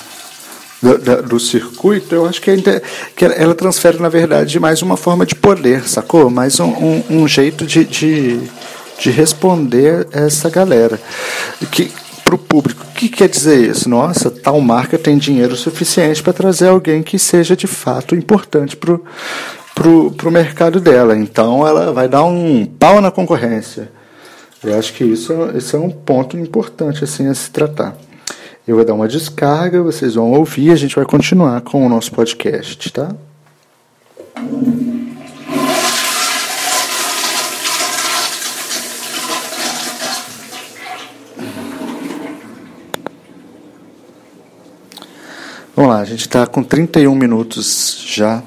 do, 0.83 1.22
do 1.22 1.40
circuito, 1.40 2.14
eu 2.14 2.27
acho 2.27 2.40
que, 2.40 2.50
ainda, 2.50 2.83
que 3.14 3.24
ela- 3.24 3.55
transfere, 3.55 4.00
na 4.00 4.09
verdade, 4.09 4.59
mais 4.59 4.81
uma 4.81 4.96
forma 4.96 5.27
de 5.27 5.35
poder, 5.35 5.87
sacou? 5.87 6.31
Mais 6.31 6.59
um, 6.59 6.68
um, 6.68 7.05
um 7.11 7.29
jeito 7.29 7.66
de, 7.66 7.85
de, 7.85 8.40
de 8.98 9.11
responder 9.11 10.09
essa 10.11 10.48
galera. 10.48 10.98
Que, 11.70 11.92
para 12.24 12.35
o 12.35 12.38
público, 12.38 12.84
que 13.09 13.17
quer 13.17 13.29
dizer 13.29 13.71
isso? 13.71 13.88
Nossa, 13.88 14.31
tal 14.31 14.61
marca 14.61 14.99
tem 14.99 15.19
dinheiro 15.19 15.57
suficiente 15.57 16.23
para 16.23 16.33
trazer 16.33 16.69
alguém 16.69 17.03
que 17.03 17.19
seja 17.19 17.57
de 17.57 17.67
fato 17.67 18.14
importante 18.14 18.77
para 18.77 18.95
o 19.88 20.31
mercado 20.31 20.81
dela. 20.81 21.17
Então 21.17 21.67
ela 21.67 21.93
vai 21.93 22.09
dar 22.09 22.25
um 22.25 22.64
pau 22.64 23.01
na 23.01 23.11
concorrência. 23.11 23.90
Eu 24.62 24.79
acho 24.79 24.95
que 24.95 25.05
isso, 25.05 25.33
esse 25.55 25.77
é 25.77 25.79
um 25.79 25.90
ponto 25.90 26.38
importante 26.38 27.05
assim 27.05 27.27
a 27.29 27.35
se 27.35 27.51
tratar. 27.51 27.97
Eu 28.67 28.77
vou 28.77 28.85
dar 28.85 28.95
uma 28.95 29.07
descarga, 29.07 29.83
vocês 29.83 30.14
vão 30.14 30.33
ouvir, 30.33 30.71
a 30.71 30.77
gente 30.77 30.97
vai 30.97 31.05
continuar 31.05 31.61
com 31.61 31.85
o 31.85 31.88
nosso 31.88 32.11
podcast, 32.12 32.90
tá? 32.90 33.14
Vamos 45.77 45.91
lá, 45.91 45.99
a 45.99 46.05
gente 46.05 46.21
está 46.21 46.47
com 46.47 46.63
31 46.63 47.13
minutos 47.17 48.05
já, 48.07 48.45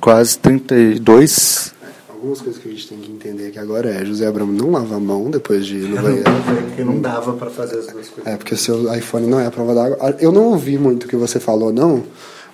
quase 0.00 0.36
32. 0.38 1.72
Algumas 2.08 2.40
coisas 2.40 2.60
que 2.60 2.68
a 2.68 2.72
gente 2.72 2.88
tem 2.88 2.98
que 2.98 3.12
entender 3.12 3.46
aqui 3.46 3.58
agora 3.60 3.88
é 3.88 4.04
José 4.04 4.26
Abramo 4.26 4.52
não 4.52 4.72
lava 4.72 4.96
a 4.96 4.98
mão 4.98 5.30
depois 5.30 5.64
de 5.64 5.76
ir 5.76 5.88
no 5.90 6.02
banheiro. 6.02 6.24
Porque 6.66 6.82
não 6.82 7.00
dava 7.00 7.34
para 7.34 7.50
fazer 7.50 7.78
as 7.78 7.86
duas 7.86 8.08
coisas. 8.08 8.26
É, 8.26 8.36
porque 8.36 8.52
o 8.52 8.56
seu 8.56 8.92
iPhone 8.92 9.28
não 9.28 9.38
é 9.38 9.46
a 9.46 9.50
prova 9.52 9.76
d'água. 9.76 10.16
Eu 10.18 10.32
não 10.32 10.46
ouvi 10.46 10.76
muito 10.76 11.04
o 11.04 11.08
que 11.08 11.14
você 11.14 11.38
falou, 11.38 11.72
não, 11.72 12.02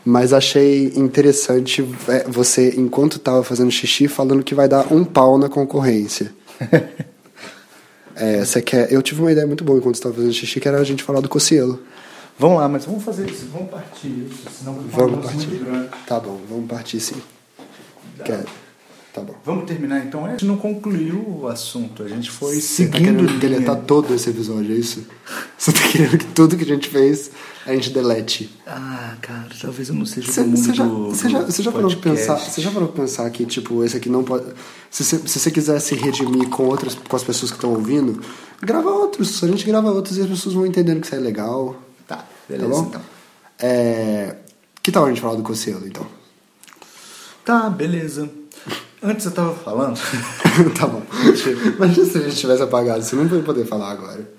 mas 0.05 0.35
achei 0.35 0.93
interessante 0.95 1.83
é, 2.07 2.25
você, 2.29 2.75
enquanto 2.77 3.19
tava 3.19 3.43
fazendo 3.43 3.71
xixi, 3.71 4.09
falando 4.09 4.43
que 4.43 4.55
vai 4.55 4.69
dar 4.69 4.93
um 4.93 5.05
pau 5.05 5.38
na 5.38 5.49
concorrência. 5.49 6.33
É, 8.16 8.45
você 8.45 8.61
quer. 8.61 8.93
Eu 8.93 9.01
tive 9.01 9.23
uma 9.23 9.33
ideia 9.33 9.47
muito 9.47 9.64
boa 9.64 9.79
enquanto 9.79 9.95
estava 9.95 10.14
fazendo 10.14 10.35
xixi, 10.35 10.61
que 10.61 10.69
era 10.69 10.79
a 10.79 10.85
gente 10.85 11.03
falar 11.03 11.21
do 11.21 11.29
Cocielo. 11.29 11.81
Vamos 12.40 12.59
lá, 12.59 12.68
mas 12.70 12.87
vamos 12.87 13.05
fazer 13.05 13.29
isso, 13.29 13.48
vamos 13.53 13.68
partir 13.68 14.09
isso, 14.09 14.48
senão 14.59 14.72
Vamos 14.72 15.11
negócio 15.11 15.20
partir. 15.20 15.46
muito 15.46 15.64
grande. 15.66 15.88
Tá 16.07 16.18
bom, 16.18 16.40
vamos 16.48 16.66
partir 16.66 16.98
sim. 16.98 17.22
Quer... 18.24 18.46
Tá 19.12 19.20
bom. 19.20 19.35
Vamos 19.44 19.64
terminar 19.66 20.07
então? 20.07 20.24
A 20.24 20.31
gente 20.31 20.46
não 20.46 20.57
concluiu 20.57 21.40
o 21.42 21.48
assunto, 21.48 22.03
a 22.03 22.09
gente 22.09 22.31
foi 22.31 22.55
Você 22.55 22.87
tá 22.87 22.96
seguindo 22.96 23.26
querendo 23.26 23.38
deletar 23.40 23.76
todo 23.83 24.14
esse 24.14 24.31
episódio, 24.31 24.72
é 24.72 24.79
isso? 24.79 25.05
Você 25.59 25.72
tá 25.72 25.81
querendo 25.81 26.16
que 26.16 26.24
tudo 26.26 26.57
que 26.57 26.64
a 26.64 26.66
gente 26.66 26.88
fez 26.88 27.31
a 27.66 27.74
gente 27.74 27.90
delete? 27.90 28.50
Ah, 28.66 29.16
cara, 29.20 29.48
talvez 29.61 29.90
eu 29.90 29.94
não 29.94 30.07
seja 30.07 30.33
Você, 30.33 30.42
do 30.42 30.48
mundo 30.48 30.59
você 30.59 30.72
já, 30.72 30.85
do, 30.85 31.09
você 31.11 31.29
já, 31.29 31.50
já 31.50 31.72
parou 31.72 31.96
pensar? 31.96 32.37
Você 32.38 32.61
já 32.62 32.70
parou 32.70 32.88
pensar 32.88 33.29
que 33.31 33.44
tipo 33.44 33.85
esse 33.85 33.96
aqui 33.98 34.09
não 34.09 34.24
pode? 34.24 34.46
Se 34.90 35.05
você, 35.05 35.18
se 35.18 35.38
você 35.38 35.50
quiser 35.50 35.79
se 35.81 35.94
redimir 35.94 36.48
com 36.48 36.64
outras, 36.64 36.94
com 36.94 37.16
as 37.16 37.22
pessoas 37.22 37.50
que 37.50 37.59
estão 37.59 37.74
ouvindo, 37.74 38.22
grava 38.62 38.88
outros. 38.90 39.44
A 39.44 39.46
gente 39.48 39.66
grava 39.66 39.90
outros 39.90 40.16
e 40.16 40.22
as 40.22 40.29
pessoas 40.29 40.55
vão 40.55 40.64
entendendo 40.64 41.00
que 41.00 41.07
isso 41.07 41.14
é 41.14 41.18
legal. 41.18 41.76
Tá, 42.50 42.56
beleza 42.56 42.74
tá 42.74 42.82
bom? 42.82 42.88
então. 42.88 43.02
É, 43.58 44.36
que 44.82 44.90
tal 44.90 45.04
a 45.04 45.08
gente 45.08 45.20
falar 45.20 45.36
do 45.36 45.42
Cocielo 45.42 45.86
então? 45.86 46.06
Tá, 47.44 47.68
beleza. 47.70 48.28
Antes 49.02 49.24
eu 49.26 49.32
tava 49.32 49.54
falando. 49.54 49.98
tá 50.78 50.86
bom. 50.86 51.02
Imagina 51.76 52.06
se 52.06 52.18
a 52.18 52.20
gente 52.22 52.36
tivesse 52.36 52.62
apagado, 52.62 53.02
você 53.02 53.16
não 53.16 53.26
vai 53.26 53.42
poder 53.42 53.64
falar 53.66 53.90
agora. 53.90 54.30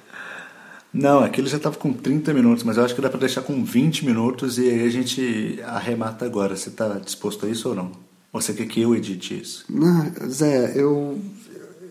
Não, 0.94 1.24
aquele 1.24 1.48
já 1.48 1.58
tava 1.58 1.78
com 1.78 1.94
30 1.94 2.34
minutos, 2.34 2.64
mas 2.64 2.78
eu 2.78 2.84
acho 2.84 2.94
que 2.94 3.02
dá 3.02 3.10
pra 3.10 3.20
deixar 3.20 3.42
com 3.42 3.64
20 3.64 4.06
minutos 4.06 4.58
e 4.58 4.70
aí 4.70 4.86
a 4.86 4.90
gente 4.90 5.60
arremata 5.66 6.26
agora. 6.26 6.56
Você 6.56 6.70
tá 6.70 7.00
disposto 7.00 7.46
a 7.46 7.50
isso 7.50 7.70
ou 7.70 7.76
não? 7.76 7.92
Ou 8.34 8.42
você 8.42 8.54
quer 8.54 8.66
que 8.68 8.82
eu 8.82 8.96
edite 8.96 9.40
isso? 9.40 9.66
Não, 9.70 10.12
Zé, 10.30 10.74
eu. 10.76 11.20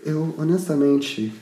Eu, 0.05 0.35
honestamente. 0.39 1.33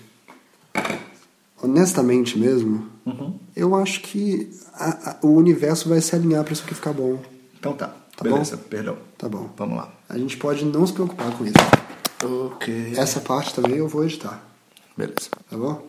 Honestamente 1.62 2.38
mesmo, 2.38 2.87
Uhum. 3.05 3.38
eu 3.57 3.75
acho 3.75 4.01
que 4.03 4.51
a- 4.75 5.11
a- 5.11 5.16
o 5.27 5.29
universo 5.35 5.88
vai 5.88 6.01
se 6.01 6.14
alinhar 6.14 6.44
pra 6.44 6.53
isso 6.53 6.62
aqui 6.64 6.75
ficar 6.75 6.92
bom. 6.92 7.18
Então 7.59 7.73
tá, 7.73 7.88
Tá 8.16 8.25
beleza, 8.25 8.57
perdão. 8.57 8.97
Tá 9.16 9.29
bom. 9.29 9.49
Vamos 9.57 9.77
lá. 9.77 9.92
A 10.09 10.18
gente 10.18 10.37
pode 10.37 10.64
não 10.64 10.85
se 10.87 10.92
preocupar 10.92 11.31
com 11.37 11.44
isso. 11.44 11.55
Ok. 12.25 12.94
Essa 12.97 13.21
parte 13.21 13.55
também 13.55 13.77
eu 13.77 13.87
vou 13.88 14.05
editar, 14.05 14.42
Beleza. 14.97 15.31
tá 15.49 15.57
bom? 15.57 15.87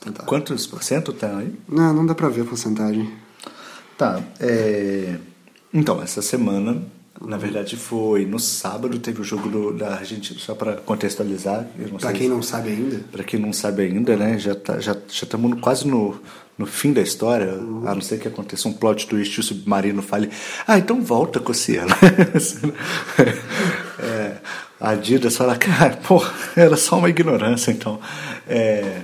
Então 0.00 0.12
tá. 0.12 0.24
Quantos 0.24 0.66
por 0.66 0.82
cento 0.82 1.12
tá 1.12 1.36
aí? 1.38 1.54
Não, 1.68 1.92
não 1.94 2.04
dá 2.06 2.14
pra 2.14 2.28
ver 2.28 2.42
a 2.42 2.44
porcentagem. 2.44 3.12
Tá. 3.96 4.22
é, 4.40 5.16
Então, 5.72 6.00
essa 6.02 6.22
semana, 6.22 6.82
na 7.20 7.36
verdade, 7.36 7.76
foi 7.76 8.24
no 8.24 8.38
sábado, 8.38 8.98
teve 8.98 9.20
o 9.20 9.24
jogo 9.24 9.48
do- 9.48 9.72
da 9.72 9.94
Argentina, 9.96 10.38
só 10.38 10.54
para 10.54 10.76
contextualizar. 10.76 11.66
Sei 12.00 12.12
quem 12.12 12.28
não 12.28 12.42
sabe 12.42 12.70
ainda, 12.70 13.00
Pra 13.10 13.24
quem 13.24 13.40
não 13.40 13.52
sabe 13.52 13.82
ainda, 13.82 14.16
né? 14.16 14.38
Já 14.38 14.54
tá, 14.54 14.78
já 14.80 14.92
já 14.94 14.98
estamos 15.24 15.60
quase 15.60 15.86
no, 15.86 16.20
no 16.56 16.66
fim 16.66 16.92
da 16.92 17.00
história, 17.02 17.52
a 17.52 17.94
não 17.94 18.00
ser 18.00 18.18
que 18.18 18.28
aconteça 18.28 18.68
um 18.68 18.72
plot 18.72 19.06
twist 19.06 19.36
e 19.36 19.40
o 19.40 19.42
submarino 19.42 20.02
fale, 20.02 20.30
ah, 20.66 20.78
então 20.78 21.02
volta, 21.02 21.40
Cossiela. 21.40 21.94
é, 23.98 24.36
a 24.80 24.90
Adidas 24.90 25.36
fala, 25.36 25.56
cara, 25.56 25.96
pô, 25.96 26.22
era 26.56 26.76
só 26.76 26.98
uma 26.98 27.10
ignorância, 27.10 27.70
então. 27.70 28.00
É, 28.46 29.02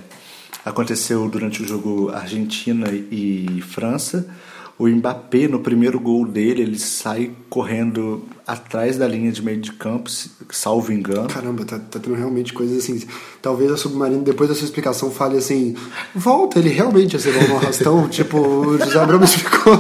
aconteceu 0.65 1.29
durante 1.29 1.63
o 1.63 1.69
jogo 1.69 2.11
Argentina 2.11 2.89
e 2.91 3.63
França. 3.69 4.27
O 4.77 4.89
Mbappé, 4.89 5.47
no 5.47 5.61
primeiro 5.61 6.01
gol 6.01 6.27
dele, 6.27 6.63
ele 6.63 6.79
sai 6.79 7.31
correndo 7.49 8.25
atrás 8.45 8.97
da 8.97 9.07
linha 9.07 9.31
de 9.31 9.41
meio 9.41 9.61
de 9.61 9.73
campo, 9.73 10.11
salvo 10.51 10.93
engano. 10.93 11.29
caramba, 11.29 11.65
tá, 11.65 11.79
tá 11.79 12.01
tendo 12.01 12.17
realmente 12.17 12.53
coisas 12.53 12.79
assim. 12.79 13.01
Talvez 13.41 13.71
a 13.71 13.77
Submarino, 13.77 14.23
depois 14.23 14.49
da 14.49 14.55
sua 14.55 14.65
explicação, 14.65 15.13
fale 15.13 15.39
assim: 15.39 15.77
volta, 16.15 16.59
ele 16.59 16.71
realmente 16.71 17.13
ia 17.13 17.21
ser 17.21 17.33
bom 17.33 17.49
no 17.49 17.57
arrastão. 17.57 18.07
tipo, 18.11 18.39
o 18.39 18.79
José 18.79 18.99
Abramo 18.99 19.25
explicou. 19.25 19.75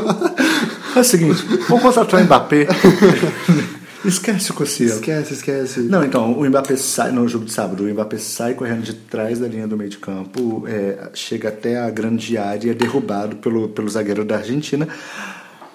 É 0.95 1.01
o 1.01 1.05
seguinte, 1.05 1.45
vamos 1.69 1.83
contratar 1.83 2.21
o 2.21 2.25
Mbappé. 2.25 2.69
Esquece 4.05 4.51
o 4.51 4.55
Cossielo. 4.55 4.95
Esquece, 4.95 5.33
esquece. 5.35 5.81
Não, 5.81 6.05
então, 6.05 6.33
o 6.39 6.45
Mbappé 6.49 6.77
sai, 6.77 7.11
no 7.13 7.27
jogo 7.29 7.45
de 7.47 7.53
sábado, 7.53 7.85
o 7.85 7.89
Mbappé 7.89 8.19
sai 8.19 8.55
correndo 8.55 8.83
de 8.83 8.93
trás 8.95 9.39
da 9.39 9.49
linha 9.49 9.67
do 9.67 9.77
meio 9.77 9.91
de 9.91 9.99
campo, 9.99 10.65
é, 10.67 11.11
chega 11.15 11.49
até 11.49 11.79
a 11.79 11.89
grande 11.91 12.37
área, 12.37 12.71
é 12.71 12.75
derrubado 12.75 13.37
pelo, 13.37 13.69
pelo 13.69 13.89
zagueiro 13.89 14.25
da 14.25 14.37
Argentina. 14.37 14.87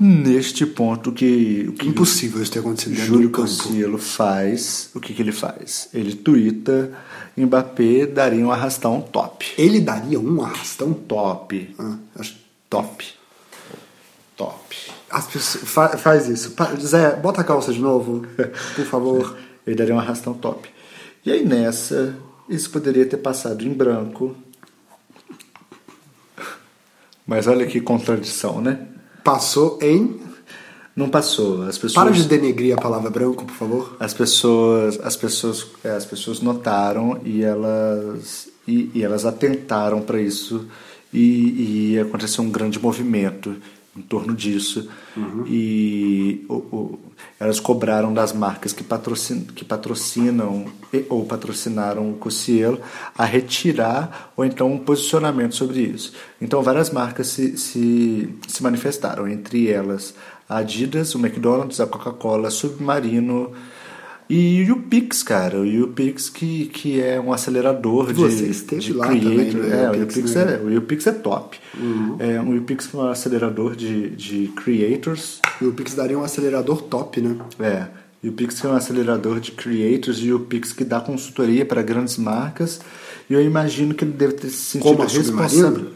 Neste 0.01 0.65
ponto 0.65 1.11
que, 1.11 1.65
o 1.67 1.73
que 1.73 1.89
Impossível 1.89 2.41
isso 2.41 2.51
ter 2.53 2.59
acontecido 2.59 2.95
Júlio. 2.95 3.29
Cossielo 3.31 3.97
faz, 3.97 4.89
o 4.95 4.99
que, 5.01 5.13
que 5.13 5.21
ele 5.21 5.33
faz? 5.33 5.89
Ele 5.93 6.15
tuita, 6.15 6.89
Mbappé 7.35 8.05
daria 8.05 8.45
um 8.45 8.49
arrastão 8.49 9.01
top. 9.01 9.45
Ele 9.57 9.81
daria 9.81 10.17
um 10.17 10.41
arrastão? 10.41 10.93
Top. 10.93 11.75
Ah, 11.77 11.97
acho- 12.17 12.37
Top. 12.69 13.03
Top. 14.37 14.88
As 15.09 15.27
pessoas, 15.27 15.63
fa- 15.67 15.97
faz 15.97 16.27
isso. 16.27 16.51
Pa- 16.51 16.73
Zé, 16.75 17.15
bota 17.15 17.41
a 17.41 17.43
calça 17.43 17.73
de 17.73 17.79
novo, 17.79 18.25
por 18.75 18.85
favor. 18.85 19.35
Ele 19.65 19.75
daria 19.75 19.93
um 19.95 19.99
arrastão 19.99 20.33
top. 20.33 20.69
E 21.25 21.31
aí 21.31 21.45
nessa, 21.45 22.15
isso 22.47 22.69
poderia 22.69 23.05
ter 23.05 23.17
passado 23.17 23.63
em 23.65 23.73
branco. 23.73 24.35
Mas 27.25 27.47
olha 27.47 27.65
que 27.67 27.79
contradição, 27.79 28.61
né? 28.61 28.87
Passou 29.23 29.77
em. 29.81 30.19
Não 30.95 31.09
passou. 31.09 31.61
As 31.63 31.77
pessoas, 31.77 31.93
Para 31.93 32.11
de 32.11 32.23
denegrir 32.27 32.77
a 32.77 32.81
palavra 32.81 33.09
branco, 33.09 33.45
por 33.45 33.53
favor. 33.55 33.95
as 33.99 34.13
pessoas, 34.13 34.99
as 35.01 35.15
pessoas, 35.15 35.67
é, 35.83 35.91
as 35.91 36.05
pessoas 36.05 36.41
notaram 36.41 37.21
e 37.23 37.43
elas 37.43 38.49
e, 38.67 38.91
e 38.93 39.03
elas 39.03 39.25
atentaram 39.25 40.01
para 40.01 40.19
isso 40.19 40.67
e, 41.13 41.93
e 41.93 41.99
aconteceu 41.99 42.43
um 42.43 42.49
grande 42.49 42.79
movimento 42.79 43.55
em 43.99 44.01
torno 44.01 44.33
disso 44.35 44.89
e 45.45 46.45
o- 46.47 46.53
o- 46.55 46.99
elas 47.39 47.59
cobraram 47.59 48.13
das 48.13 48.31
marcas 48.33 48.71
que 48.73 48.83
patrocinam, 48.83 49.43
que 49.53 49.65
patrocinam 49.65 50.65
ou 51.09 51.25
patrocinaram 51.25 52.09
o 52.11 52.13
Cossielo 52.15 52.79
a 53.17 53.25
retirar 53.25 54.31
ou 54.35 54.45
então 54.45 54.71
um 54.71 54.77
posicionamento 54.79 55.55
sobre 55.55 55.81
isso. 55.81 56.13
Então 56.41 56.61
várias 56.61 56.89
marcas 56.91 57.27
se, 57.27 57.57
se, 57.57 58.29
se 58.47 58.63
manifestaram, 58.63 59.27
entre 59.27 59.67
elas 59.69 60.13
a 60.47 60.57
Adidas, 60.57 61.13
o 61.13 61.19
McDonald's, 61.19 61.79
a 61.79 61.85
Coca-Cola, 61.85 62.49
Submarino 62.49 63.51
e 64.29 64.71
o 64.71 64.75
Pix, 64.83 65.23
cara. 65.23 65.57
O 65.59 65.83
UPix 65.85 66.29
que, 66.29 66.67
que 66.67 67.01
é 67.01 67.19
um 67.19 67.33
acelerador 67.33 68.13
de, 68.13 68.21
Você 68.21 68.45
esteve 68.45 68.81
de 68.81 68.93
lá 68.93 69.07
também 69.07 69.49
creator. 69.49 69.61
no 69.63 69.73
é, 69.73 69.89
o 69.99 70.03
UPix 70.03 70.35
né? 70.35 70.43
Uhum. 70.61 70.69
é, 70.69 70.75
o 70.75 70.77
UPix 70.77 71.07
é 71.07 71.11
top. 71.11 71.57
É, 72.19 72.39
um 72.41 72.57
UPix 72.57 72.89
é 72.93 72.97
um 72.97 73.07
acelerador 73.09 73.75
de, 73.75 74.09
de 74.11 74.47
creators. 74.55 75.39
E 75.59 75.65
o 75.65 75.71
Pix 75.73 75.95
daria 75.95 76.17
um 76.17 76.23
acelerador 76.23 76.81
top, 76.83 77.19
né? 77.21 77.35
É, 77.59 77.87
e 78.23 78.29
o 78.29 78.33
Pix 78.33 78.63
é 78.63 78.67
um 78.67 78.75
acelerador 78.75 79.39
de 79.39 79.51
creators 79.51 80.19
e 80.19 80.31
o 80.31 80.39
Pix 80.41 80.73
que 80.73 80.83
dá 80.83 80.99
consultoria 80.99 81.65
para 81.65 81.81
grandes 81.81 82.17
marcas. 82.17 82.79
E 83.29 83.33
eu 83.33 83.41
imagino 83.41 83.93
que 83.95 84.03
ele 84.03 84.11
deve 84.13 84.33
ter 84.33 84.49
se 84.49 84.57
sentido 84.57 84.89
Como 84.91 85.03
a 85.03 85.07
responsável. 85.07 85.87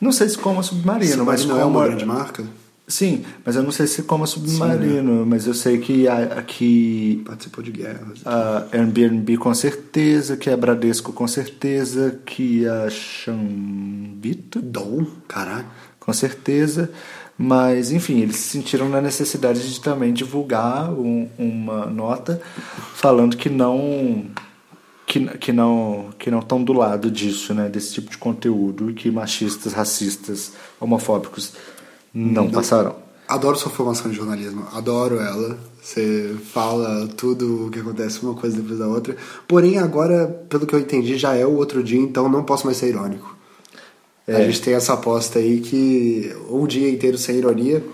Não 0.00 0.12
sei 0.12 0.28
se 0.28 0.36
como 0.38 0.60
a 0.60 0.62
Submarino, 0.62 1.24
mas 1.24 1.40
Submarino 1.40 1.60
é 1.60 1.64
como 1.64 1.76
uma 1.78 1.84
a- 1.84 1.88
grande 1.88 2.04
marca. 2.06 2.44
Sim, 2.88 3.24
mas 3.44 3.56
eu 3.56 3.64
não 3.64 3.72
sei 3.72 3.86
se 3.88 4.04
como 4.04 4.24
Submarino, 4.28 5.20
né? 5.20 5.24
mas 5.26 5.44
eu 5.46 5.54
sei 5.54 5.78
que 5.78 6.06
a, 6.06 6.40
que 6.42 7.20
Participou 7.26 7.64
de 7.64 7.72
guerras. 7.72 8.20
a 8.24 8.66
Airbnb 8.72 9.36
com 9.38 9.52
certeza, 9.52 10.36
que 10.36 10.48
a 10.48 10.56
Bradesco 10.56 11.12
com 11.12 11.26
certeza, 11.26 12.20
que 12.24 12.64
a 12.64 12.88
Xambito 12.88 14.60
Dom, 14.62 15.04
caraca. 15.26 15.66
com 15.98 16.12
certeza, 16.12 16.88
mas 17.36 17.90
enfim, 17.90 18.20
eles 18.20 18.36
se 18.36 18.50
sentiram 18.50 18.88
na 18.88 19.00
necessidade 19.00 19.68
de 19.68 19.80
também 19.80 20.12
divulgar 20.12 20.90
um- 20.92 21.28
uma 21.36 21.86
nota 21.86 22.40
falando 22.94 23.36
que 23.36 23.48
não 23.50 24.24
que, 25.08 25.20
que 25.38 25.52
não 25.52 26.10
que 26.18 26.30
não 26.30 26.38
estão 26.40 26.62
do 26.62 26.72
lado 26.72 27.10
disso, 27.10 27.52
né, 27.54 27.68
desse 27.68 27.94
tipo 27.94 28.10
de 28.10 28.18
conteúdo 28.18 28.90
e 28.90 28.94
que 28.94 29.10
machistas, 29.10 29.72
racistas, 29.72 30.52
homofóbicos 30.80 31.52
não, 32.16 32.50
passarão. 32.50 32.96
Adoro 33.28 33.58
sua 33.58 33.70
formação 33.72 34.10
de 34.10 34.16
jornalismo, 34.16 34.66
adoro 34.72 35.20
ela. 35.20 35.58
Você 35.82 36.34
fala 36.52 37.08
tudo 37.16 37.66
o 37.66 37.70
que 37.70 37.80
acontece, 37.80 38.20
uma 38.22 38.34
coisa 38.34 38.56
depois 38.56 38.78
da 38.78 38.86
outra. 38.86 39.16
Porém, 39.46 39.78
agora, 39.78 40.26
pelo 40.48 40.66
que 40.66 40.74
eu 40.74 40.78
entendi, 40.80 41.16
já 41.18 41.34
é 41.34 41.44
o 41.44 41.54
outro 41.56 41.82
dia, 41.82 41.98
então 42.00 42.28
não 42.28 42.42
posso 42.44 42.64
mais 42.66 42.76
ser 42.78 42.88
irônico. 42.88 43.36
A 44.28 44.40
gente 44.42 44.60
tem 44.60 44.74
essa 44.74 44.94
aposta 44.94 45.38
aí 45.38 45.60
que 45.60 46.34
um 46.50 46.66
dia 46.66 46.88
inteiro 46.90 47.16
sem 47.18 47.36
ironia. 47.36 47.84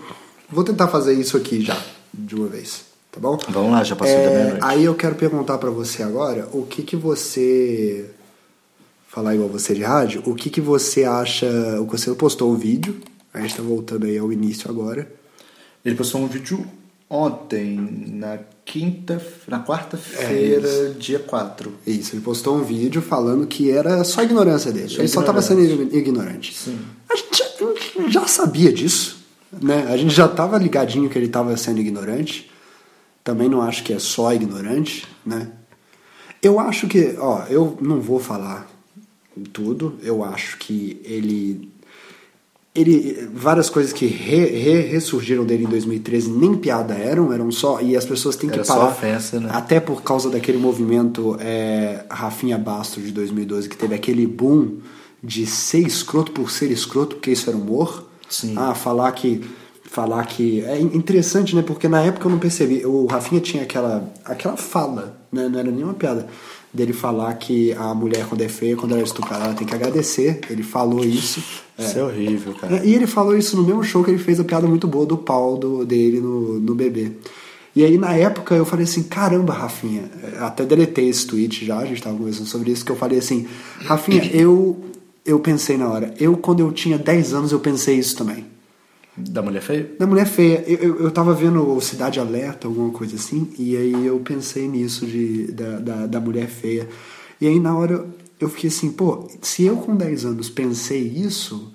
Vou 0.49 0.63
tentar 0.63 0.87
fazer 0.87 1.13
isso 1.13 1.37
aqui 1.37 1.61
já, 1.61 1.79
de 2.13 2.35
uma 2.35 2.47
vez, 2.47 2.81
tá 3.11 3.19
bom? 3.19 3.37
Vamos 3.49 3.71
lá, 3.71 3.83
já 3.83 3.95
passou 3.95 4.15
da 4.15 4.21
É, 4.21 4.29
meia-noite. 4.29 4.59
aí 4.65 4.83
eu 4.83 4.95
quero 4.95 5.13
perguntar 5.15 5.57
pra 5.59 5.69
você 5.69 6.01
agora, 6.01 6.47
o 6.51 6.63
que 6.63 6.81
que 6.83 6.95
você 6.95 8.09
falar 9.07 9.35
igual 9.35 9.49
você 9.49 9.75
de 9.75 9.83
rádio, 9.83 10.23
o 10.25 10.33
que 10.33 10.49
que 10.49 10.61
você 10.61 11.03
acha, 11.03 11.47
o 11.79 11.85
que 11.85 11.91
você 11.99 12.11
postou 12.15 12.51
um 12.51 12.55
vídeo, 12.55 12.95
a 13.33 13.41
gente 13.41 13.55
tá 13.55 13.63
voltando 13.63 14.05
aí 14.05 14.17
ao 14.17 14.31
início 14.31 14.69
agora. 14.69 15.11
Ele 15.83 15.95
postou 15.95 16.21
um 16.21 16.27
vídeo 16.27 16.65
ontem, 17.09 17.75
na 18.13 18.39
quinta, 18.63 19.21
na 19.47 19.63
quarta-feira, 19.63 20.91
dia 20.91 21.19
4. 21.19 21.73
Isso, 21.85 22.15
ele 22.15 22.21
postou 22.21 22.57
um 22.57 22.63
vídeo 22.63 23.01
falando 23.01 23.45
que 23.45 23.69
era 23.69 24.03
só 24.03 24.23
ignorância 24.23 24.71
dele. 24.71 24.89
Só 24.89 24.99
ele 24.99 25.07
só 25.07 25.19
estava 25.19 25.41
sendo 25.41 25.61
ignorante. 25.95 26.53
Sim. 26.53 26.79
A 27.09 27.15
gente 27.15 27.37
já, 27.37 27.45
a 27.45 28.01
gente 28.01 28.13
já 28.13 28.27
sabia 28.27 28.71
disso, 28.71 29.23
né? 29.61 29.87
A 29.89 29.97
gente 29.97 30.13
já 30.13 30.25
estava 30.25 30.57
ligadinho 30.57 31.09
que 31.09 31.17
ele 31.17 31.25
estava 31.25 31.55
sendo 31.57 31.79
ignorante. 31.79 32.49
Também 33.23 33.49
não 33.49 33.61
acho 33.61 33.83
que 33.83 33.93
é 33.93 33.99
só 33.99 34.33
ignorante, 34.33 35.07
né? 35.25 35.51
Eu 36.41 36.59
acho 36.59 36.87
que, 36.87 37.15
ó, 37.19 37.45
eu 37.49 37.77
não 37.81 38.01
vou 38.01 38.19
falar 38.19 38.69
tudo. 39.51 39.97
Eu 40.01 40.23
acho 40.23 40.57
que 40.57 41.01
ele 41.03 41.72
ele 42.75 43.29
várias 43.33 43.69
coisas 43.69 43.93
que 43.93 44.05
re, 44.07 44.45
re- 44.45 44.81
ressurgiram 44.87 45.45
dele 45.45 45.63
em 45.65 45.67
2013 45.69 46.31
nem 46.31 46.55
piada 46.55 46.93
eram, 46.95 47.31
eram 47.31 47.51
só 47.51 47.79
e 47.81 47.95
as 47.95 48.03
pessoas 48.05 48.35
têm 48.35 48.49
que 48.49 48.55
Era 48.55 48.63
só 48.65 48.75
parar 48.75 48.87
ofensa, 48.91 49.39
né? 49.39 49.49
até 49.51 49.79
por 49.79 50.01
causa 50.01 50.29
daquele 50.29 50.57
movimento 50.57 51.37
é, 51.39 52.03
Rafinha 52.09 52.57
Bastos 52.57 53.03
de 53.03 53.11
2012 53.11 53.69
que 53.69 53.77
teve 53.77 53.93
aquele 53.93 54.25
boom 54.25 54.77
de 55.23 55.45
ser 55.45 55.79
escroto 55.85 56.31
por 56.31 56.49
ser 56.49 56.71
escroto 56.71 57.15
porque 57.15 57.31
isso 57.31 57.49
era 57.49 57.57
humor. 57.57 58.05
Sim. 58.27 58.55
Ah, 58.57 58.73
falar 58.73 59.11
que 59.11 59.41
falar 59.83 60.25
que 60.25 60.61
é 60.65 60.81
interessante, 60.81 61.55
né? 61.55 61.61
Porque 61.61 61.87
na 61.87 62.01
época 62.01 62.25
eu 62.27 62.31
não 62.31 62.39
percebi. 62.39 62.83
O 62.83 63.05
Rafinha 63.05 63.39
tinha 63.39 63.61
aquela 63.61 64.11
aquela 64.25 64.57
fala, 64.57 65.15
né? 65.31 65.47
Não 65.47 65.59
era 65.59 65.69
nenhuma 65.69 65.93
piada 65.93 66.27
dele 66.73 66.91
falar 66.93 67.33
que 67.35 67.71
a 67.73 67.93
mulher 67.93 68.25
quando 68.27 68.41
é 68.41 68.49
feia, 68.49 68.75
quando 68.75 68.93
ela 68.93 69.01
é 69.01 69.03
estuprada, 69.03 69.45
ela 69.45 69.53
tem 69.53 69.67
que 69.67 69.75
agradecer. 69.75 70.39
Ele 70.49 70.63
falou 70.63 71.03
isso. 71.05 71.41
Isso 71.77 71.99
é 71.99 72.03
horrível, 72.03 72.53
cara. 72.53 72.77
É, 72.77 72.85
E 72.85 72.93
ele 72.95 73.05
falou 73.07 73.37
isso 73.37 73.55
no 73.55 73.63
mesmo 73.63 73.83
show 73.83 74.03
que 74.03 74.11
ele 74.11 74.17
fez 74.19 74.39
a 74.39 74.43
piada 74.43 74.67
muito 74.67 74.87
boa 74.87 75.05
do 75.05 75.17
pau 75.17 75.57
do, 75.57 75.85
dele 75.85 76.19
no, 76.19 76.59
no 76.59 76.73
bebê. 76.75 77.11
E 77.75 77.83
aí, 77.83 77.97
na 77.97 78.13
época, 78.15 78.53
eu 78.55 78.65
falei 78.65 78.85
assim: 78.85 79.03
caramba, 79.03 79.53
Rafinha. 79.53 80.03
é, 80.23 80.39
Até 80.39 80.63
deletei 80.65 81.09
esse 81.09 81.25
tweet 81.25 81.65
já, 81.65 81.79
a 81.79 81.85
gente 81.85 82.01
tava 82.01 82.15
conversando 82.17 82.47
sobre 82.47 82.71
isso. 82.71 82.85
Que 82.85 82.91
eu 82.91 82.95
falei 82.95 83.17
assim: 83.19 83.47
Rafinha, 83.85 84.29
eu, 84.33 84.77
eu 85.25 85.39
pensei 85.39 85.77
na 85.77 85.87
hora. 85.89 86.13
Eu, 86.19 86.37
quando 86.37 86.59
eu 86.59 86.71
tinha 86.71 86.97
10 86.97 87.33
anos, 87.33 87.51
eu 87.51 87.59
pensei 87.59 87.97
isso 87.97 88.15
também. 88.15 88.45
Da 89.15 89.41
mulher 89.41 89.61
feia? 89.61 89.91
Da 89.99 90.07
mulher 90.07 90.25
feia. 90.25 90.63
Eu, 90.65 90.77
eu, 90.77 90.99
eu 91.01 91.11
tava 91.11 91.33
vendo 91.33 91.79
Cidade 91.81 92.19
Alerta, 92.19 92.67
alguma 92.67 92.91
coisa 92.91 93.15
assim, 93.15 93.51
e 93.57 93.77
aí 93.77 94.05
eu 94.05 94.19
pensei 94.19 94.67
nisso 94.67 95.05
de, 95.05 95.51
da, 95.51 95.79
da, 95.79 96.07
da 96.07 96.19
mulher 96.19 96.47
feia. 96.47 96.87
E 97.39 97.47
aí 97.47 97.59
na 97.59 97.77
hora 97.77 98.05
eu 98.39 98.49
fiquei 98.49 98.69
assim, 98.69 98.91
pô, 98.91 99.27
se 99.41 99.63
eu 99.63 99.77
com 99.77 99.95
10 99.95 100.25
anos 100.25 100.49
pensei 100.49 101.01
isso, 101.01 101.71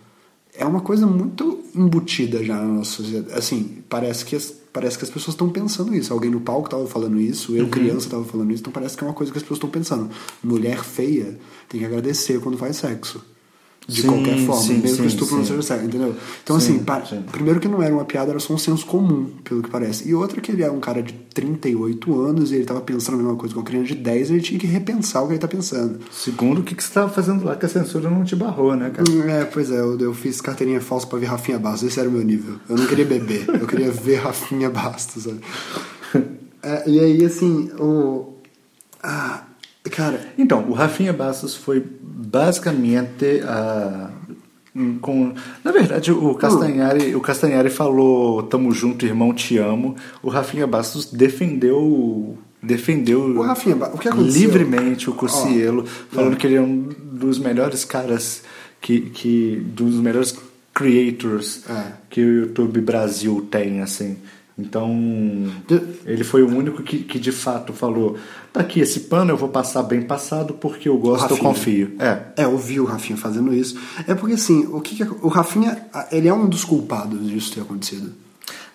é 0.55 0.65
uma 0.65 0.81
coisa 0.81 1.07
muito 1.07 1.61
embutida 1.75 2.43
já 2.43 2.57
na 2.57 2.65
nossa 2.65 2.91
sociedade. 2.91 3.39
Assim, 3.39 3.83
parece 3.89 4.25
que 4.25 4.35
as, 4.35 4.53
parece 4.73 4.99
que 4.99 5.05
as 5.05 5.11
pessoas 5.11 5.35
estão 5.35 5.49
pensando 5.49 5.95
isso. 5.95 6.13
Alguém 6.13 6.31
no 6.31 6.41
palco 6.41 6.69
tava 6.69 6.87
falando 6.87 7.21
isso, 7.21 7.57
eu 7.57 7.69
criança 7.69 8.11
tava 8.11 8.25
falando 8.25 8.51
isso, 8.53 8.63
então 8.63 8.73
parece 8.73 8.97
que 8.97 9.05
é 9.05 9.07
uma 9.07 9.15
coisa 9.15 9.31
que 9.31 9.39
as 9.39 9.43
pessoas 9.43 9.59
estão 9.59 9.71
pensando. 9.71 10.11
Mulher 10.43 10.83
feia 10.83 11.39
tem 11.69 11.79
que 11.79 11.87
agradecer 11.87 12.41
quando 12.41 12.59
faz 12.59 12.77
sexo. 12.77 13.25
De 13.89 14.03
Sim, 14.03 14.09
qualquer 14.09 14.37
forma, 14.37 14.63
sim, 14.63 14.75
mesmo 14.75 14.89
que 14.89 14.97
sim, 14.97 15.03
o 15.05 15.07
estupro 15.07 15.37
não 15.37 15.45
seja 15.47 15.63
sexo, 15.63 15.87
entendeu? 15.87 16.15
Então, 16.45 16.61
Sim, 16.61 16.75
assim, 16.75 16.85
pa- 16.85 17.03
primeiro 17.33 17.59
que 17.59 17.67
não 17.67 17.83
era 17.83 17.95
uma 17.95 18.05
piada, 18.05 18.31
era 18.33 18.39
só 18.39 18.53
um 18.53 18.59
senso 18.59 18.85
comum, 18.85 19.31
pelo 19.43 19.63
que 19.63 19.71
parece. 19.71 20.07
E 20.07 20.15
outra 20.15 20.43
que 20.43 20.53
ele 20.53 20.63
é 20.63 20.71
um 20.71 20.79
cara 20.79 21.03
de 21.03 21.15
38 21.15 22.21
anos 22.21 22.53
e 22.53 22.57
ele 22.57 22.65
tava 22.67 22.83
pensando 22.83 23.15
a 23.15 23.17
mesma 23.19 23.35
coisa 23.37 23.55
com 23.55 23.61
uma 23.61 23.67
criança 23.67 23.87
de 23.87 23.95
10, 23.95 24.31
ele 24.31 24.43
tinha 24.43 24.61
que 24.61 24.67
repensar 24.67 25.23
o 25.23 25.27
que 25.27 25.33
ele 25.33 25.39
tá 25.41 25.49
pensando. 25.49 26.01
Segundo, 26.13 26.59
o 26.61 26.63
que, 26.63 26.75
que 26.75 26.83
você 26.83 26.91
estava 26.91 27.09
fazendo 27.11 27.43
lá 27.47 27.57
que 27.57 27.65
a 27.65 27.69
censura 27.69 28.11
não 28.11 28.25
te 28.25 28.37
barrou, 28.37 28.77
né, 28.77 28.91
cara? 28.91 29.11
Hum, 29.11 29.23
É, 29.27 29.47
pois 29.47 29.71
é, 29.71 29.81
eu, 29.81 29.99
eu 29.99 30.13
fiz 30.13 30.39
carteirinha 30.43 30.83
falsa 30.83 31.07
pra 31.07 31.19
ver 31.19 31.25
Rafinha 31.25 31.59
Bastos, 31.59 31.89
esse 31.89 31.99
era 31.99 32.11
o 32.11 32.13
meu 32.13 32.23
nível. 32.23 32.57
Eu 32.69 32.77
não 32.77 32.87
queria 32.87 33.07
beber, 33.07 33.47
eu 33.49 33.67
queria 33.67 33.91
ver 33.91 34.17
Rafinha 34.17 34.69
Bastos, 34.69 35.23
sabe? 35.23 35.41
É, 36.63 36.91
e 36.91 36.99
aí, 37.01 37.25
assim, 37.25 37.71
o... 37.79 38.35
Ah, 39.03 39.45
cara, 39.91 40.21
Então, 40.37 40.69
o 40.69 40.73
Rafinha 40.73 41.13
Bastos 41.13 41.55
foi 41.55 41.83
basicamente 42.03 43.41
a, 43.45 44.11
hum, 44.75 44.99
com 45.01 45.33
na 45.65 45.73
verdade 45.73 46.13
o 46.13 46.35
Castanhari 46.35 47.15
o 47.15 47.21
Castanhari 47.21 47.71
falou 47.71 48.43
tamo 48.43 48.71
junto 48.73 49.07
irmão 49.07 49.33
te 49.33 49.57
amo 49.59 49.97
o 50.23 50.29
Rafinha 50.29 50.67
Bastos 50.67 51.07
defendeu 51.07 52.37
defendeu 52.63 53.21
O 53.39 53.43
Rafinha 53.43 53.77
o 53.77 53.99
que 53.99 54.09
aconteceu? 54.09 54.41
livremente 54.41 55.09
o 55.09 55.15
Cocielo 55.15 55.87
falando 56.11 56.37
que 56.37 56.47
ele 56.47 56.57
é 56.57 56.61
um 56.61 56.89
dos 57.13 57.39
melhores 57.39 57.85
caras 57.85 58.43
que, 58.81 59.01
que 59.01 59.63
dos 59.75 59.95
melhores 59.97 60.37
creators 60.75 61.63
É. 61.69 61.93
que 62.11 62.21
o 62.21 62.41
YouTube 62.41 62.81
Brasil 62.81 63.47
tem 63.51 63.81
assim 63.81 64.17
então 64.59 64.91
ele 66.05 66.25
foi 66.25 66.43
o 66.43 66.49
único 66.49 66.83
que, 66.83 66.99
que 67.05 67.19
de 67.19 67.31
fato 67.31 67.73
falou 67.73 68.17
aqui 68.61 68.81
esse 68.81 69.01
pano 69.01 69.31
eu 69.33 69.37
vou 69.37 69.49
passar 69.49 69.83
bem 69.83 70.03
passado 70.03 70.55
porque 70.55 70.89
eu 70.89 70.97
gosto 70.99 71.31
eu 71.33 71.39
confio 71.39 71.93
é 71.99 72.19
É, 72.37 72.45
eu 72.45 72.57
vi 72.59 72.81
o 72.81 72.85
Rafinha 72.85 73.17
fazendo 73.17 73.53
isso. 73.55 73.77
É 74.07 74.15
porque 74.15 74.35
assim, 74.35 74.67
o 74.73 74.81
que, 74.81 74.97
que 74.97 75.03
o 75.23 75.29
Rafinha, 75.29 75.87
ele 76.11 76.29
é 76.29 76.35
um 76.35 76.47
dos 76.47 76.65
culpados 76.65 77.27
disso 77.29 77.53
ter 77.55 77.61
acontecido. 77.61 78.13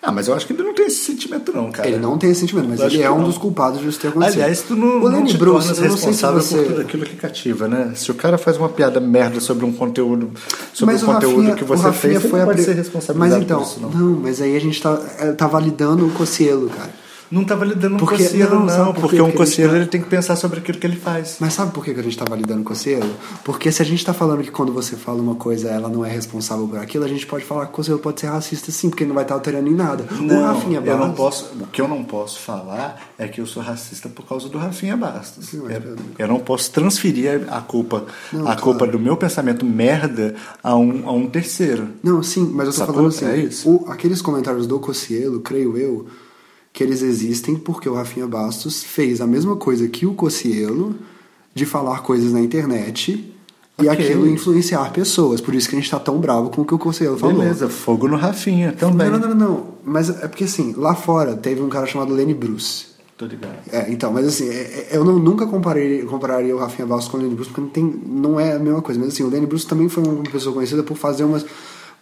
Ah, 0.06 0.12
mas 0.12 0.28
eu 0.28 0.34
acho 0.34 0.46
que 0.46 0.52
ele 0.52 0.62
não 0.62 0.74
tem 0.74 0.84
esse 0.84 1.02
sentimento, 1.02 1.50
não, 1.50 1.72
cara. 1.72 1.88
Ele 1.88 1.96
não 1.96 2.18
tem 2.18 2.30
esse 2.30 2.40
sentimento, 2.40 2.68
mas 2.68 2.78
Eu 2.78 2.86
ele 2.88 3.00
é 3.02 3.10
um 3.10 3.20
não. 3.20 3.24
dos 3.24 3.38
culpados 3.38 3.80
disso 3.80 3.98
ter 3.98 4.08
acontecido. 4.08 4.34
Aliás, 4.42 4.60
tu 4.60 4.76
não, 4.76 5.02
o 5.02 5.08
não 5.10 5.24
te 5.24 5.34
Bruce, 5.38 5.68
tornas 5.68 5.78
sei 5.78 5.88
se 5.88 5.94
responsável 5.94 6.42
você... 6.42 6.56
por 6.58 6.66
tudo 6.66 6.80
aquilo 6.82 7.06
que 7.06 7.16
cativa, 7.16 7.66
né? 7.66 7.92
Se 7.94 8.10
o 8.10 8.14
cara 8.14 8.36
faz 8.36 8.58
uma 8.58 8.68
piada 8.68 9.00
merda 9.00 9.40
sobre 9.40 9.64
um 9.64 9.72
conteúdo, 9.72 10.30
sobre 10.74 10.92
mas 10.92 11.02
o 11.02 11.06
conteúdo 11.06 11.36
Rafinha- 11.36 11.54
que 11.54 11.64
você 11.64 11.90
fez, 11.92 12.20
foi 12.20 12.32
não 12.38 12.42
a 12.42 12.44
pode 12.44 12.62
ser 12.62 12.74
responsabilizado 12.74 13.34
Mas 13.34 13.42
então, 13.42 13.62
isso, 13.62 13.80
não. 13.80 13.88
não, 13.88 14.20
mas 14.20 14.42
aí 14.42 14.54
a 14.54 14.60
gente 14.60 14.82
tá, 14.82 15.00
é, 15.18 15.32
tá 15.32 15.46
validando 15.46 16.06
o 16.06 16.10
Cocielo, 16.10 16.68
cara. 16.68 16.90
Não 17.30 17.44
tá 17.44 17.54
validando 17.54 17.94
um 17.96 17.98
Porque- 17.98 18.16
coceiro, 18.22 18.54
não, 18.54 18.60
não, 18.60 18.68
sabe 18.68 18.84
por 18.92 19.00
porque 19.00 19.16
um 19.20 19.24
Porque 19.26 19.30
gente 19.30 19.36
coceiro 19.36 19.70
tá- 19.72 19.76
ele 19.78 19.86
tem 19.86 20.00
que 20.02 20.08
pensar 20.08 20.36
sobre 20.36 20.58
aquilo 20.60 20.78
que 20.78 20.86
ele 20.86 20.96
faz. 20.96 21.36
Mas 21.40 21.52
sabe 21.54 21.72
por 21.72 21.84
que 21.84 21.92
que 21.94 22.00
a 22.00 22.02
gente 22.02 22.16
tá 22.16 22.24
validando 22.28 22.60
o 22.60 22.64
Cocielo? 22.64 23.10
Porque 23.44 23.72
se 23.72 23.82
a 23.82 23.84
gente 23.84 24.04
tá 24.04 24.12
falando 24.12 24.42
que 24.42 24.50
quando 24.50 24.72
você 24.72 24.94
fala 24.96 25.20
uma 25.20 25.34
coisa 25.34 25.68
ela 25.68 25.88
não 25.88 26.04
é 26.04 26.10
responsável 26.10 26.68
por 26.68 26.78
aquilo, 26.78 27.04
a 27.04 27.08
gente 27.08 27.26
pode 27.26 27.44
falar 27.44 27.66
que 27.66 27.72
o 27.72 27.74
Cocielo 27.74 27.98
pode 27.98 28.20
ser 28.20 28.26
racista 28.28 28.70
sim, 28.70 28.88
porque 28.90 29.02
ele 29.04 29.08
não 29.08 29.14
vai 29.14 29.24
estar 29.24 29.34
alterando 29.34 29.68
em 29.68 29.74
nada. 29.74 30.06
o 30.10 30.22
Não, 30.22 30.42
Rafinha 30.44 30.80
eu 30.84 30.96
não 30.98 31.08
Bastos- 31.12 31.16
posso, 31.16 31.44
o 31.60 31.66
que 31.66 31.80
eu 31.80 31.88
não 31.88 32.04
posso 32.04 32.38
falar 32.40 33.00
é 33.18 33.26
que 33.26 33.40
eu 33.40 33.46
sou 33.46 33.62
racista 33.62 34.08
por 34.08 34.26
causa 34.26 34.48
do 34.48 34.58
Rafinha 34.58 34.96
Bastos. 34.96 35.46
Sim, 35.46 35.62
mas- 35.64 35.74
eu, 35.84 35.96
eu 36.18 36.28
não 36.28 36.38
posso 36.38 36.70
transferir 36.70 37.46
a 37.50 37.60
culpa, 37.60 38.04
Não, 38.32 38.42
a 38.42 38.44
claro. 38.44 38.60
culpa 38.62 38.86
do 38.86 38.98
meu 38.98 39.16
pensamento 39.16 39.64
merda 39.64 40.34
a 40.62 40.76
um, 40.76 41.08
a 41.08 41.12
um 41.12 41.26
terceiro. 41.28 41.88
Não, 42.02 42.22
sim, 42.22 42.50
mas 42.54 42.66
eu 42.66 42.72
tô 42.72 42.78
Sacou? 42.78 42.94
falando 42.94 43.10
assim, 43.10 43.26
É 43.26 43.36
isso. 43.38 43.68
o- 43.68 43.90
aqueles 43.90 44.20
comentários 44.22 44.66
do 44.66 44.78
Cocielo, 44.78 45.40
creio 45.40 45.76
eu, 45.76 46.06
que 46.74 46.82
eles 46.82 47.00
existem 47.02 47.54
porque 47.54 47.88
o 47.88 47.94
Rafinha 47.94 48.26
Bastos 48.26 48.82
fez 48.82 49.20
a 49.20 49.26
mesma 49.28 49.54
coisa 49.54 49.86
que 49.88 50.04
o 50.04 50.12
Cocielo 50.12 50.96
de 51.54 51.64
falar 51.64 52.02
coisas 52.02 52.32
na 52.32 52.40
internet 52.40 53.32
e 53.80 53.88
aquilo 53.88 54.28
influenciar 54.28 54.92
pessoas. 54.92 55.40
Por 55.40 55.54
isso 55.54 55.68
que 55.68 55.76
a 55.76 55.78
gente 55.78 55.88
tá 55.88 56.00
tão 56.00 56.18
bravo 56.18 56.50
com 56.50 56.62
o 56.62 56.64
que 56.64 56.74
o 56.74 56.78
Cocielo 56.78 57.16
falou. 57.16 57.38
Beleza, 57.38 57.68
fogo 57.68 58.08
no 58.08 58.16
Rafinha 58.16 58.72
também. 58.72 59.08
Não, 59.08 59.20
não, 59.20 59.28
não, 59.28 59.34
não. 59.36 59.66
Mas 59.84 60.10
é 60.10 60.26
porque 60.26 60.44
assim, 60.44 60.74
lá 60.76 60.96
fora 60.96 61.36
teve 61.36 61.62
um 61.62 61.68
cara 61.68 61.86
chamado 61.86 62.12
Lenny 62.12 62.34
Bruce. 62.34 62.86
Tô 63.16 63.26
ligado. 63.26 63.54
É, 63.70 63.92
então, 63.92 64.12
mas 64.12 64.26
assim, 64.26 64.48
é- 64.48 64.88
é- 64.90 64.96
eu 64.96 65.04
não, 65.04 65.16
nunca 65.16 65.46
comparei, 65.46 66.02
compararia 66.02 66.56
o 66.56 66.58
Rafinha 66.58 66.86
Bastos 66.86 67.08
com 67.08 67.18
o 67.18 67.20
Lenny 67.20 67.36
Bruce, 67.36 67.50
porque 67.50 67.60
não, 67.60 67.68
tem, 67.68 68.02
não 68.04 68.40
é 68.40 68.54
a 68.54 68.58
mesma 68.58 68.82
coisa. 68.82 68.98
Mas 68.98 69.10
assim, 69.10 69.22
o 69.22 69.28
Lenny 69.28 69.46
Bruce 69.46 69.64
também 69.64 69.88
foi 69.88 70.02
uma 70.02 70.24
pessoa 70.24 70.52
conhecida 70.52 70.82
por 70.82 70.96
fazer 70.96 71.22
umas. 71.22 71.46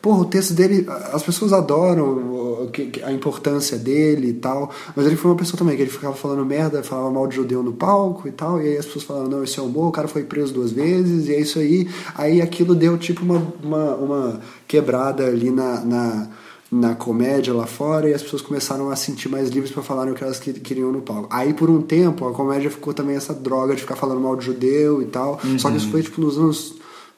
Porra, 0.03 0.23
o 0.23 0.25
texto 0.25 0.53
dele, 0.53 0.85
as 1.13 1.23
pessoas 1.23 1.53
adoram 1.53 2.69
a 3.05 3.13
importância 3.13 3.79
dele 3.79 4.31
e 4.31 4.33
tal, 4.33 4.69
mas 4.97 5.07
ele 5.07 5.15
foi 5.15 5.31
uma 5.31 5.37
pessoa 5.37 5.57
também 5.57 5.77
que 5.77 5.83
ele 5.83 5.91
ficava 5.91 6.13
falando 6.15 6.45
merda, 6.45 6.83
falava 6.83 7.09
mal 7.11 7.27
de 7.29 7.37
judeu 7.37 7.63
no 7.63 7.73
palco 7.73 8.27
e 8.27 8.33
tal, 8.33 8.61
e 8.61 8.67
aí 8.67 8.77
as 8.77 8.85
pessoas 8.87 9.05
falavam, 9.05 9.29
não, 9.31 9.45
esse 9.45 9.59
é 9.61 9.63
humor, 9.63 9.89
o 9.89 9.93
cara 9.93 10.09
foi 10.09 10.25
preso 10.25 10.53
duas 10.53 10.73
vezes, 10.73 11.29
e 11.29 11.35
é 11.35 11.41
isso 11.41 11.59
aí. 11.61 11.89
Aí 12.17 12.43
aquilo 12.43 12.75
deu 12.75 12.99
tipo 12.99 13.23
uma, 13.23 13.41
uma, 13.63 13.95
uma 13.95 14.41
quebrada 14.67 15.25
ali 15.25 15.51
na, 15.53 15.85
na, 15.85 16.29
na 16.71 16.95
comédia 16.97 17.55
lá 17.55 17.67
fora 17.67 18.09
e 18.11 18.15
as 18.15 18.23
pessoas 18.23 18.43
começaram 18.43 18.91
a 18.91 18.97
sentir 18.97 19.29
mais 19.29 19.51
livres 19.51 19.71
para 19.71 19.83
falarem 19.85 20.13
o 20.13 20.17
que 20.17 20.25
elas 20.25 20.41
que- 20.41 20.53
queriam 20.55 20.91
no 20.91 21.03
palco. 21.03 21.29
Aí 21.31 21.55
por 21.55 21.71
um 21.71 21.81
tempo 21.81 22.27
a 22.27 22.33
comédia 22.33 22.71
ficou 22.71 22.93
também 22.93 23.15
essa 23.15 23.33
droga 23.35 23.75
de 23.77 23.83
ficar 23.83 23.95
falando 23.95 24.21
mal 24.21 24.35
de 24.35 24.47
judeu 24.47 25.01
e 25.01 25.05
tal. 25.07 25.39
Só 25.59 25.71
que 25.71 25.77
isso 25.77 25.91
foi 25.91 26.03
tipo 26.03 26.21
nos 26.21 26.37
anos 26.39 26.75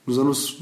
nos 0.06 0.18
anos 0.18 0.58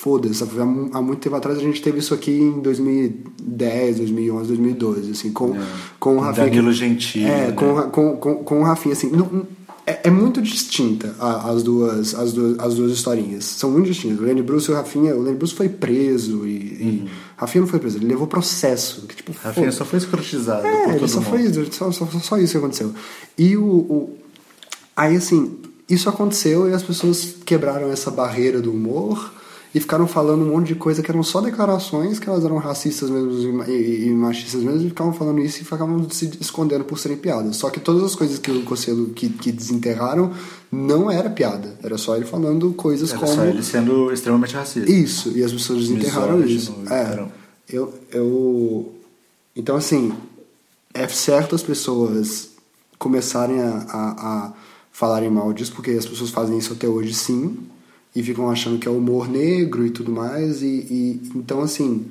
foda-se? 0.00 0.42
Há 0.42 0.64
mu- 0.64 0.90
há 0.92 1.02
muito 1.02 1.20
tempo 1.20 1.36
atrás 1.36 1.58
a 1.58 1.62
gente 1.62 1.80
teve 1.82 1.98
isso 1.98 2.14
aqui 2.14 2.30
em 2.30 2.60
2010, 2.60 3.96
2011, 3.98 4.46
2012, 4.48 5.10
assim, 5.12 5.32
com, 5.32 5.56
com 5.98 6.16
o 6.16 6.20
Rafinha. 6.20 6.46
Danilo 6.46 6.72
Gentili, 6.72 7.24
É, 7.26 7.46
né? 7.48 7.52
com, 7.52 7.82
com, 7.90 8.16
com, 8.16 8.34
com 8.44 8.60
o 8.60 8.62
Rafinha, 8.62 8.92
assim, 8.92 9.10
não- 9.10 9.46
é, 9.86 10.00
é 10.08 10.10
muito 10.10 10.42
distinta 10.42 11.14
a- 11.18 11.50
as 11.50 11.62
duas, 11.62 12.14
as, 12.14 12.32
duas, 12.34 12.58
as 12.58 12.74
duas 12.74 12.92
historinhas. 12.92 13.44
São 13.44 13.70
muito 13.70 13.86
distintas. 13.86 14.20
O 14.20 14.22
Lenny 14.22 14.42
Bruce 14.42 14.70
e 14.70 14.74
o 14.74 14.76
Rafinha, 14.76 15.14
o 15.16 15.22
Lenny 15.22 15.36
Bruce 15.36 15.54
foi 15.54 15.68
preso 15.68 16.46
e, 16.46 16.50
e 16.50 17.08
Rafinha 17.36 17.62
não 17.62 17.68
foi 17.68 17.78
preso, 17.78 17.96
ele 17.96 18.06
levou 18.06 18.26
processo. 18.26 19.06
Que, 19.06 19.16
tipo, 19.16 19.32
Rafinha 19.42 19.72
só 19.72 19.84
foi 19.86 19.98
escrotizado 19.98 20.66
é, 20.66 20.82
por 20.84 20.90
ele 20.90 20.98
todo 21.00 21.08
só 21.08 21.20
mundo. 21.20 21.30
foi 21.30 21.68
só, 21.72 21.90
só, 21.90 22.06
só 22.06 22.36
isso 22.38 22.52
que 22.52 22.58
aconteceu. 22.58 22.92
E 23.38 23.56
o, 23.56 23.64
o- 23.64 24.18
aí 24.94 25.16
assim, 25.16 25.56
isso 25.88 26.08
aconteceu 26.10 26.68
e 26.68 26.74
as 26.74 26.82
pessoas 26.82 27.36
quebraram 27.46 27.90
essa 27.90 28.10
barreira 28.10 28.60
do 28.60 28.70
humor 28.70 29.32
e 29.74 29.80
ficaram 29.80 30.06
falando 30.06 30.42
um 30.42 30.48
monte 30.52 30.68
de 30.68 30.74
coisa 30.74 31.02
que 31.02 31.10
eram 31.10 31.22
só 31.22 31.40
declarações, 31.40 32.18
que 32.18 32.28
elas 32.28 32.44
eram 32.44 32.56
racistas 32.56 33.10
mesmo 33.10 33.62
e, 33.64 34.06
e- 34.06 34.10
machistas 34.14 34.62
mesmo, 34.62 34.86
e 34.86 34.88
ficavam 34.88 35.12
falando 35.12 35.38
isso 35.40 35.60
e 35.60 35.64
ficavam 35.64 36.08
se 36.10 36.30
escondendo 36.40 36.84
por 36.84 36.98
serem 36.98 37.18
piadas. 37.18 37.56
Só 37.56 37.68
que 37.68 37.78
todas 37.78 38.02
as 38.02 38.14
coisas 38.14 38.38
que 38.38 38.50
o 38.50 38.62
Conselho 38.62 39.10
que, 39.10 39.28
que 39.28 39.52
desenterraram 39.52 40.32
não 40.72 41.10
era 41.10 41.28
piada, 41.28 41.78
era 41.82 41.98
só 41.98 42.16
ele 42.16 42.24
falando 42.24 42.72
coisas 42.72 43.10
Era 43.10 43.18
como 43.18 43.34
só 43.34 43.44
ele 43.44 43.62
sendo 43.62 44.10
extremamente 44.12 44.54
racista. 44.54 44.90
isso, 44.90 45.36
e 45.36 45.44
as 45.44 45.52
pessoas 45.52 45.80
desenterraram 45.80 46.42
isso. 46.44 46.74
É, 46.90 47.26
eu, 47.68 47.92
eu. 48.12 48.92
Então, 49.54 49.76
assim, 49.76 50.12
é 50.94 51.06
certo 51.08 51.54
as 51.54 51.62
pessoas 51.62 52.50
começarem 52.98 53.60
a, 53.60 53.86
a, 53.88 54.10
a 54.46 54.52
falarem 54.90 55.30
mal 55.30 55.52
disso, 55.52 55.72
porque 55.72 55.90
as 55.92 56.06
pessoas 56.06 56.30
fazem 56.30 56.58
isso 56.58 56.72
até 56.72 56.88
hoje 56.88 57.14
sim, 57.14 57.58
e 58.14 58.22
ficam 58.22 58.50
achando 58.50 58.78
que 58.78 58.88
é 58.88 58.90
humor 58.90 59.28
negro 59.28 59.86
e 59.86 59.90
tudo 59.90 60.10
mais, 60.10 60.62
e, 60.62 60.66
e 60.66 61.20
então, 61.34 61.60
assim. 61.60 62.06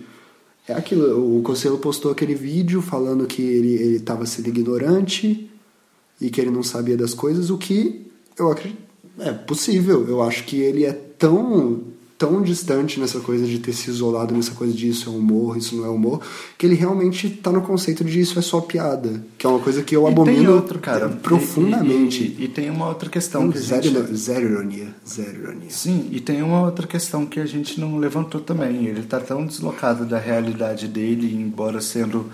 É 0.70 0.74
aquilo, 0.74 1.38
o 1.38 1.42
Conselho 1.44 1.78
postou 1.78 2.12
aquele 2.12 2.36
vídeo 2.36 2.82
falando 2.82 3.26
que 3.26 3.42
ele 3.42 3.74
ele 3.76 3.96
estava 3.96 4.26
sendo 4.26 4.50
ignorante 4.50 5.50
e 6.20 6.30
que 6.30 6.42
ele 6.42 6.52
não 6.52 6.62
sabia 6.62 6.98
das 6.98 7.14
coisas, 7.14 7.50
o 7.50 7.58
que 7.58 8.06
eu 8.38 8.52
acredito 8.52 8.82
é 9.20 9.32
possível. 9.32 10.06
Eu 10.08 10.22
acho 10.22 10.44
que 10.44 10.60
ele 10.60 10.84
é 10.84 10.92
tão 10.92 11.84
tão 12.18 12.42
distante 12.42 13.00
nessa 13.00 13.20
coisa 13.20 13.46
de 13.46 13.60
ter 13.60 13.74
se 13.74 13.90
isolado 13.92 14.34
nessa 14.34 14.52
coisa 14.52 14.74
de 14.74 14.90
isso 14.90 15.08
é 15.08 15.12
humor, 15.14 15.56
isso 15.56 15.76
não 15.76 15.86
é 15.86 15.90
humor, 15.90 16.20
que 16.58 16.66
ele 16.66 16.74
realmente 16.74 17.30
tá 17.30 17.52
no 17.52 17.62
conceito 17.62 18.04
de 18.04 18.20
isso 18.20 18.40
é 18.40 18.42
só 18.42 18.60
piada, 18.60 19.24
que 19.38 19.46
é 19.46 19.50
uma 19.50 19.60
coisa 19.60 19.84
que 19.84 19.96
eu 19.96 20.02
E 20.02 20.06
tem 20.06 20.12
abomino 20.14 20.54
outro, 20.56 20.80
cara. 20.80 21.10
profundamente. 21.10 22.24
E, 22.24 22.42
e- 22.42 22.46
e 22.46 22.48
tem 22.48 22.70
uma 22.72 22.88
outra 22.88 23.08
questão 23.10 23.52
que 23.52 23.60
zero, 23.60 23.84
gente... 23.84 24.16
zero 24.16 24.46
ironia, 24.50 24.88
zero 25.08 25.44
ironia. 25.44 25.70
Sim, 25.70 26.08
e 26.12 26.20
tem 26.20 26.42
uma 26.42 26.62
outra 26.62 26.88
questão 26.88 27.26
que 27.26 27.40
a 27.40 27.46
gente 27.46 27.80
não 27.80 27.98
levantou 28.00 28.42
também. 28.42 28.86
Ele 28.88 29.02
está 29.02 29.20
tão 29.20 29.46
deslocado 29.46 30.06
da 30.06 30.18
realidade 30.18 30.88
dele, 30.88 31.32
embora 31.34 31.80
sendo 31.82 32.26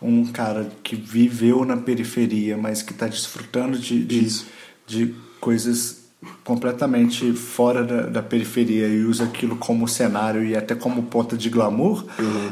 um 0.00 0.24
cara 0.26 0.70
que 0.82 0.96
viveu 0.96 1.64
na 1.64 1.76
periferia, 1.76 2.56
mas 2.56 2.82
que 2.82 2.92
está 2.92 3.06
desfrutando 3.06 3.78
de, 3.78 4.02
de, 4.04 4.42
de 4.86 5.14
coisas 5.40 6.05
completamente 6.44 7.32
fora 7.32 7.82
da, 7.82 8.02
da 8.02 8.22
periferia 8.22 8.86
e 8.86 9.04
usa 9.04 9.24
aquilo 9.24 9.56
como 9.56 9.88
cenário 9.88 10.44
e 10.44 10.54
até 10.56 10.74
como 10.74 11.02
ponta 11.04 11.36
de 11.36 11.50
glamour, 11.50 12.04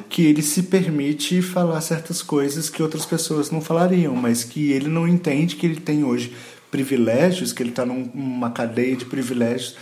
que 0.09 0.27
ele 0.27 0.43
se 0.43 0.65
permite 0.65 1.41
falar 1.43 1.81
certas 1.81 2.23
coisas 2.23 2.69
que 2.69 2.83
outras 2.83 3.07
pessoas 3.07 3.51
não 3.51 3.61
falariam, 3.61 4.15
mas 4.17 4.45
que 4.45 4.73
ele 4.73 4.89
não 4.89 5.07
entende 5.07 5.57
que 5.57 5.67
ele 5.67 5.81
tem 5.81 6.05
hoje 6.05 6.35
privilégios, 6.71 7.53
que 7.53 7.63
ele 7.63 7.71
está 7.71 7.87
numa 7.87 8.51
cadeia 8.51 8.97
de 8.97 9.05
privilégios 9.05 9.77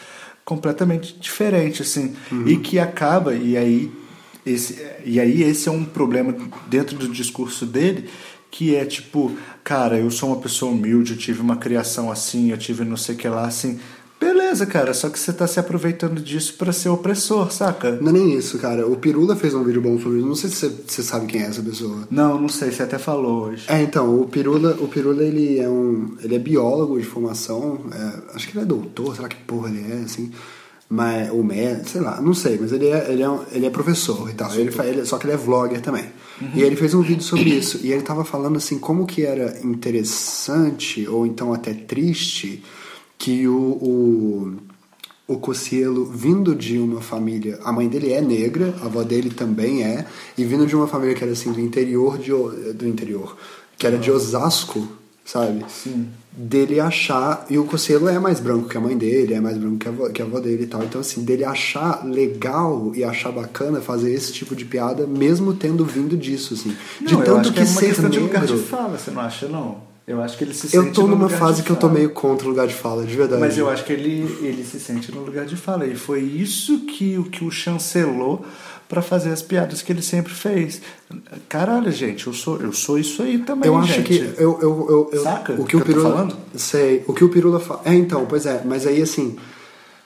completamente 0.45 1.17
diferente, 1.19 1.83
assim, 1.83 2.15
e 2.47 2.57
que 2.57 2.79
acaba, 2.79 3.35
e 3.35 3.57
aí 3.57 3.91
esse, 4.45 4.85
e 5.05 5.21
aí 5.21 5.43
esse 5.43 5.69
é 5.69 5.73
um 5.73 5.85
problema 5.85 6.35
dentro 6.67 6.97
do 6.99 7.09
discurso 7.09 7.65
dele, 7.65 8.09
que 8.53 8.77
é 8.77 8.85
tipo, 8.85 9.33
cara, 9.65 9.99
eu 9.99 10.11
sou 10.11 10.29
uma 10.29 10.37
pessoa 10.41 10.71
humilde, 10.71 11.13
eu 11.15 11.19
tive 11.19 11.41
uma 11.41 11.57
criação 11.57 12.11
assim, 12.13 12.51
eu 12.51 12.59
tive 12.59 12.85
não 12.85 12.97
sei 12.99 13.15
o 13.15 13.19
que 13.19 13.27
lá, 13.27 13.47
assim. 13.47 13.81
Beleza, 14.21 14.67
cara, 14.67 14.93
só 14.95 15.09
que 15.09 15.19
você 15.19 15.33
tá 15.33 15.47
se 15.49 15.59
aproveitando 15.59 16.21
disso 16.21 16.55
para 16.57 16.71
ser 16.71 16.91
opressor, 16.91 17.51
saca? 17.51 17.99
Não 18.01 18.11
é 18.11 18.13
nem 18.13 18.35
isso, 18.37 18.57
cara. 18.59 18.87
O 18.87 18.95
Pirula 18.97 19.35
fez 19.35 19.53
um 19.55 19.65
vídeo 19.65 19.81
bom 19.83 19.99
sobre 19.99 20.19
isso. 20.19 20.29
Não 20.29 20.35
sei 20.37 20.51
se 20.51 20.69
você, 20.87 21.03
sabe 21.03 21.27
quem 21.27 21.41
é 21.43 21.47
essa 21.47 21.61
pessoa. 21.63 22.07
Não, 22.11 22.39
não 22.41 22.49
sei, 22.49 22.71
você 22.71 22.85
até 22.85 22.99
falou 22.99 23.47
hoje. 23.47 23.65
É, 23.69 23.83
então, 23.83 24.21
o 24.21 24.29
Pirula, 24.29 24.77
o 24.79 24.87
Pirula 24.87 25.25
ele 25.25 25.59
é 25.59 25.69
um, 25.69 26.15
ele 26.23 26.37
é 26.37 26.39
biólogo 26.39 27.01
de 27.01 27.05
formação, 27.07 27.81
é, 27.93 28.37
acho 28.37 28.47
que 28.49 28.57
ele 28.57 28.63
é 28.65 28.69
doutor, 28.69 29.15
sei 29.15 29.23
lá 29.23 29.29
que 29.29 29.37
porra 29.45 29.71
ele 29.71 29.93
é, 29.93 30.05
assim, 30.05 30.31
mas 30.89 31.29
o 31.33 31.43
médico, 31.43 31.89
sei 31.89 32.01
lá, 32.03 32.21
não 32.21 32.35
sei, 32.35 32.59
mas 32.61 32.71
ele 32.71 32.87
é, 32.89 33.11
ele 33.11 33.23
é, 33.23 33.29
um- 33.29 33.41
ele 33.51 33.67
é 33.67 33.71
professor 33.71 34.29
e 34.31 34.35
tal, 34.35 34.55
ele, 34.55 34.71
ele- 34.85 35.05
só 35.07 35.19
que 35.19 35.25
ele 35.27 35.33
é 35.33 35.37
vlogger 35.37 35.81
também. 35.81 36.05
E 36.55 36.63
ele 36.63 36.77
fez 36.77 36.95
um 36.95 37.03
vídeo 37.03 37.23
sobre 37.23 37.51
isso, 37.51 37.81
e 37.83 37.93
ele 37.93 38.03
tava 38.03 38.25
falando 38.25 38.57
assim, 38.57 38.79
como 38.79 39.07
que 39.07 39.25
era 39.25 39.61
interessante, 39.65 41.07
ou 41.09 41.27
então 41.27 41.53
até 41.53 41.73
triste, 41.73 42.63
que 43.19 43.47
o, 43.47 43.55
o, 43.57 44.57
o 45.29 45.39
Cossielo 45.39 46.05
vindo 46.05 46.55
de 46.55 46.79
uma 46.79 47.01
família. 47.01 47.59
A 47.65 47.73
mãe 47.73 47.89
dele 47.89 48.13
é 48.13 48.21
negra, 48.21 48.75
a 48.83 48.87
avó 48.87 49.03
dele 49.03 49.31
também 49.31 49.83
é, 49.83 50.07
e 50.37 50.45
vindo 50.45 50.67
de 50.67 50.75
uma 50.75 50.89
família 50.89 51.15
que 51.15 51.23
era 51.23 51.33
assim 51.33 51.53
do 51.53 51.61
interior 51.61 52.19
de, 52.19 52.31
do 52.73 52.87
interior, 52.87 53.37
que 53.79 53.87
era 53.87 53.99
de 53.99 54.11
Osasco, 54.11 54.89
sabe? 55.25 55.65
Sim. 55.69 56.09
Dele 56.35 56.81
achar. 56.81 57.47
E 57.51 57.59
o 57.59 57.65
Cossielo 57.65 58.09
é 58.09 58.19
mais 58.19 58.41
branco 58.41 58.69
que 58.69 58.77
a 58.77 58.81
mãe 58.81 58.97
dele, 58.97 59.35
é 59.35 59.41
mais 59.41 59.59
branco 59.59 59.77
que 59.79 59.89
a, 59.89 59.91
avó, 59.91 60.09
que 60.09 60.23
a 60.23 60.25
avó 60.25 60.41
dele 60.41 60.65
e 60.65 60.67
tal. 60.67 60.83
Então, 60.83 61.01
assim, 61.01 61.25
dele 61.25 61.45
achar 61.45 62.05
legal 62.05 62.93
e 62.95 63.05
achar 63.05 63.31
bacana 63.31 63.81
fazer 63.81 64.13
esse 64.13 64.33
tipo 64.33 64.57
de 64.57 64.65
piada, 64.65 65.07
mesmo 65.07 65.55
tendo 65.55 65.85
vindo 65.85 66.17
disso, 66.17 66.55
assim. 66.55 66.75
de 67.01 67.15
Não, 67.15 67.21
eu 67.21 67.27
tanto 67.27 67.41
acho 67.41 67.49
que, 67.49 67.55
que 67.55 67.61
é 67.61 67.71
uma 67.71 67.81
questão 67.81 68.11
de 68.11 68.19
lugar 68.19 68.47
de 68.47 68.53
negro. 68.53 68.67
fala, 68.67 68.99
você 68.99 69.11
não 69.11 69.21
acha, 69.21 69.49
não? 69.49 69.93
Eu 70.05 70.21
acho 70.21 70.37
que 70.37 70.43
ele 70.43 70.53
se 70.53 70.75
Eu 70.75 70.83
sente 70.83 70.95
tô 70.95 71.03
no 71.03 71.09
numa 71.09 71.29
fase 71.29 71.59
de 71.59 71.63
que 71.63 71.71
eu 71.71 71.77
tô 71.77 71.89
meio 71.89 72.11
contra 72.11 72.47
o 72.47 72.51
lugar 72.51 72.67
de 72.67 72.75
fala, 72.75 73.05
de 73.05 73.15
verdade. 73.15 73.41
Mas 73.41 73.57
eu 73.57 73.71
acho 73.71 73.85
que 73.85 73.93
ele, 73.93 74.37
ele 74.43 74.65
se 74.65 74.81
sente 74.81 75.13
no 75.13 75.23
lugar 75.23 75.47
de 75.47 75.55
fala. 75.55 75.87
E 75.87 75.95
foi 75.95 76.21
isso 76.21 76.81
que, 76.87 77.17
o 77.19 77.25
que 77.25 77.45
o 77.45 77.51
chancelou 77.53 78.45
para 78.93 79.01
fazer 79.01 79.31
as 79.31 79.41
piadas 79.41 79.81
que 79.81 79.91
ele 79.91 80.03
sempre 80.03 80.35
fez. 80.35 80.83
Caralho, 81.49 81.91
gente, 81.91 82.27
eu 82.27 82.35
sou, 82.35 82.61
eu 82.61 82.75
sou 82.75 82.99
isso 82.99 83.23
aí 83.23 83.39
também, 83.39 83.67
Eu 83.71 83.79
acho 83.79 83.91
gente. 83.95 84.07
que 84.07 84.19
eu, 84.37 84.59
eu, 84.61 84.87
eu, 84.91 85.11
eu- 85.15 85.23
Saca 85.23 85.55
o 85.55 85.63
o 85.63 85.65
que 85.65 85.65
o 85.65 85.67
que 85.67 85.77
eu 85.77 85.81
tô 85.81 85.87
Pirula 85.87 86.11
falando? 86.11 86.37
sei, 86.55 87.03
o 87.07 87.15
que 87.15 87.25
o 87.25 87.31
Pirula 87.31 87.59
fala. 87.59 87.81
É, 87.87 87.95
então, 87.95 88.27
pois 88.27 88.45
é, 88.45 88.61
mas 88.67 88.87
aí 88.87 89.01
assim, 89.01 89.37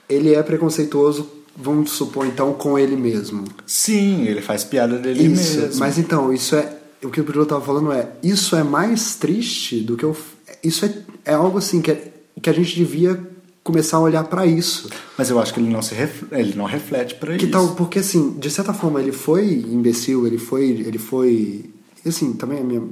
ele 0.08 0.32
é 0.36 0.40
preconceituoso, 0.40 1.28
vamos 1.56 1.90
supor 1.90 2.26
então 2.26 2.52
com 2.52 2.78
ele 2.78 2.94
mesmo. 2.94 3.42
Sim, 3.66 4.22
ele 4.24 4.40
faz 4.40 4.62
piada 4.62 4.96
dele 4.98 5.24
isso, 5.32 5.58
mesmo. 5.62 5.80
mas 5.80 5.98
então, 5.98 6.32
isso 6.32 6.54
é 6.54 6.72
o 7.02 7.08
que 7.10 7.20
o 7.20 7.24
Pirula 7.24 7.44
tava 7.44 7.64
falando 7.66 7.90
é, 7.90 8.08
isso 8.22 8.54
é 8.54 8.62
mais 8.62 9.16
triste 9.16 9.80
do 9.80 9.96
que 9.96 10.06
o 10.06 10.16
isso 10.62 10.84
é, 10.86 10.92
é 11.24 11.34
algo 11.34 11.58
assim 11.58 11.82
que, 11.82 11.90
é- 11.90 12.12
que 12.40 12.48
a 12.48 12.52
gente 12.52 12.72
devia 12.76 13.20
começar 13.66 13.96
a 13.98 14.00
olhar 14.00 14.24
pra 14.24 14.46
isso. 14.46 14.88
Mas 15.18 15.28
eu 15.28 15.38
acho 15.40 15.52
que 15.52 15.60
ele 15.60 15.68
não 15.68 15.82
se 15.82 15.94
ref- 15.94 16.24
ele 16.32 16.54
não 16.54 16.64
reflete 16.64 17.14
para 17.16 17.36
Que 17.36 17.44
isso. 17.44 17.52
tal, 17.52 17.74
porque 17.74 17.98
assim, 17.98 18.30
de 18.38 18.50
certa 18.50 18.72
forma 18.72 19.00
ele 19.00 19.12
foi 19.12 19.52
imbecil, 19.52 20.26
ele 20.26 20.38
foi, 20.38 20.64
ele 20.70 20.98
foi, 20.98 21.64
assim, 22.06 22.32
também 22.32 22.60
a 22.60 22.64
minha, 22.64 22.82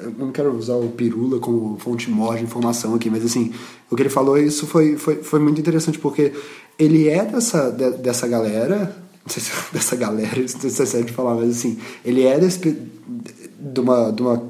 eu 0.00 0.10
não 0.18 0.32
quero 0.32 0.54
usar 0.56 0.74
o 0.76 0.88
pirula 0.88 1.38
como 1.38 1.76
fonte 1.78 2.10
maior 2.10 2.36
de 2.36 2.44
informação 2.44 2.94
aqui, 2.94 3.08
mas 3.10 3.24
assim, 3.24 3.52
o 3.90 3.94
que 3.96 4.02
ele 4.02 4.10
falou, 4.10 4.36
isso 4.38 4.66
foi, 4.66 4.96
foi, 4.96 5.16
foi 5.22 5.38
muito 5.40 5.60
interessante, 5.60 5.98
porque 5.98 6.32
ele 6.78 7.08
é 7.08 7.24
dessa, 7.24 7.70
de- 7.70 7.98
dessa 7.98 8.26
galera, 8.26 8.96
não 9.24 9.32
sei 9.32 9.42
se 9.42 9.50
é 9.50 9.54
dessa 9.72 9.96
galera, 9.96 10.40
não 10.40 10.48
sei 10.70 10.86
se 10.86 10.96
é 10.96 11.02
de 11.02 11.12
falar, 11.12 11.34
mas 11.34 11.50
assim, 11.50 11.78
ele 12.04 12.22
é 12.24 12.38
desse, 12.38 12.58
de 12.58 13.80
uma, 13.80 14.10
de 14.10 14.22
uma 14.22 14.42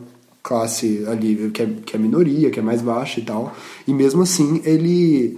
classe 0.43 1.05
ali 1.09 1.51
que 1.53 1.63
é, 1.63 1.67
que 1.85 1.97
é 1.97 1.99
minoria, 1.99 2.51
que 2.51 2.61
é 2.61 2.63
mais 2.63 2.81
baixa 2.81 3.19
e 3.21 3.25
tal, 3.25 3.53
e 3.87 3.93
mesmo 3.93 4.23
assim 4.23 4.61
ele 4.65 5.37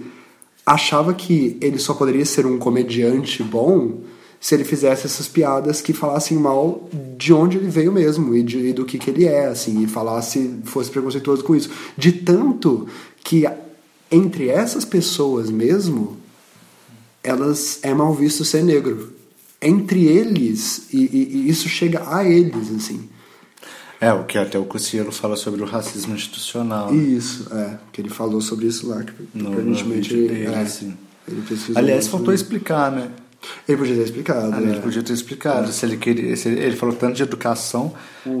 achava 0.69 1.15
que 1.15 1.57
ele 1.59 1.79
só 1.79 1.95
poderia 1.95 2.23
ser 2.25 2.45
um 2.45 2.59
comediante 2.59 3.41
bom 3.41 4.01
se 4.39 4.53
ele 4.53 4.63
fizesse 4.63 5.07
essas 5.07 5.27
piadas 5.27 5.81
que 5.81 5.93
falassem 5.93 6.37
mal 6.37 6.87
de 7.17 7.33
onde 7.33 7.57
ele 7.57 7.67
veio 7.67 7.91
mesmo 7.91 8.35
e, 8.35 8.43
de, 8.43 8.57
e 8.67 8.71
do 8.73 8.85
que, 8.85 8.99
que 8.99 9.09
ele 9.09 9.25
é, 9.25 9.47
assim, 9.47 9.81
e 9.83 9.87
falasse, 9.87 10.59
fosse 10.65 10.91
preconceituoso 10.91 11.43
com 11.43 11.55
isso. 11.55 11.71
De 11.97 12.11
tanto 12.11 12.87
que 13.23 13.45
entre 14.11 14.47
essas 14.49 14.85
pessoas 14.85 15.49
mesmo, 15.49 16.17
elas 17.23 17.79
é 17.81 17.91
mal 17.93 18.13
visto 18.13 18.45
ser 18.45 18.63
negro. 18.63 19.11
Entre 19.59 20.05
eles, 20.05 20.83
e, 20.93 20.97
e- 20.99 21.29
e 21.37 21.49
isso 21.49 21.67
chega 21.67 22.03
a 22.15 22.23
eles, 22.23 22.71
assim. 22.77 23.08
É, 24.01 24.13
o 24.13 24.23
que 24.23 24.37
até 24.37 24.57
o 24.57 24.63
Cossielo 24.65 25.11
fala 25.11 25.35
sobre 25.35 25.61
o 25.61 25.65
racismo 25.65 26.15
institucional. 26.15 26.93
Isso, 26.95 27.47
é, 27.53 27.77
que 27.91 27.99
ele 28.01 28.09
falou 28.09 28.39
sobre 28.41 28.65
isso 28.67 28.87
lá, 28.87 29.03
que 29.03 29.11
No- 29.33 29.49
no 29.49 29.53
aparentemente 29.53 30.09
vídeo 30.13 30.17
ele, 30.17 30.27
dele, 30.45 30.53
é, 30.55 30.59
assim. 30.61 30.93
ele 31.27 31.43
Aliás, 31.75 32.01
isso. 32.03 32.11
faltou 32.11 32.33
explicar, 32.33 32.91
né? 32.91 33.09
Ele 33.67 33.77
podia 33.77 33.95
ter 33.95 34.03
explicado. 34.03 34.53
Ah, 34.53 34.61
Ele 34.61 34.71
é. 34.77 34.79
podia 34.79 35.01
ter 35.01 35.13
explicado. 35.13 35.71
Se 35.71 35.85
ele, 35.85 35.95
queria, 35.97 36.35
se 36.35 36.49
ele, 36.49 36.59
ele 36.61 36.75
falou 36.75 36.93
tanto 36.93 37.15
de 37.15 37.23
educação 37.23 37.93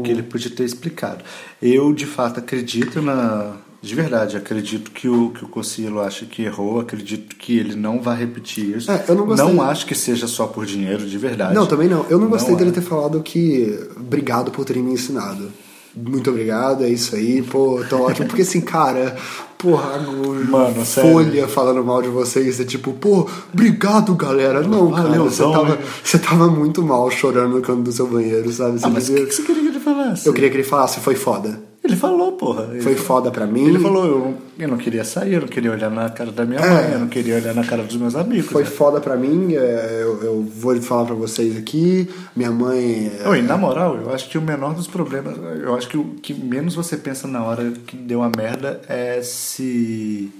que 0.03 0.11
ele 0.11 0.21
podia 0.23 0.51
ter 0.51 0.65
explicado. 0.65 1.23
Eu, 1.61 1.93
de 1.93 2.05
fato, 2.05 2.39
acredito 2.39 3.01
na. 3.01 3.53
De 3.81 3.95
verdade, 3.95 4.35
acredito 4.35 4.91
que 4.91 5.07
o, 5.07 5.29
que 5.29 5.45
o 5.45 5.47
Cossielo 5.47 6.01
acha 6.01 6.25
que 6.25 6.43
errou, 6.43 6.81
acredito 6.81 7.35
que 7.37 7.57
ele 7.57 7.75
não 7.75 8.01
vai 8.01 8.17
repetir 8.17 8.75
isso. 8.75 8.91
É, 8.91 9.05
eu 9.07 9.15
não 9.15 9.25
gostei- 9.25 9.59
acho 9.59 9.85
que 9.85 9.95
seja 9.95 10.27
só 10.27 10.47
por 10.47 10.65
dinheiro, 10.65 11.05
de 11.05 11.17
verdade. 11.17 11.55
Não, 11.55 11.65
também 11.65 11.87
não. 11.87 12.05
Eu 12.09 12.19
não 12.19 12.27
gostei 12.27 12.55
dele 12.55 12.71
é. 12.71 12.73
ter 12.73 12.81
falado 12.81 13.21
que 13.21 13.79
obrigado 13.95 14.51
por 14.51 14.65
terem 14.65 14.83
me 14.83 14.91
ensinado. 14.91 15.49
Muito 15.95 16.29
obrigado, 16.29 16.83
é 16.83 16.89
isso 16.89 17.15
aí, 17.15 17.41
pô, 17.41 17.83
tô 17.89 18.01
ótimo. 18.03 18.27
Porque 18.27 18.43
assim, 18.43 18.61
cara, 18.61 19.15
porra, 19.57 19.97
Mano, 19.97 20.85
sério. 20.85 21.11
Folha 21.11 21.47
falando 21.47 21.83
mal 21.83 22.01
de 22.01 22.09
vocês, 22.09 22.59
é 22.59 22.63
tipo, 22.63 22.93
pô, 22.93 23.27
obrigado, 23.51 24.13
galera. 24.13 24.61
Não, 24.61 24.91
cara, 24.91 25.17
você 25.19 25.41
tava, 25.41 25.79
você 26.03 26.19
tava 26.19 26.47
muito 26.47 26.83
mal 26.83 27.09
chorando 27.09 27.55
no 27.55 27.61
canto 27.61 27.81
do 27.83 27.91
seu 27.91 28.07
banheiro, 28.07 28.51
sabe? 28.51 28.79
Você 28.79 28.85
Ah, 28.85 28.89
mas 28.89 29.09
o 29.09 29.15
que, 29.15 29.25
que 29.25 29.33
você 29.35 29.41
queria 29.41 29.61
que 29.63 29.67
ele 29.69 29.79
falasse? 29.79 30.27
Eu 30.27 30.33
queria 30.33 30.49
que 30.49 30.57
ele 30.57 30.63
falasse, 30.63 30.99
foi 30.99 31.15
foda. 31.15 31.68
Ele 31.89 31.97
falou, 31.97 32.31
porra. 32.33 32.69
Ele 32.71 32.81
Foi 32.81 32.95
foda 32.95 33.31
pra 33.31 33.47
mim. 33.47 33.65
Ele 33.67 33.79
falou, 33.79 34.05
eu 34.05 34.19
não, 34.19 34.37
eu 34.59 34.67
não 34.67 34.77
queria 34.77 35.03
sair, 35.03 35.33
eu 35.33 35.41
não 35.41 35.47
queria 35.47 35.71
olhar 35.71 35.89
na 35.89 36.09
cara 36.09 36.31
da 36.31 36.45
minha 36.45 36.59
É. 36.59 36.69
mãe, 36.69 36.93
eu 36.93 36.99
não 36.99 37.07
queria 37.07 37.35
olhar 37.35 37.53
na 37.55 37.63
cara 37.63 37.83
dos 37.83 37.95
meus 37.97 38.15
amigos. 38.15 38.51
Foi 38.51 38.63
né? 38.63 38.69
foda 38.69 39.01
pra 39.01 39.17
mim, 39.17 39.55
é, 39.55 39.99
eu, 40.03 40.23
eu 40.23 40.41
vou 40.43 40.79
falar 40.81 41.05
pra 41.05 41.15
vocês 41.15 41.57
aqui. 41.57 42.07
Minha 42.35 42.51
mãe. 42.51 43.11
é, 43.23 43.27
Oi, 43.27 43.41
na 43.41 43.57
moral, 43.57 43.95
eu 43.97 44.13
acho 44.13 44.29
que 44.29 44.37
o 44.37 44.41
menor 44.41 44.73
dos 44.75 44.87
problemas, 44.87 45.35
eu 45.61 45.75
acho 45.75 45.87
que 45.89 45.97
o 45.97 46.15
que 46.21 46.33
menos 46.33 46.75
você 46.75 46.95
pensa 46.95 47.27
na 47.27 47.43
hora 47.43 47.71
que 47.87 47.95
deu 47.95 48.19
uma 48.19 48.31
merda 48.35 48.79
é 48.87 49.21
se 49.21 50.31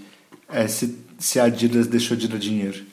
é 0.51 0.67
se, 0.67 0.97
se 1.17 1.39
a 1.39 1.45
Adidas 1.45 1.87
deixou 1.87 2.15
de 2.15 2.27
dar 2.27 2.37
dinheiro. 2.37 2.73
De 2.77 2.85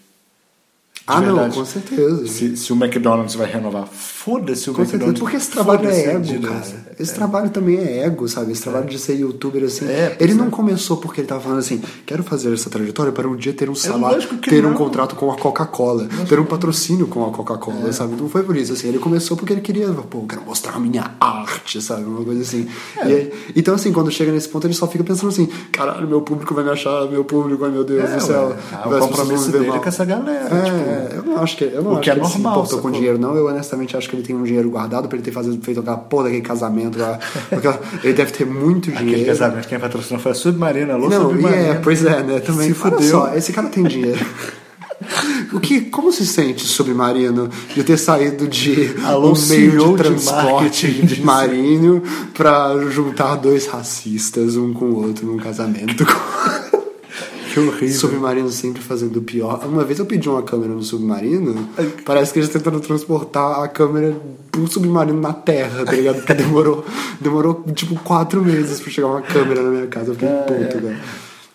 ah, 1.07 1.21
não, 1.21 1.35
verdade. 1.35 1.55
com 1.55 1.65
certeza. 1.65 2.27
Se, 2.27 2.57
se 2.57 2.73
o 2.73 2.77
McDonald's 2.77 3.35
vai 3.35 3.49
renovar, 3.51 3.87
foda-se 4.27 4.69
o 4.69 4.75
Com 4.75 4.83
McDonald's. 4.83 5.21
porque 5.21 5.37
esse 5.37 5.51
trabalho 5.53 5.89
é 5.89 6.01
ego, 6.01 6.17
Adidas. 6.19 6.51
cara. 6.51 6.87
Esse 6.99 7.15
trabalho 7.15 7.51
também 7.51 7.77
é 7.79 8.05
ego, 8.05 8.29
sabe? 8.29 8.51
Esse 8.51 8.63
trabalho 8.63 8.87
de 8.87 8.99
ser 8.99 9.15
youtuber 9.15 9.63
assim. 9.63 9.85
É, 9.87 10.17
ele 10.19 10.35
não 10.35 10.49
é. 10.49 10.51
começou 10.51 10.97
porque 10.97 11.21
ele 11.21 11.29
tava 11.29 11.41
falando 11.43 11.59
assim: 11.61 11.81
quero 12.05 12.25
fazer 12.25 12.53
essa 12.53 12.69
trajetória 12.69 13.13
para 13.13 13.29
um 13.29 13.37
dia 13.37 13.53
ter 13.53 13.71
um 13.71 13.75
salário, 13.75 14.21
É 14.23 14.27
que 14.39 14.51
ter 14.51 14.65
um 14.67 14.71
não. 14.71 14.77
contrato 14.77 15.15
com 15.15 15.31
a 15.31 15.37
Coca-Cola, 15.37 16.09
ter 16.29 16.41
um 16.41 16.45
patrocínio 16.45 17.07
com 17.07 17.25
a 17.25 17.31
Coca-Cola, 17.31 17.93
sabe? 17.93 18.21
Não 18.21 18.29
foi 18.29 18.43
por 18.43 18.57
isso, 18.57 18.73
assim. 18.73 18.89
Ele 18.89 18.99
começou 18.99 19.37
porque 19.37 19.53
ele 19.53 19.61
queria, 19.61 19.87
pô, 19.89 20.19
eu 20.23 20.27
quero 20.27 20.43
mostrar 20.43 20.75
a 20.75 20.81
minha 20.81 21.13
arte, 21.21 21.81
sabe? 21.81 22.05
Uma 22.05 22.25
coisa 22.25 22.41
assim. 22.43 22.67
É. 22.99 23.31
E 23.55 23.61
então, 23.67 23.75
assim, 23.75 23.93
quando 23.93 24.11
chega 24.11 24.33
nesse 24.33 24.49
ponto, 24.49 24.67
ele 24.67 24.75
só 24.75 24.87
fica 24.89 25.05
pensando 25.05 25.29
assim: 25.29 25.47
caralho, 25.71 26.09
meu 26.09 26.23
público 26.23 26.53
vai 26.55 26.65
me 26.65 26.71
achar, 26.71 27.07
meu 27.11 27.25
público, 27.25 27.65
ai 27.65 27.71
meu 27.71 27.85
Deus 27.85 28.09
É, 28.11 28.17
do 28.17 28.23
céu. 28.23 28.57
Ah, 28.73 28.89
o 28.89 28.99
compromisso 29.01 29.53
dele 29.53 29.67
mal. 29.69 29.77
é 29.77 29.81
com 29.81 29.89
essa 29.89 30.05
galera, 30.05 30.49
É, 30.57 30.63
tipo, 31.09 31.17
eu 31.17 31.23
não 31.25 31.43
acho 31.43 31.57
que, 31.57 31.65
eu 31.65 31.83
não 31.83 31.91
o 31.91 31.95
acho 31.95 32.03
que 32.03 32.11
é 32.11 32.15
ele 32.15 32.25
se 32.25 32.33
normal, 32.39 32.53
importou 32.57 32.79
com 32.81 32.91
dinheiro, 32.91 33.19
não. 33.19 33.35
Eu 33.37 33.47
honestamente 33.47 33.97
acho 33.97 34.09
que 34.09 34.16
ele 34.17 34.27
tem 34.27 34.35
um 34.37 34.43
dinheiro 34.43 34.69
guardado 34.71 35.09
pra 35.09 35.17
ele 35.17 35.25
ter 35.25 35.31
fazido, 35.33 35.59
feito 35.63 35.81
aquela 35.81 35.97
porra 35.97 36.25
daquele 36.25 36.43
casamento 36.43 36.99
lá. 36.99 37.19
Aquela- 37.51 37.81
ele 38.03 38.13
deve 38.13 38.33
ter 38.33 38.45
muito 38.47 38.91
Aquele 38.91 39.05
dinheiro. 39.11 39.27
casamento 39.27 39.69
quem 39.69 39.79
patrocinou 39.79 40.21
foi 40.21 40.33
a 40.33 40.35
Submarina, 40.35 40.95
alô 40.95 41.09
Não, 41.09 41.31
e 41.31 41.35
Submarina. 41.35 41.63
é, 41.63 41.75
pois 41.75 42.05
é, 42.05 42.23
né? 42.23 42.41
Também. 42.41 42.73
Se 42.73 42.81
Olha 42.83 42.93
fudeu. 42.97 43.11
só, 43.11 43.35
esse 43.35 43.53
cara 43.53 43.69
tem 43.69 43.85
dinheiro. 43.85 44.25
O 45.53 45.61
que, 45.61 45.83
como 45.83 46.11
se 46.11 46.27
sente 46.27 46.67
submarino 46.67 47.51
de 47.75 47.85
ter 47.85 47.99
saído 47.99 48.49
de 48.49 48.95
Alô, 49.05 49.33
um 49.35 49.49
meio 49.49 49.71
de 49.73 49.91
de 49.91 49.97
transporte 49.97 50.91
disso. 50.91 51.23
marinho 51.25 52.03
pra 52.33 52.75
juntar 52.91 53.37
dois 53.37 53.67
racistas 53.67 54.57
um 54.57 54.73
com 54.73 54.87
o 54.87 55.05
outro 55.07 55.27
num 55.27 55.37
casamento? 55.37 56.07
Que 57.57 57.61
horrível. 57.61 57.89
Submarino 57.89 58.51
sempre 58.51 58.83
fazendo 58.83 59.17
o 59.17 59.23
pior. 59.23 59.65
Uma 59.65 59.83
vez 59.83 59.99
eu 59.99 60.05
pedi 60.05 60.29
uma 60.29 60.43
câmera 60.43 60.75
no 60.75 60.83
submarino, 60.83 61.67
parece 62.05 62.31
que 62.31 62.39
eles 62.39 62.51
tentando 62.51 62.79
transportar 62.81 63.63
a 63.63 63.67
câmera 63.67 64.15
pro 64.53 64.71
submarino 64.71 65.19
na 65.19 65.33
terra, 65.33 65.83
tá 65.83 65.93
ligado? 65.93 66.17
Porque 66.17 66.35
demorou, 66.35 66.85
demorou 67.19 67.65
tipo 67.75 67.99
quatro 68.01 68.43
meses 68.45 68.79
pra 68.79 68.91
chegar 68.91 69.07
uma 69.07 69.23
câmera 69.23 69.63
na 69.63 69.71
minha 69.71 69.87
casa. 69.87 70.11
Eu 70.11 70.15
fiquei 70.17 70.29
puto, 70.29 70.81
velho. 70.81 70.99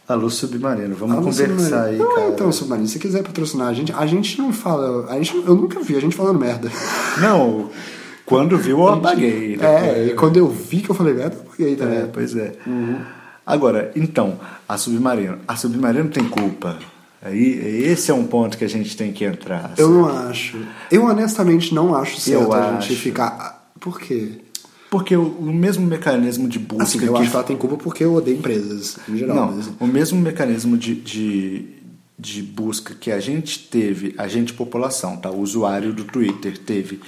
Alô 0.08 0.28
Submarino, 0.28 0.96
vamos 0.96 1.16
Alô, 1.18 1.26
conversar 1.26 1.56
Submarino. 1.56 1.84
aí, 1.84 1.98
não, 2.00 2.16
cara. 2.16 2.30
então, 2.30 2.52
Submarino, 2.52 2.88
se 2.88 2.98
quiser 2.98 3.22
patrocinar 3.22 3.68
a 3.68 3.74
gente, 3.74 3.94
a 3.94 4.06
gente 4.08 4.40
não 4.40 4.52
fala. 4.52 5.06
A 5.08 5.18
gente, 5.18 5.36
eu 5.36 5.54
nunca 5.54 5.80
vi 5.82 5.96
a 5.98 6.02
gente 6.02 6.16
falando 6.16 6.40
merda. 6.40 6.72
Não, 7.22 7.70
quando 8.26 8.58
viu 8.58 8.80
eu 8.80 8.90
apaguei. 8.90 9.56
É, 9.62 10.08
e 10.08 10.14
quando 10.16 10.38
eu 10.38 10.48
vi 10.50 10.80
que 10.80 10.90
eu 10.90 10.96
falei 10.96 11.14
merda, 11.14 11.36
eu 11.36 11.42
apaguei 11.42 11.76
também. 11.76 12.00
É, 12.00 12.10
pois 12.12 12.36
é. 12.36 12.54
Agora, 13.54 13.92
então, 13.96 14.40
a 14.68 14.78
Submarino. 14.78 15.40
A 15.48 15.56
Submarino 15.56 16.10
tem 16.10 16.28
culpa. 16.28 16.78
Aí, 17.22 17.84
esse 17.86 18.10
é 18.10 18.14
um 18.14 18.26
ponto 18.26 18.58
que 18.58 18.64
a 18.64 18.70
gente 18.70 18.98
tem 18.98 19.12
que 19.14 19.24
entrar. 19.24 19.74
Eu 19.78 19.88
sabe? 19.88 19.98
não 20.00 20.30
acho. 20.30 20.58
Eu 20.92 21.06
honestamente 21.06 21.74
não 21.74 21.94
acho 21.96 22.20
certo 22.20 22.42
Eu 22.44 22.54
a 22.54 22.72
gente 22.74 22.94
acho. 22.94 22.96
ficar. 23.02 23.72
Por 23.80 24.00
quê? 24.00 24.40
Porque 24.90 25.16
o, 25.16 25.24
o 25.24 25.54
mesmo 25.54 25.86
mecanismo 25.86 26.48
de 26.50 26.60
busca 26.60 26.84
Assim, 26.84 27.06
eu 27.06 27.14
que 27.14 27.20
acho 27.22 27.30
que 27.30 27.36
ela 27.36 27.46
tem 27.46 27.56
culpa 27.56 27.78
porque 27.78 28.04
eu 28.04 28.14
odeio 28.14 28.38
empresas, 28.38 28.98
em 29.08 29.18
geral. 29.18 29.36
Não, 29.36 29.52
mas- 29.56 29.70
o 29.80 29.88
mesmo 29.88 30.20
mecanismo 30.20 30.76
de, 30.78 30.96
de, 30.96 31.66
de 32.20 32.42
busca 32.42 32.94
que 32.94 33.12
a 33.12 33.20
gente 33.20 33.60
teve, 33.70 34.14
a 34.18 34.28
gente 34.28 34.54
população, 34.54 35.16
tá? 35.18 35.30
O 35.30 35.40
usuário 35.40 35.94
do 35.94 36.04
Twitter 36.04 36.58
teve 36.58 37.00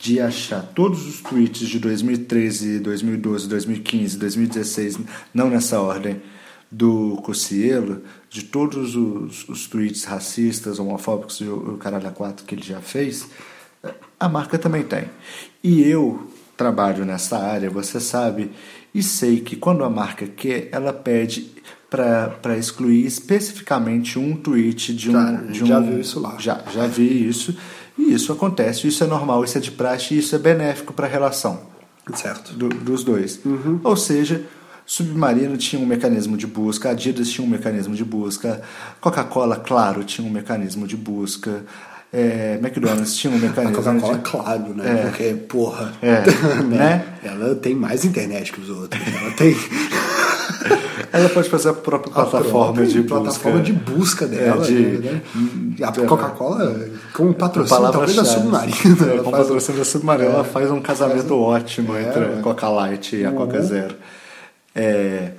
de 0.00 0.18
achar 0.18 0.62
todos 0.62 1.06
os 1.06 1.20
tweets 1.20 1.68
de 1.68 1.78
2013, 1.78 2.78
2012, 2.80 3.46
2015, 3.46 4.16
2016, 4.18 4.98
não 5.34 5.50
nessa 5.50 5.78
ordem, 5.78 6.22
do 6.70 7.16
Cossielo, 7.22 8.00
de 8.30 8.44
todos 8.44 8.96
os, 8.96 9.46
os 9.48 9.66
tweets 9.66 10.04
racistas, 10.04 10.78
homofóbicos 10.78 11.40
e 11.40 11.44
o, 11.44 11.74
o 11.74 11.76
caralho 11.76 12.08
a 12.08 12.12
quatro 12.12 12.46
que 12.46 12.54
ele 12.54 12.62
já 12.62 12.80
fez, 12.80 13.28
a 14.18 14.28
marca 14.28 14.58
também 14.58 14.84
tem. 14.84 15.04
E 15.62 15.82
eu 15.82 16.30
trabalho 16.56 17.04
nessa 17.04 17.38
área, 17.38 17.68
você 17.68 18.00
sabe, 18.00 18.52
e 18.94 19.02
sei 19.02 19.40
que 19.40 19.54
quando 19.54 19.84
a 19.84 19.90
marca 19.90 20.26
quer, 20.26 20.68
ela 20.72 20.94
pede 20.94 21.50
para 21.90 22.56
excluir 22.56 23.04
especificamente 23.04 24.18
um 24.18 24.36
tweet 24.36 24.94
de 24.94 25.10
um. 25.10 25.12
Cara, 25.12 25.36
de 25.38 25.64
um 25.64 25.66
já 25.66 25.80
viu 25.80 26.00
isso 26.00 26.20
lá. 26.20 26.36
Já, 26.38 26.62
já 26.72 26.86
vi 26.86 27.28
isso. 27.28 27.56
E 28.00 28.14
isso 28.14 28.32
acontece, 28.32 28.88
isso 28.88 29.04
é 29.04 29.06
normal, 29.06 29.44
isso 29.44 29.58
é 29.58 29.60
de 29.60 29.70
praxe 29.70 30.14
e 30.14 30.18
isso 30.18 30.34
é 30.34 30.38
benéfico 30.38 30.92
para 30.92 31.06
a 31.06 31.10
relação 31.10 31.60
Certo. 32.14 32.52
do- 32.54 32.68
dos 32.68 33.04
dois. 33.04 33.38
Ou 33.84 33.96
seja, 33.96 34.42
Submarino 34.86 35.56
tinha 35.56 35.80
um 35.80 35.86
mecanismo 35.86 36.36
de 36.36 36.46
busca, 36.46 36.90
Adidas 36.90 37.28
tinha 37.28 37.46
um 37.46 37.50
mecanismo 37.50 37.94
de 37.94 38.04
busca, 38.04 38.60
Coca-Cola, 39.00 39.56
claro, 39.56 40.02
tinha 40.02 40.26
um 40.26 40.30
mecanismo 40.30 40.86
de 40.86 40.96
busca, 40.96 41.64
é, 42.12 42.58
McDonald's 42.60 43.14
tinha 43.16 43.32
um 43.32 43.36
A 43.38 43.40
mecanismo 43.40 43.76
Coca-Cola, 44.00 44.16
de... 44.18 44.22
claro, 44.30 44.74
né? 44.74 44.90
É. 44.90 45.02
Porque, 45.06 45.34
porra. 45.48 45.92
É, 46.02 46.22
né? 46.66 47.04
Ela 47.22 47.54
tem 47.54 47.74
mais 47.74 48.04
internet 48.04 48.50
que 48.52 48.60
os 48.60 48.68
outros. 48.70 49.00
Ela 49.06 49.30
tem 49.32 49.54
Ela 51.12 51.28
pode 51.28 51.48
fazer 51.50 51.70
a 51.70 51.72
própria 51.72 52.12
plataforma 52.12 52.86
de 52.86 53.02
plataforma 53.02 53.58
busca. 53.58 53.72
de 53.72 53.72
busca 53.72 54.26
dela. 54.26 54.64
É, 54.64 54.66
de- 54.66 54.98
né? 54.98 55.22
E 55.78 55.82
a 55.84 55.90
Coca-Cola, 55.92 56.88
com 57.12 57.32
patrocínio, 57.32 57.90
talvez 57.90 58.18
a 58.18 58.24
chave. 58.24 58.40
Submarino. 58.40 58.76
É, 58.76 59.22
faz- 59.22 59.30
patrocínio 59.30 59.78
da 59.80 59.84
Submarino, 59.84 60.30
É. 60.30 60.32
ela 60.34 60.44
faz 60.44 60.70
um 60.70 60.80
casamento 60.80 61.34
ótimo 61.36 61.96
É, 61.96 62.02
entre 62.02 62.20
é. 62.24 62.38
a 62.38 62.42
Coca 62.42 62.68
Light 62.68 63.16
e 63.16 63.24
a 63.24 63.32
Coca 63.32 63.58
Uhum. 63.58 63.64
Zero. 63.64 63.94
É, 64.74 65.32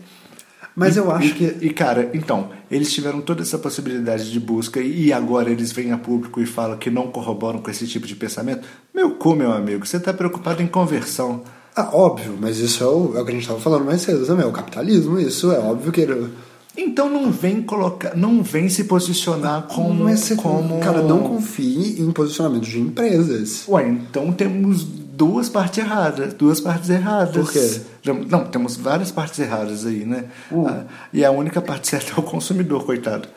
Mas 0.74 0.96
eu 0.96 1.10
E- 1.10 1.12
acho 1.12 1.36
que. 1.36 1.44
E, 1.62 1.70
cara, 1.72 2.10
então, 2.14 2.50
eles 2.72 2.94
tiveram 2.94 3.20
toda 3.20 3.42
essa 3.42 3.58
possibilidade 3.58 4.32
de 4.32 4.40
busca 4.40 4.80
e 4.80 5.12
agora 5.12 5.50
eles 5.50 5.72
vêm 5.74 5.92
a 5.92 5.98
público 5.98 6.40
e 6.40 6.46
falam 6.46 6.78
que 6.78 6.90
não 6.90 7.08
corroboram 7.08 7.60
com 7.60 7.70
esse 7.70 7.86
tipo 7.86 8.08
de 8.08 8.16
pensamento. 8.16 8.66
Meu 8.96 9.12
cu, 9.16 9.36
meu 9.36 9.52
amigo, 9.52 9.86
você 9.86 9.98
está 9.98 10.14
preocupado 10.14 10.62
em 10.64 10.68
conversão. 10.68 11.44
Ah, 11.76 11.90
óbvio, 11.94 12.38
mas 12.40 12.58
isso 12.58 12.84
é 12.84 12.88
o, 12.88 13.14
é 13.18 13.22
o 13.22 13.26
que 13.26 13.32
a 13.32 13.34
gente 13.34 13.44
estava 13.44 13.60
falando 13.60 13.86
mais 13.86 14.02
cedo 14.02 14.26
também, 14.26 14.46
é 14.46 14.48
o 14.48 14.52
capitalismo, 14.52 15.20
isso 15.20 15.52
é 15.52 15.60
óbvio 15.60 15.92
que 15.92 16.02
ele. 16.02 16.30
Então 16.78 17.10
não 17.10 17.32
vem 17.32 17.62
colocar, 17.62 18.16
não 18.16 18.42
vem 18.44 18.70
se 18.70 18.86
posicionar 18.86 19.64
como. 19.64 20.06
Mas 20.06 20.22
você- 20.22 20.36
como... 20.36 20.80
Cara, 20.80 21.02
não 21.02 21.20
confie 21.24 22.02
em 22.02 22.12
posicionamento 22.12 22.64
de 22.64 22.80
empresas. 22.80 23.66
Ué, 23.68 23.88
então 23.88 24.32
temos 24.32 24.84
duas 24.84 25.50
partes 25.50 25.80
erradas, 25.80 26.34
duas 26.34 26.60
partes 26.60 26.90
erradas. 26.90 27.36
Por 27.36 27.52
quê? 27.52 27.82
Não, 28.06 28.16
não, 28.16 28.46
temos 28.46 28.76
várias 28.78 29.12
partes 29.12 29.38
erradas 29.40 29.86
aí, 29.86 30.06
né? 30.06 30.26
Uh. 30.52 30.66
Ah, 30.68 30.84
e 31.14 31.24
a 31.24 31.32
única 31.32 31.62
parte 31.62 31.88
certa 31.90 32.14
é 32.14 32.20
o 32.20 32.24
consumidor, 32.24 32.86
coitado. 32.86 33.28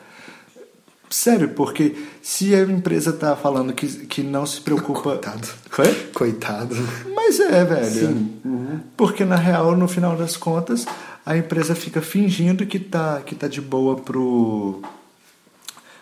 Sério, 1.15 1.47
porque 1.47 1.95
se 2.21 2.53
a 2.53 2.61
empresa 2.63 3.13
tá 3.13 3.37
falando 3.37 3.71
que, 3.71 3.87
que 3.87 4.21
não 4.21 4.45
se 4.45 4.59
preocupa. 4.59 5.01
Coitado. 5.01 5.47
Foi? 5.69 5.93
Coitado. 6.13 6.75
Mas 7.15 7.39
é, 7.39 7.63
velho. 7.63 8.07
Sim. 8.09 8.33
Uhum. 8.43 8.79
Porque 8.97 9.23
na 9.23 9.37
real, 9.37 9.77
no 9.77 9.87
final 9.87 10.17
das 10.17 10.35
contas, 10.35 10.85
a 11.25 11.37
empresa 11.37 11.73
fica 11.73 12.01
fingindo 12.01 12.65
que 12.65 12.77
tá, 12.77 13.21
que 13.25 13.33
tá 13.33 13.47
de 13.47 13.61
boa 13.61 13.95
pro. 13.95 14.81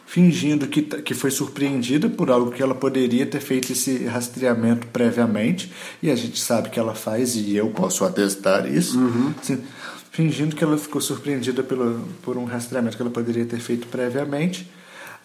Fingindo 0.08 0.66
que, 0.68 0.82
tá- 0.82 1.00
que 1.00 1.14
foi 1.14 1.30
surpreendida 1.30 2.10
por 2.10 2.32
algo 2.32 2.50
que 2.52 2.64
ela 2.64 2.74
poderia 2.74 3.26
ter 3.28 3.40
feito 3.40 3.72
esse 3.72 4.06
rastreamento 4.06 4.88
previamente, 4.88 5.72
e 6.02 6.10
a 6.10 6.16
gente 6.16 6.40
sabe 6.40 6.72
que 6.72 6.80
ela 6.80 6.96
faz, 6.96 7.36
e 7.36 7.56
eu 7.56 7.68
posso 7.70 8.04
atestar 8.04 8.66
isso. 8.66 9.00
Assim, 9.40 9.64
fingindo 10.12 10.56
que 10.56 10.64
ela 10.64 10.78
ficou 10.78 11.00
surpreendida 11.00 11.62
pelo, 11.62 12.02
por 12.24 12.36
um 12.36 12.46
rastreamento 12.46 12.98
que 12.98 13.02
ela 13.04 13.12
poderia 13.12 13.46
ter 13.46 13.60
feito 13.60 13.88
previamente. 13.88 14.68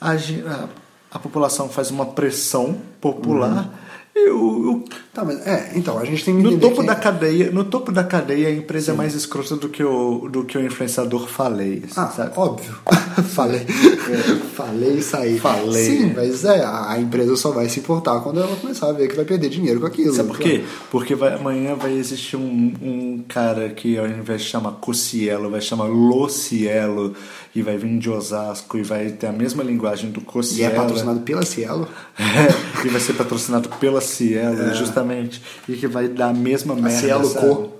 A, 0.00 0.12
a, 0.12 0.68
a 1.12 1.18
população 1.18 1.68
faz 1.68 1.90
uma 1.90 2.06
pressão 2.06 2.76
popular. 3.00 3.84
E 4.14 4.30
o, 4.30 4.72
o 4.72 4.84
Tá, 5.14 5.24
mas 5.24 5.44
é, 5.46 5.72
então, 5.74 5.98
a 5.98 6.04
gente 6.04 6.24
tem 6.24 6.32
no 6.34 6.58
topo 6.58 6.80
que- 6.80 6.86
da 6.86 6.94
cadeia, 6.94 7.50
no 7.50 7.64
topo 7.64 7.90
da 7.90 8.04
cadeia 8.04 8.46
a 8.48 8.52
empresa 8.52 8.92
é 8.92 8.94
mais 8.94 9.14
escrota 9.16 9.56
do 9.56 9.68
que 9.68 9.82
o 9.82 10.28
do 10.28 10.44
que 10.44 10.56
o 10.56 10.64
influenciador 10.64 11.26
falei, 11.28 11.82
assim, 11.84 11.94
Ah, 12.00 12.06
sabe? 12.08 12.32
óbvio. 12.36 12.72
Falei. 13.34 13.66
Falei 14.54 14.98
isso 14.98 15.16
aí. 15.16 15.38
Falei. 15.40 15.84
Sim, 15.84 16.12
mas 16.14 16.44
é, 16.44 16.64
a 16.64 16.96
empresa 17.00 17.34
só 17.36 17.50
vai 17.50 17.68
se 17.68 17.80
importar 17.80 18.20
quando 18.20 18.38
ela 18.40 18.54
começar 18.56 18.88
a 18.88 18.92
ver 18.92 19.08
que 19.08 19.16
vai 19.16 19.24
perder 19.24 19.48
dinheiro 19.48 19.80
com 19.80 19.86
aquilo. 19.86 20.14
Sabe 20.14 20.28
por 20.28 20.38
quê? 20.38 20.64
Porque 20.90 21.16
vai- 21.16 21.34
amanhã 21.34 21.74
vai 21.74 21.92
existir 21.92 22.36
um, 22.36 22.72
um 22.80 23.24
cara 23.28 23.70
que 23.70 23.98
ao 23.98 24.06
invés 24.06 24.42
de 24.42 24.48
chamar 24.48 24.72
Cocielo, 24.72 25.50
vai 25.50 25.60
chamar 25.60 25.86
Locielo 25.86 27.14
e 27.58 27.62
vai 27.62 27.76
vir 27.76 27.98
de 27.98 28.08
Osasco 28.10 28.78
e 28.78 28.82
vai 28.82 29.10
ter 29.10 29.26
a 29.26 29.32
mesma 29.32 29.62
linguagem 29.62 30.10
do 30.10 30.20
E 30.20 30.24
Cocielo. 30.24 30.72
é 30.72 30.76
patrocinado 30.76 31.20
pela 31.20 31.44
Cielo. 31.44 31.88
É, 32.18 32.86
e 32.86 32.88
vai 32.88 33.00
ser 33.00 33.14
patrocinado 33.14 33.68
pela 33.80 34.00
Cielo, 34.00 34.74
justamente. 34.74 35.42
E 35.68 35.74
que 35.74 35.86
vai 35.86 36.08
dar 36.08 36.28
a 36.28 36.32
mesma 36.34 36.74
merda. 36.74 36.90
Cielo 36.90 37.24
sabe? 37.24 37.46
Co. 37.46 37.70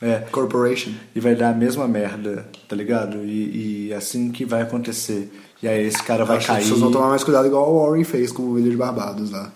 É. 0.00 0.18
Corporation. 0.32 0.90
E 1.14 1.20
vai 1.20 1.34
dar 1.36 1.50
a 1.50 1.54
mesma 1.54 1.86
merda, 1.86 2.46
tá 2.68 2.74
ligado? 2.74 3.18
E, 3.24 3.88
e 3.88 3.94
assim 3.94 4.30
que 4.32 4.44
vai 4.44 4.62
acontecer. 4.62 5.32
E 5.62 5.68
aí 5.68 5.86
esse 5.86 6.02
cara 6.02 6.24
vai 6.24 6.38
que 6.38 6.42
as 6.42 6.46
cair. 6.48 6.62
pessoas 6.62 6.80
vão 6.80 6.90
tomar 6.90 7.08
mais 7.08 7.22
cuidado 7.22 7.46
igual 7.46 7.72
o 7.72 7.86
Warren 7.86 8.02
fez 8.04 8.32
com 8.32 8.42
o 8.42 8.58
Ilha 8.58 8.70
de 8.70 8.76
Barbados 8.76 9.30
lá. 9.30 9.52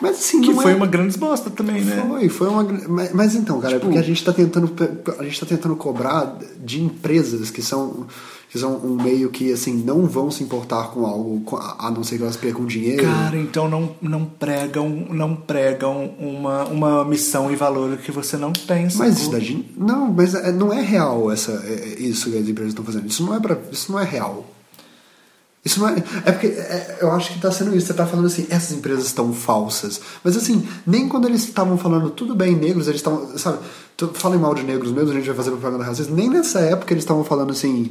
Mas 0.00 0.16
assim, 0.18 0.40
Que 0.42 0.52
foi 0.52 0.72
é- 0.72 0.74
uma 0.74 0.86
grande 0.86 1.16
bosta 1.16 1.48
também, 1.48 1.80
né? 1.82 2.04
Foi, 2.08 2.28
foi 2.28 2.48
uma. 2.48 2.62
Mas, 2.88 3.12
mas 3.12 3.34
então, 3.36 3.60
cara, 3.60 3.74
é 3.74 3.76
Tipo- 3.76 3.86
porque 3.86 3.98
a 3.98 4.02
gente 4.02 4.22
tá 4.24 4.32
tentando. 4.32 4.70
A 5.18 5.22
gente 5.22 5.38
tá 5.40 5.46
tentando 5.46 5.76
cobrar 5.76 6.36
de 6.62 6.82
empresas 6.82 7.50
que 7.50 7.62
são. 7.62 8.06
Que 8.48 8.58
são 8.60 8.76
um 8.76 8.94
meio 9.02 9.28
que 9.28 9.52
assim 9.52 9.74
não 9.74 10.06
vão 10.06 10.30
se 10.30 10.42
importar 10.42 10.90
com 10.90 11.04
algo, 11.04 11.42
a 11.78 11.90
não 11.90 12.04
ser 12.04 12.16
que 12.16 12.22
elas 12.22 12.36
percam 12.36 12.64
dinheiro. 12.64 13.02
Cara, 13.02 13.36
então 13.36 13.68
não, 13.68 13.94
não 14.00 14.24
pregam, 14.24 14.88
não 15.10 15.34
pregam 15.34 16.14
uma, 16.18 16.64
uma 16.64 17.04
missão 17.04 17.50
e 17.50 17.56
valor 17.56 17.96
que 17.98 18.12
você 18.12 18.36
não 18.36 18.52
tem. 18.52 18.84
Mas 18.94 19.20
isso 19.20 19.30
não, 19.76 20.12
mas 20.12 20.34
é- 20.34 20.52
não 20.52 20.72
é 20.72 20.80
real 20.80 21.30
essa, 21.30 21.52
é- 21.66 21.96
é 21.96 22.00
isso 22.00 22.30
que 22.30 22.38
as 22.38 22.48
empresas 22.48 22.70
estão 22.70 22.84
fazendo. 22.84 23.06
Isso 23.08 23.24
não 23.24 23.34
é 23.34 23.40
para, 23.40 23.58
isso 23.72 23.90
não 23.92 23.98
é 23.98 24.04
real. 24.04 24.46
Isso 25.64 25.80
não 25.80 25.88
é, 25.88 25.96
é 26.24 26.30
porque 26.30 26.46
é, 26.46 26.98
eu 27.00 27.10
acho 27.10 27.30
que 27.30 27.36
está 27.38 27.50
sendo 27.50 27.76
isso. 27.76 27.86
Você 27.86 27.92
está 27.92 28.06
falando 28.06 28.26
assim, 28.26 28.46
essas 28.48 28.70
empresas 28.78 29.06
estão 29.06 29.32
falsas. 29.32 30.00
Mas 30.22 30.36
assim, 30.36 30.64
nem 30.86 31.08
quando 31.08 31.26
eles 31.26 31.42
estavam 31.42 31.76
falando 31.76 32.08
tudo 32.10 32.36
bem 32.36 32.54
negros, 32.54 32.86
eles 32.86 33.00
estavam, 33.00 33.36
sabe? 33.36 33.58
Falem 34.14 34.38
mal 34.38 34.54
de 34.54 34.62
negros 34.62 34.92
mesmo, 34.92 35.10
a 35.10 35.14
gente 35.14 35.26
vai 35.26 35.34
fazer 35.34 35.50
propaganda 35.50 35.82
racista. 35.82 36.12
Nem 36.14 36.30
nessa 36.30 36.60
época 36.60 36.94
eles 36.94 37.02
estavam 37.02 37.24
falando 37.24 37.50
assim. 37.50 37.90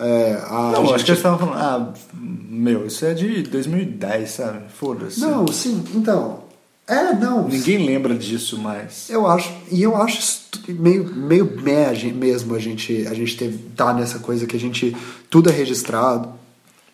É, 0.00 0.40
a 0.48 0.72
Não, 0.72 0.84
gente- 0.84 0.94
acho 0.94 1.04
que 1.04 1.10
eles 1.10 1.18
estavam 1.18 1.38
falando, 1.38 1.56
ah, 1.58 1.92
meu, 2.14 2.86
isso 2.86 3.04
é 3.04 3.14
de 3.14 3.42
2010, 3.42 4.30
sabe? 4.30 4.60
Foda-se. 4.78 5.20
Não, 5.20 5.46
sim, 5.48 5.82
então. 5.94 6.40
É, 6.86 7.12
não. 7.14 7.46
Ninguém 7.48 7.84
lembra 7.84 8.14
disso 8.14 8.56
mais. 8.58 9.10
Eu 9.10 9.26
acho, 9.26 9.52
e 9.70 9.82
eu 9.82 9.94
acho 9.94 10.40
meio, 10.68 11.04
meio 11.14 11.44
meh 11.62 11.92
mesmo 12.14 12.54
a 12.54 12.58
gente, 12.58 13.06
a 13.06 13.12
gente 13.14 13.36
ter, 13.36 13.52
tá 13.76 13.92
nessa 13.92 14.18
coisa 14.20 14.46
que 14.46 14.56
a 14.56 14.60
gente. 14.60 14.96
Tudo 15.28 15.50
é 15.50 15.52
registrado. 15.52 16.37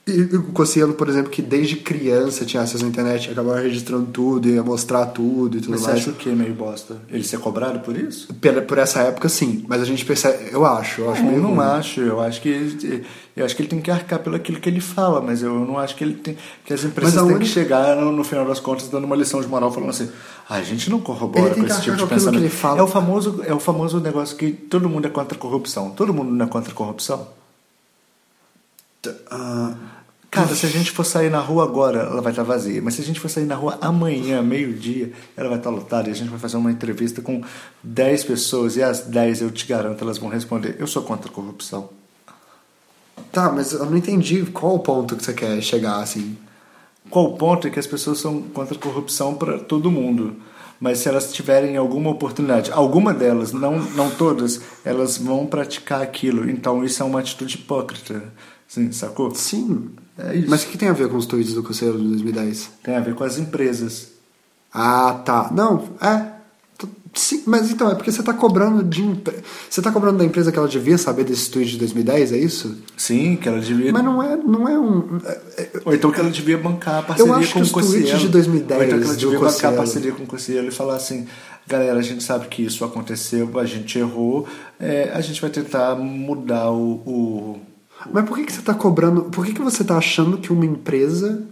E 0.07 0.21
o 0.37 0.43
Cossielo, 0.53 0.93
por 0.93 1.09
exemplo, 1.09 1.31
que 1.31 1.41
desde 1.41 1.77
criança 1.77 2.45
tinha 2.45 2.63
acesso 2.63 2.85
à 2.85 2.89
internet, 2.89 3.31
acabava 3.31 3.61
registrando 3.61 4.05
tudo, 4.13 4.47
ia 4.47 4.63
mostrar 4.63 5.07
tudo 5.07 5.57
e 5.57 5.61
tudo 5.63 5.71
Mas 5.71 5.81
você 5.81 5.87
mais. 5.87 6.01
acha 6.01 6.11
o 6.11 6.13
que 6.13 6.29
meio 6.29 6.53
bosta? 6.53 6.99
Ele 7.09 7.25
ser 7.25 7.39
cobrado 7.39 7.81
por 7.81 7.97
isso? 7.97 8.33
Pela- 8.35 8.61
Por 8.61 8.77
essa 8.77 9.01
época, 9.01 9.31
sim. 9.31 9.65
Mas 9.67 9.81
a 9.81 9.87
gente 9.87 10.05
percebe. 10.05 10.51
Eu 10.53 10.67
acho, 10.67 11.01
eu 11.01 11.11
acho 11.11 11.23
Não, 11.23 11.29
meio. 11.31 11.39
eu 11.39 11.43
não 11.43 11.55
ruim. 11.55 11.65
acho. 11.65 12.01
Eu 12.03 12.21
acho 12.21 12.43
que 12.43 12.51
ele, 12.51 13.07
eu 13.35 13.47
acho 13.47 13.57
que 13.57 13.63
ele 13.63 13.69
tem 13.71 13.81
que 13.81 13.91
arcar 13.91 14.19
pelo 14.19 14.37
aquilo 14.37 14.61
que 14.61 14.69
ele 14.69 14.81
fala, 14.83 15.23
mas 15.23 15.41
eu 15.43 15.55
não 15.65 15.79
acho 15.79 15.97
que 15.97 16.05
ele 16.05 16.17
tem 16.17 16.37
que 16.67 16.75
as 16.75 16.85
empresas 16.85 17.27
têm 17.27 17.39
que 17.39 17.47
chegar 17.47 17.97
no, 17.97 18.13
no 18.13 18.25
final 18.25 18.45
das 18.45 18.61
contas 18.61 18.89
dando 18.89 19.05
uma 19.05 19.17
lição 19.17 19.41
de 19.41 19.49
moral 19.49 19.73
falando 19.73 19.89
assim: 19.89 20.11
"Ah, 20.47 20.57
a 20.57 20.63
gente 20.63 20.91
não 20.91 21.01
corrobora 21.01 21.55
com 21.55 21.65
esse 21.65 21.81
tipo 21.81 21.97
de 21.97 22.03
aquilo 22.03 22.09
que 22.09 22.15
pensamento". 22.15 22.43
ele 22.43 22.51
fala. 22.51 22.79
É 22.79 22.83
o 22.83 22.87
famoso 22.87 23.41
é 23.47 23.55
o 23.55 23.59
famoso 23.59 23.99
negócio 24.01 24.37
que 24.37 24.53
todo 24.53 24.87
mundo 24.87 25.07
é 25.07 25.11
contra 25.11 25.35
a 25.35 25.41
corrupção. 25.41 25.93
Todo 25.93 26.13
mundo 26.13 26.31
não 26.31 26.45
é 26.45 26.49
contra 26.51 26.71
a 26.71 26.75
corrupção. 26.75 27.27
Ah, 29.31 29.75
Cara, 30.35 30.53
se 30.53 30.67
a 30.67 30.69
gente 30.69 30.91
for 30.91 31.05
sair 31.05 31.31
na 31.31 31.39
rua 31.39 31.63
agora, 31.63 32.01
ela 32.01 32.21
vai 32.21 32.33
estar 32.33 32.43
vazia. 32.43 32.83
Mas 32.83 32.95
se 32.95 33.03
a 33.03 33.05
gente 33.05 33.21
for 33.21 33.29
sair 33.29 33.45
na 33.45 33.55
rua 33.55 33.79
amanhã, 33.81 34.43
meio-dia, 34.43 35.13
ela 35.37 35.49
vai 35.49 35.59
estar 35.59 35.71
lotada 35.71 36.09
e 36.09 36.13
a 36.13 36.15
gente 36.15 36.29
vai 36.29 36.41
fazer 36.41 36.57
uma 36.57 36.73
entrevista 36.73 37.23
com 37.23 37.41
10 37.85 38.25
pessoas 38.25 38.77
e 38.77 38.83
as 38.83 39.03
10, 39.03 39.43
eu 39.43 39.51
te 39.53 39.65
garanto, 39.65 40.03
elas 40.03 40.19
vão 40.19 40.29
responder: 40.29 40.75
Eu 40.77 40.89
sou 40.89 41.05
contra 41.05 41.31
a 41.31 41.33
corrupção. 41.33 41.89
tá, 43.31 43.53
mas 43.53 43.73
eu 43.73 43.87
não 43.87 43.97
entendi 43.97 44.45
qual 44.47 44.75
o 44.75 44.81
ponto 44.81 45.15
que 45.15 45.25
você 45.25 45.33
quer 45.33 45.63
chegar, 45.63 46.01
assim. 46.01 46.37
Qual 47.09 47.27
o 47.27 47.37
ponto 47.37 47.69
é 47.69 47.71
que 47.71 47.79
as 47.79 47.87
pessoas 47.87 48.19
são 48.19 48.43
contra 48.43 48.77
a 48.77 48.81
corrupção 48.81 49.35
para 49.35 49.57
todo 49.61 49.89
mundo? 49.89 50.35
Mas 50.81 50.99
se 50.99 51.09
elas 51.09 51.33
tiverem 51.33 51.77
alguma 51.77 52.11
oportunidade, 52.11 52.73
alguma 52.73 53.15
delas, 53.15 53.53
não, 53.53 53.79
não 53.79 54.11
todas, 54.11 54.61
elas 54.85 55.17
vão 55.17 55.47
praticar 55.47 56.03
aquilo. 56.03 56.51
Então 56.51 56.83
isso 56.83 57.01
é 57.05 57.07
uma 57.07 57.21
atitude 57.21 57.55
hipócrita. 57.55 58.33
Sim, 58.67 58.91
sacou? 58.91 59.33
Sim. 59.33 59.91
É 60.19 60.37
isso. 60.37 60.49
Mas 60.51 60.63
o 60.63 60.67
que 60.69 60.79
tem 60.79 60.89
a 60.89 60.93
ver 60.93 61.09
com 61.09 61.17
os 61.17 61.27
tweets 61.27 61.55
do 61.55 61.63
Conselho 61.63 61.99
de 61.99 62.07
2010? 62.09 62.71
Tem 62.83 62.95
a 62.97 63.01
ver 63.01 63.15
com 63.15 63.25
as 63.25 63.39
empresas. 63.39 64.09
Ah, 64.73 65.21
tá. 65.25 65.51
Não, 65.53 65.89
é. 66.01 66.35
Sim, 67.17 67.45
mas 67.47 67.71
então, 67.71 67.89
é 67.89 67.95
porque 67.95 68.11
você 68.11 68.25
tá 68.25 68.33
cobrando 68.35 68.83
de. 68.83 69.01
empre- 69.01 69.37
Você 69.71 69.81
tá 69.81 69.93
cobrando 69.93 70.19
da 70.19 70.25
empresa 70.25 70.51
que 70.51 70.59
ela 70.59 70.67
devia 70.67 70.99
saber 70.99 71.23
desse 71.23 71.49
tweet 71.49 71.71
de 71.71 71.79
2010, 71.79 72.33
é 72.33 72.39
isso? 72.39 72.77
Sim, 72.97 73.37
que 73.37 73.49
ela 73.49 73.61
devia. 73.61 73.93
Mas 73.93 74.03
não 74.05 74.21
é, 74.21 74.37
não 74.37 74.69
é 74.69 74.77
um. 74.77 75.19
é- 75.25 75.41
é- 75.63 75.71
Ou 75.85 75.95
então 75.95 76.11
que 76.11 76.19
ela 76.19 76.29
devia 76.31 76.59
bancar 76.59 76.99
a 76.99 77.03
parceria 77.03 77.31
Eu 77.31 77.37
acho 77.37 77.53
com 77.55 77.63
que 77.63 77.69
o 77.69 77.73
tweets 77.73 77.91
Cossielo. 78.01 78.19
de 78.19 78.29
2010 78.31 78.81
Ou 78.81 78.87
então 78.89 78.99
que 78.99 79.05
ela 79.07 79.17
devia 79.17 79.39
bancar 79.39 79.73
a 79.73 79.77
parceria 79.77 80.11
com 80.13 80.25
o 80.25 80.27
Cossielo 80.27 80.67
e 80.67 80.71
falar 80.73 80.97
assim: 80.97 81.29
galera, 81.69 81.97
a 82.01 82.03
gente 82.03 82.25
sabe 82.25 82.49
que 82.49 82.63
isso 82.65 82.85
aconteceu, 82.85 83.49
a 83.61 83.65
gente 83.65 83.97
errou, 83.97 84.49
é, 84.81 85.13
a 85.15 85.21
gente 85.21 85.41
vai 85.41 85.51
tentar 85.51 85.95
mudar 85.95 86.73
o. 86.73 86.95
o- 87.07 87.61
Mas 88.13 88.27
por 88.27 88.37
que, 88.37 88.45
que 88.45 88.53
você 88.53 88.63
tá 88.63 88.75
cobrando. 88.75 89.25
Por 89.25 89.45
que, 89.45 89.55
que 89.55 89.63
você 89.63 89.85
tá 89.85 89.97
achando 89.97 90.39
que 90.39 90.53
uma 90.53 90.65
empresa 90.67 91.47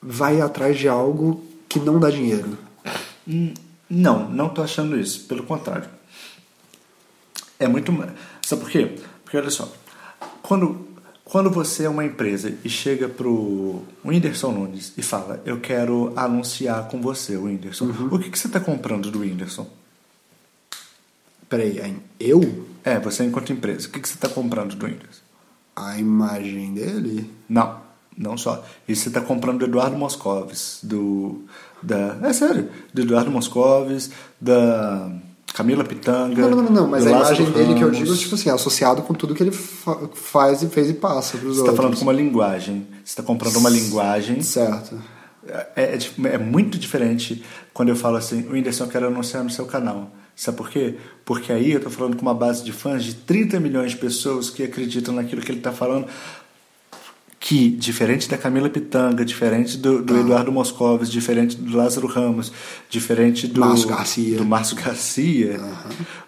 vai 0.00 0.40
atrás 0.40 0.78
de 0.78 0.88
algo 0.88 1.44
que 1.68 1.78
não 1.78 1.98
dá 1.98 2.10
dinheiro? 2.10 2.56
Hum, 3.28 3.52
Não, 3.88 4.28
não 4.30 4.48
tô 4.48 4.62
achando 4.62 4.98
isso. 4.98 5.26
Pelo 5.26 5.42
contrário. 5.42 5.88
É 7.58 7.68
muito. 7.68 7.92
Sabe 8.42 8.62
por 8.62 8.70
quê? 8.70 8.96
Porque 9.24 9.36
olha 9.36 9.50
só. 9.50 9.70
Quando, 10.42 10.88
quando 11.24 11.50
você 11.50 11.84
é 11.84 11.88
uma 11.88 12.04
empresa 12.04 12.56
e 12.64 12.68
chega 12.68 13.08
pro 13.08 13.82
Whindersson 14.04 14.52
Nunes 14.52 14.92
e 14.96 15.02
fala: 15.02 15.42
Eu 15.44 15.60
quero 15.60 16.12
anunciar 16.16 16.88
com 16.88 17.00
você, 17.00 17.36
Whindersson. 17.36 17.86
O 18.10 18.18
que, 18.18 18.30
que 18.30 18.38
você 18.38 18.46
está 18.46 18.60
comprando 18.60 19.10
do 19.10 19.20
Whindersson? 19.20 19.68
Peraí, 21.48 21.80
aí, 21.80 21.96
eu? 22.18 22.66
É, 22.84 22.98
você 22.98 23.24
enquanto 23.24 23.52
empresa. 23.52 23.88
O 23.88 23.90
que, 23.90 24.00
que 24.00 24.08
você 24.08 24.14
está 24.14 24.28
comprando 24.28 24.74
do 24.74 24.86
Whindersson? 24.86 25.29
A 25.88 25.98
imagem 25.98 26.74
dele? 26.74 27.30
Não, 27.48 27.76
não 28.16 28.36
só. 28.36 28.64
Isso 28.88 29.02
você 29.04 29.08
está 29.08 29.20
comprando 29.20 29.58
do 29.60 29.64
Eduardo 29.66 29.96
Moscovis, 29.96 30.78
do. 30.82 31.42
Da, 31.82 32.18
é 32.22 32.32
sério, 32.32 32.68
do 32.92 33.02
Eduardo 33.02 33.30
Moscovis, 33.30 34.10
da 34.40 35.10
Camila 35.54 35.82
Pitanga. 35.84 36.42
Não, 36.42 36.50
não, 36.50 36.62
não, 36.64 36.70
não, 36.72 36.86
mas 36.88 37.06
a 37.06 37.10
Lázaro 37.10 37.42
imagem 37.42 37.52
dele 37.52 37.74
que 37.74 37.82
eu 37.82 37.88
Ramos. 37.90 37.98
digo, 37.98 38.16
tipo 38.16 38.34
assim, 38.34 38.50
é 38.50 38.52
associado 38.52 39.02
com 39.02 39.14
tudo 39.14 39.34
que 39.34 39.42
ele 39.42 39.50
fa- 39.52 39.98
faz 40.14 40.62
e 40.62 40.68
fez 40.68 40.90
e 40.90 40.94
passa 40.94 41.38
pros 41.38 41.56
Você 41.56 41.62
está 41.62 41.72
falando 41.74 41.96
com 41.96 42.02
uma 42.02 42.12
linguagem. 42.12 42.86
Você 43.04 43.12
está 43.12 43.22
comprando 43.22 43.56
uma 43.56 43.70
linguagem. 43.70 44.42
Certo. 44.42 45.00
É, 45.74 45.96
é, 45.96 45.98
é 46.34 46.38
muito 46.38 46.76
diferente 46.78 47.42
quando 47.72 47.88
eu 47.88 47.96
falo 47.96 48.16
assim, 48.16 48.42
o 48.46 48.52
Whindersson 48.52 48.84
eu 48.84 48.88
quero 48.88 49.06
anunciar 49.06 49.42
no 49.42 49.50
seu 49.50 49.64
canal. 49.64 50.10
Sabe 50.40 50.56
por 50.56 50.70
quê? 50.70 50.94
Porque 51.22 51.52
aí 51.52 51.72
eu 51.72 51.76
estou 51.76 51.92
falando 51.92 52.16
com 52.16 52.22
uma 52.22 52.32
base 52.32 52.64
de 52.64 52.72
fãs 52.72 53.04
de 53.04 53.12
30 53.12 53.60
milhões 53.60 53.90
de 53.90 53.98
pessoas 53.98 54.48
que 54.48 54.62
acreditam 54.62 55.14
naquilo 55.14 55.42
que 55.42 55.50
ele 55.50 55.58
está 55.58 55.70
falando. 55.70 56.06
Que, 57.38 57.68
diferente 57.68 58.26
da 58.26 58.38
Camila 58.38 58.70
Pitanga, 58.70 59.22
diferente 59.22 59.76
do, 59.76 59.98
Ah. 59.98 60.00
do 60.00 60.16
Eduardo 60.18 60.50
Moscovis, 60.50 61.10
diferente 61.10 61.56
do 61.56 61.76
Lázaro 61.76 62.06
Ramos, 62.06 62.50
diferente 62.88 63.46
do 63.46 63.60
Márcio 63.60 63.86
Garcia. 63.88 64.38
do 64.38 64.46
Márcio 64.46 64.76
Garcia, 64.76 65.60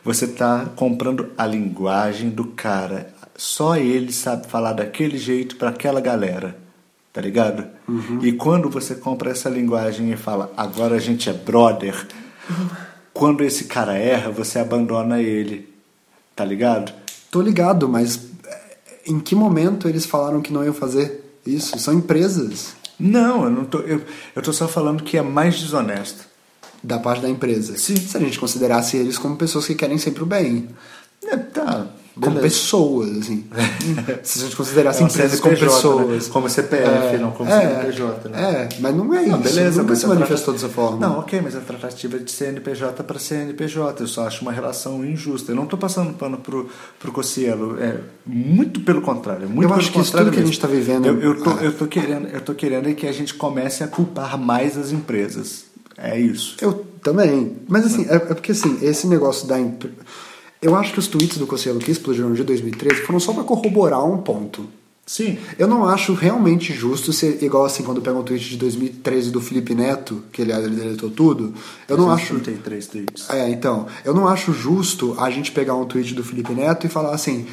você 0.04 0.26
está 0.26 0.66
comprando 0.76 1.30
a 1.38 1.46
linguagem 1.46 2.28
do 2.28 2.44
cara. 2.44 3.14
Só 3.34 3.76
ele 3.78 4.12
sabe 4.12 4.46
falar 4.46 4.74
daquele 4.74 5.16
jeito 5.16 5.56
para 5.56 5.70
aquela 5.70 6.02
galera. 6.02 6.58
Tá 7.14 7.20
ligado? 7.22 7.64
Uhum. 7.88 8.18
E 8.22 8.32
quando 8.32 8.68
você 8.68 8.94
compra 8.94 9.30
essa 9.30 9.48
linguagem 9.48 10.12
e 10.12 10.16
fala, 10.18 10.52
agora 10.54 10.96
a 10.96 11.00
gente 11.00 11.30
é 11.30 11.32
brother, 11.32 12.06
quando 13.12 13.44
esse 13.44 13.64
cara 13.64 13.96
erra, 13.96 14.30
você 14.30 14.58
abandona 14.58 15.20
ele. 15.20 15.72
Tá 16.34 16.44
ligado? 16.44 16.92
Tô 17.30 17.40
ligado, 17.40 17.88
mas 17.88 18.20
é, 18.46 18.60
em 19.06 19.20
que 19.20 19.34
momento 19.34 19.88
eles 19.88 20.06
falaram 20.06 20.40
que 20.40 20.52
não 20.52 20.64
iam 20.64 20.74
fazer 20.74 21.38
isso? 21.46 21.78
São 21.78 21.94
empresas 21.94 22.74
Não, 22.98 23.44
eu 23.44 23.50
não 23.50 23.64
tô. 23.64 23.78
Eu, 23.80 24.02
eu 24.34 24.42
tô 24.42 24.52
só 24.52 24.68
falando 24.68 25.02
que 25.02 25.16
é 25.18 25.22
mais 25.22 25.58
desonesto. 25.58 26.30
da 26.82 26.98
parte 26.98 27.22
da 27.22 27.28
empresa. 27.28 27.76
Sim. 27.78 27.96
Se 27.96 28.16
a 28.16 28.20
gente 28.20 28.38
considerasse 28.40 28.96
eles 28.96 29.18
como 29.18 29.36
pessoas 29.36 29.66
que 29.66 29.74
querem 29.74 29.98
sempre 29.98 30.22
o 30.22 30.26
bem. 30.26 30.68
É, 31.24 31.36
tá. 31.36 31.86
Como 32.14 32.26
beleza. 32.36 32.42
pessoas, 32.42 33.18
assim. 33.18 33.44
Se 34.22 34.38
a 34.40 34.42
gente 34.42 34.56
considerasse 34.56 35.02
É 35.02 35.06
empresas 35.06 35.40
como 35.40 35.56
pessoas. 35.56 36.26
né? 36.26 36.32
Como 36.32 36.48
CPF, 36.50 37.18
não 37.18 37.30
como 37.30 37.48
CNPJ, 37.50 38.28
né? 38.28 38.68
É, 38.70 38.80
mas 38.80 38.94
não 38.94 39.14
é 39.14 39.22
isso. 39.22 39.30
Não, 39.30 39.38
beleza, 39.40 39.78
Nunca 39.80 39.90
mas 39.90 39.98
se 39.98 40.06
manifestou 40.06 40.52
trata- 40.54 40.66
dessa 40.68 40.68
forma. 40.68 40.98
Não, 40.98 41.18
ok, 41.20 41.40
mas 41.42 41.56
a 41.56 41.60
tratativa 41.60 42.16
é 42.16 42.20
de 42.20 42.30
CNPJ 42.30 43.02
para 43.02 43.18
CNPJ. 43.18 44.02
Eu 44.02 44.06
só 44.06 44.26
acho 44.26 44.42
uma 44.42 44.52
relação 44.52 45.02
injusta. 45.04 45.52
Eu 45.52 45.56
não 45.56 45.64
estou 45.64 45.78
passando 45.78 46.12
pano 46.12 46.36
pro, 46.36 46.68
pro 47.00 47.12
Cossielo. 47.12 47.78
É 47.82 47.98
muito 48.26 48.80
pelo 48.80 49.00
contrário. 49.00 49.44
é 49.44 49.48
Muito 49.48 49.70
Eu 49.70 49.74
acho 49.74 49.90
que 49.90 49.98
isso 50.00 50.12
tudo 50.16 50.30
que 50.30 50.40
a 50.40 50.44
gente 50.44 50.60
tá 50.60 50.66
vivendo- 50.68 51.06
Eu, 51.06 51.18
eu, 51.20 51.42
tô, 51.42 51.50
Ah. 51.50 51.58
eu, 51.62 51.72
tô 51.72 51.86
querendo, 51.86 52.28
eu 52.28 52.40
tô 52.42 52.54
querendo 52.54 52.88
é 52.88 52.92
que 52.94 53.06
a 53.06 53.12
gente 53.12 53.32
comece 53.34 53.82
a 53.82 53.88
culpar 53.88 54.38
mais 54.38 54.76
as 54.76 54.92
empresas. 54.92 55.64
É 55.96 56.18
isso. 56.20 56.56
Eu 56.60 56.84
também. 57.02 57.56
Mas 57.68 57.86
assim, 57.86 58.04
é, 58.08 58.16
é 58.16 58.18
porque 58.18 58.52
assim, 58.52 58.78
esse 58.82 59.06
negócio 59.06 59.46
da. 59.48 59.58
empre- 59.58 59.92
Eu 60.62 60.76
acho 60.76 60.92
que 60.92 60.98
os 61.00 61.08
tweets 61.08 61.38
do 61.38 61.46
Cossielo 61.46 61.80
que 61.80 61.90
explodiram 61.90 62.32
de 62.32 62.44
2013 62.44 63.02
foram 63.02 63.18
só 63.18 63.32
pra 63.32 63.42
corroborar 63.42 64.04
um 64.06 64.18
ponto. 64.18 64.68
Sim. 65.04 65.36
Eu 65.58 65.66
não 65.66 65.88
acho 65.88 66.14
realmente 66.14 66.72
justo 66.72 67.12
ser 67.12 67.42
igual 67.42 67.64
assim 67.64 67.82
quando 67.82 68.00
pega 68.00 68.16
um 68.16 68.22
tweet 68.22 68.48
de 68.48 68.56
2013 68.56 69.32
do 69.32 69.40
Felipe 69.40 69.74
Neto, 69.74 70.22
que 70.32 70.42
aliás 70.42 70.64
ele 70.64 70.76
deletou 70.76 71.10
tudo. 71.10 71.52
Eu 71.88 71.96
não 71.96 72.10
acho. 72.10 72.28
33 72.28 72.86
tweets. 72.86 73.30
É, 73.30 73.50
então, 73.50 73.86
eu 74.04 74.14
não 74.14 74.28
acho 74.28 74.52
justo 74.52 75.16
a 75.18 75.28
gente 75.28 75.50
pegar 75.50 75.74
um 75.74 75.84
tweet 75.84 76.14
do 76.14 76.22
Felipe 76.22 76.52
Neto 76.52 76.86
e 76.86 76.88
falar 76.88 77.12
assim: 77.12 77.46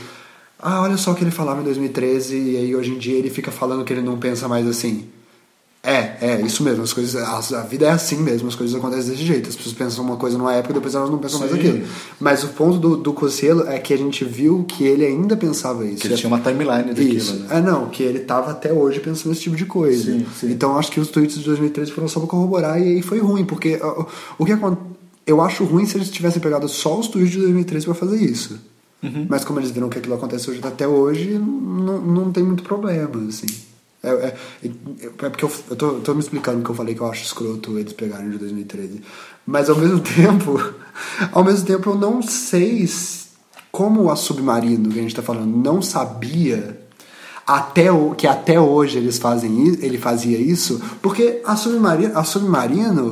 ah, 0.60 0.82
olha 0.82 0.95
só 0.95 1.12
o 1.12 1.16
que 1.16 1.24
ele 1.24 1.32
falava 1.32 1.62
em 1.62 1.64
2013 1.64 2.38
e 2.38 2.57
aí 2.57 2.76
hoje 2.76 2.91
em 2.91 2.97
dia 2.99 3.18
ele 3.18 3.32
fica 3.32 3.49
falando 3.49 3.84
que 3.84 3.91
ele 3.91 4.01
não 4.01 4.20
pensa 4.20 4.47
mais 4.47 4.68
assim. 4.68 5.07
É, 5.82 6.17
é, 6.21 6.41
isso 6.41 6.61
mesmo, 6.61 6.84
as 6.84 6.91
coisas, 6.91 7.15
a, 7.15 7.59
a 7.61 7.63
vida 7.63 7.86
é 7.86 7.89
assim 7.89 8.17
mesmo, 8.17 8.49
as 8.49 8.55
coisas 8.55 8.75
acontecem 8.75 9.11
desse 9.11 9.23
jeito. 9.23 9.47
As 9.47 9.55
pessoas 9.55 9.73
pensam 9.73 10.03
uma 10.03 10.17
coisa 10.17 10.38
numa 10.38 10.53
época 10.53 10.73
e 10.73 10.75
depois 10.75 10.93
elas 10.93 11.09
não 11.09 11.17
pensam 11.17 11.39
mais 11.39 11.51
Sim. 11.53 11.57
aquilo. 11.57 11.88
Mas 12.19 12.43
o 12.43 12.49
ponto 12.49 12.77
do, 12.77 12.97
do 12.97 13.13
Cossielo 13.13 13.65
é 13.65 13.80
que 13.80 13.93
a 13.93 13.97
gente 13.97 14.25
viu 14.25 14.65
que 14.67 14.84
ele 14.84 15.05
ainda 15.05 15.38
pensava 15.38 15.86
isso. 15.86 16.01
Que 16.01 16.07
ele 16.07 16.15
tinha 16.15 16.27
uma 16.27 16.41
timeline 16.41 16.89
daquilo, 16.89 17.15
Isso. 17.15 17.34
né? 17.36 17.47
É, 17.57 17.61
não, 17.61 17.88
que 17.88 18.03
ele 18.03 18.19
tava 18.19 18.51
até 18.51 18.73
hoje 18.73 18.99
pensando 18.99 19.32
esse 19.32 19.41
tipo 19.41 19.55
de 19.55 19.65
coisa. 19.65 20.11
Sim, 20.11 20.25
sim. 20.38 20.51
Então 20.51 20.77
acho 20.77 20.91
que 20.91 20.99
os 20.99 21.07
tweets 21.07 21.38
de 21.38 21.45
2013 21.45 21.91
foram 21.91 22.09
só 22.09 22.19
pra 22.19 22.27
corroborar 22.27 22.77
e 22.80 22.95
aí 22.95 23.01
foi 23.01 23.19
ruim, 23.19 23.45
porque 23.45 23.80
ó, 23.82 24.05
o 24.38 24.45
que 24.45 24.51
acontece. 24.51 24.89
Eu 25.25 25.41
acho 25.41 25.63
ruim 25.63 25.86
se 25.86 25.95
eles 25.95 26.09
tivessem 26.09 26.41
pegado 26.41 26.67
só 26.67 26.99
os 26.99 27.07
tweets 27.07 27.32
de 27.32 27.38
2013 27.39 27.86
pra 27.86 27.93
fazer 27.93 28.17
isso. 28.17 28.59
Uhum. 29.01 29.27
Mas 29.30 29.45
como 29.45 29.59
eles 29.59 29.71
viram 29.71 29.88
que 29.88 29.97
aquilo 29.97 30.15
acontece 30.15 30.49
hoje 30.49 30.59
até 30.61 30.88
hoje, 30.88 31.39
não, 31.39 32.01
não 32.01 32.32
tem 32.32 32.43
muito 32.43 32.63
problema, 32.63 33.27
assim. 33.30 33.47
É, 34.01 34.09
é, 34.09 34.35
é 34.63 35.09
porque 35.29 35.43
eu, 35.43 35.51
eu 35.69 35.75
tô, 35.75 35.87
eu 35.87 36.01
tô 36.01 36.13
me 36.13 36.21
explicando 36.21 36.63
que 36.63 36.69
eu 36.69 36.75
falei 36.75 36.95
que 36.95 37.01
eu 37.01 37.07
acho 37.07 37.23
escroto 37.23 37.77
eles 37.77 37.93
pegarem 37.93 38.29
de 38.29 38.37
2013. 38.37 39.01
Mas 39.45 39.69
ao 39.69 39.75
mesmo 39.77 39.99
tempo, 40.01 40.57
ao 41.31 41.43
mesmo 41.43 41.65
tempo 41.65 41.89
eu 41.89 41.95
não 41.95 42.21
sei 42.21 42.87
se- 42.87 43.27
como 43.71 44.09
a 44.09 44.15
Submarino, 44.15 44.89
que 44.89 44.99
a 44.99 45.01
gente 45.01 45.15
tá 45.15 45.21
falando, 45.21 45.55
não 45.55 45.81
sabia 45.81 46.79
até 47.45 47.91
o, 47.91 48.13
que 48.15 48.27
até 48.27 48.59
hoje 48.59 48.97
eles 48.97 49.17
fazem 49.17 49.67
ele 49.81 49.97
fazia 49.97 50.37
isso, 50.39 50.81
porque 51.01 51.41
a 51.45 51.55
Submarino, 51.55 52.17
a 52.17 52.23
Submarino, 52.23 53.09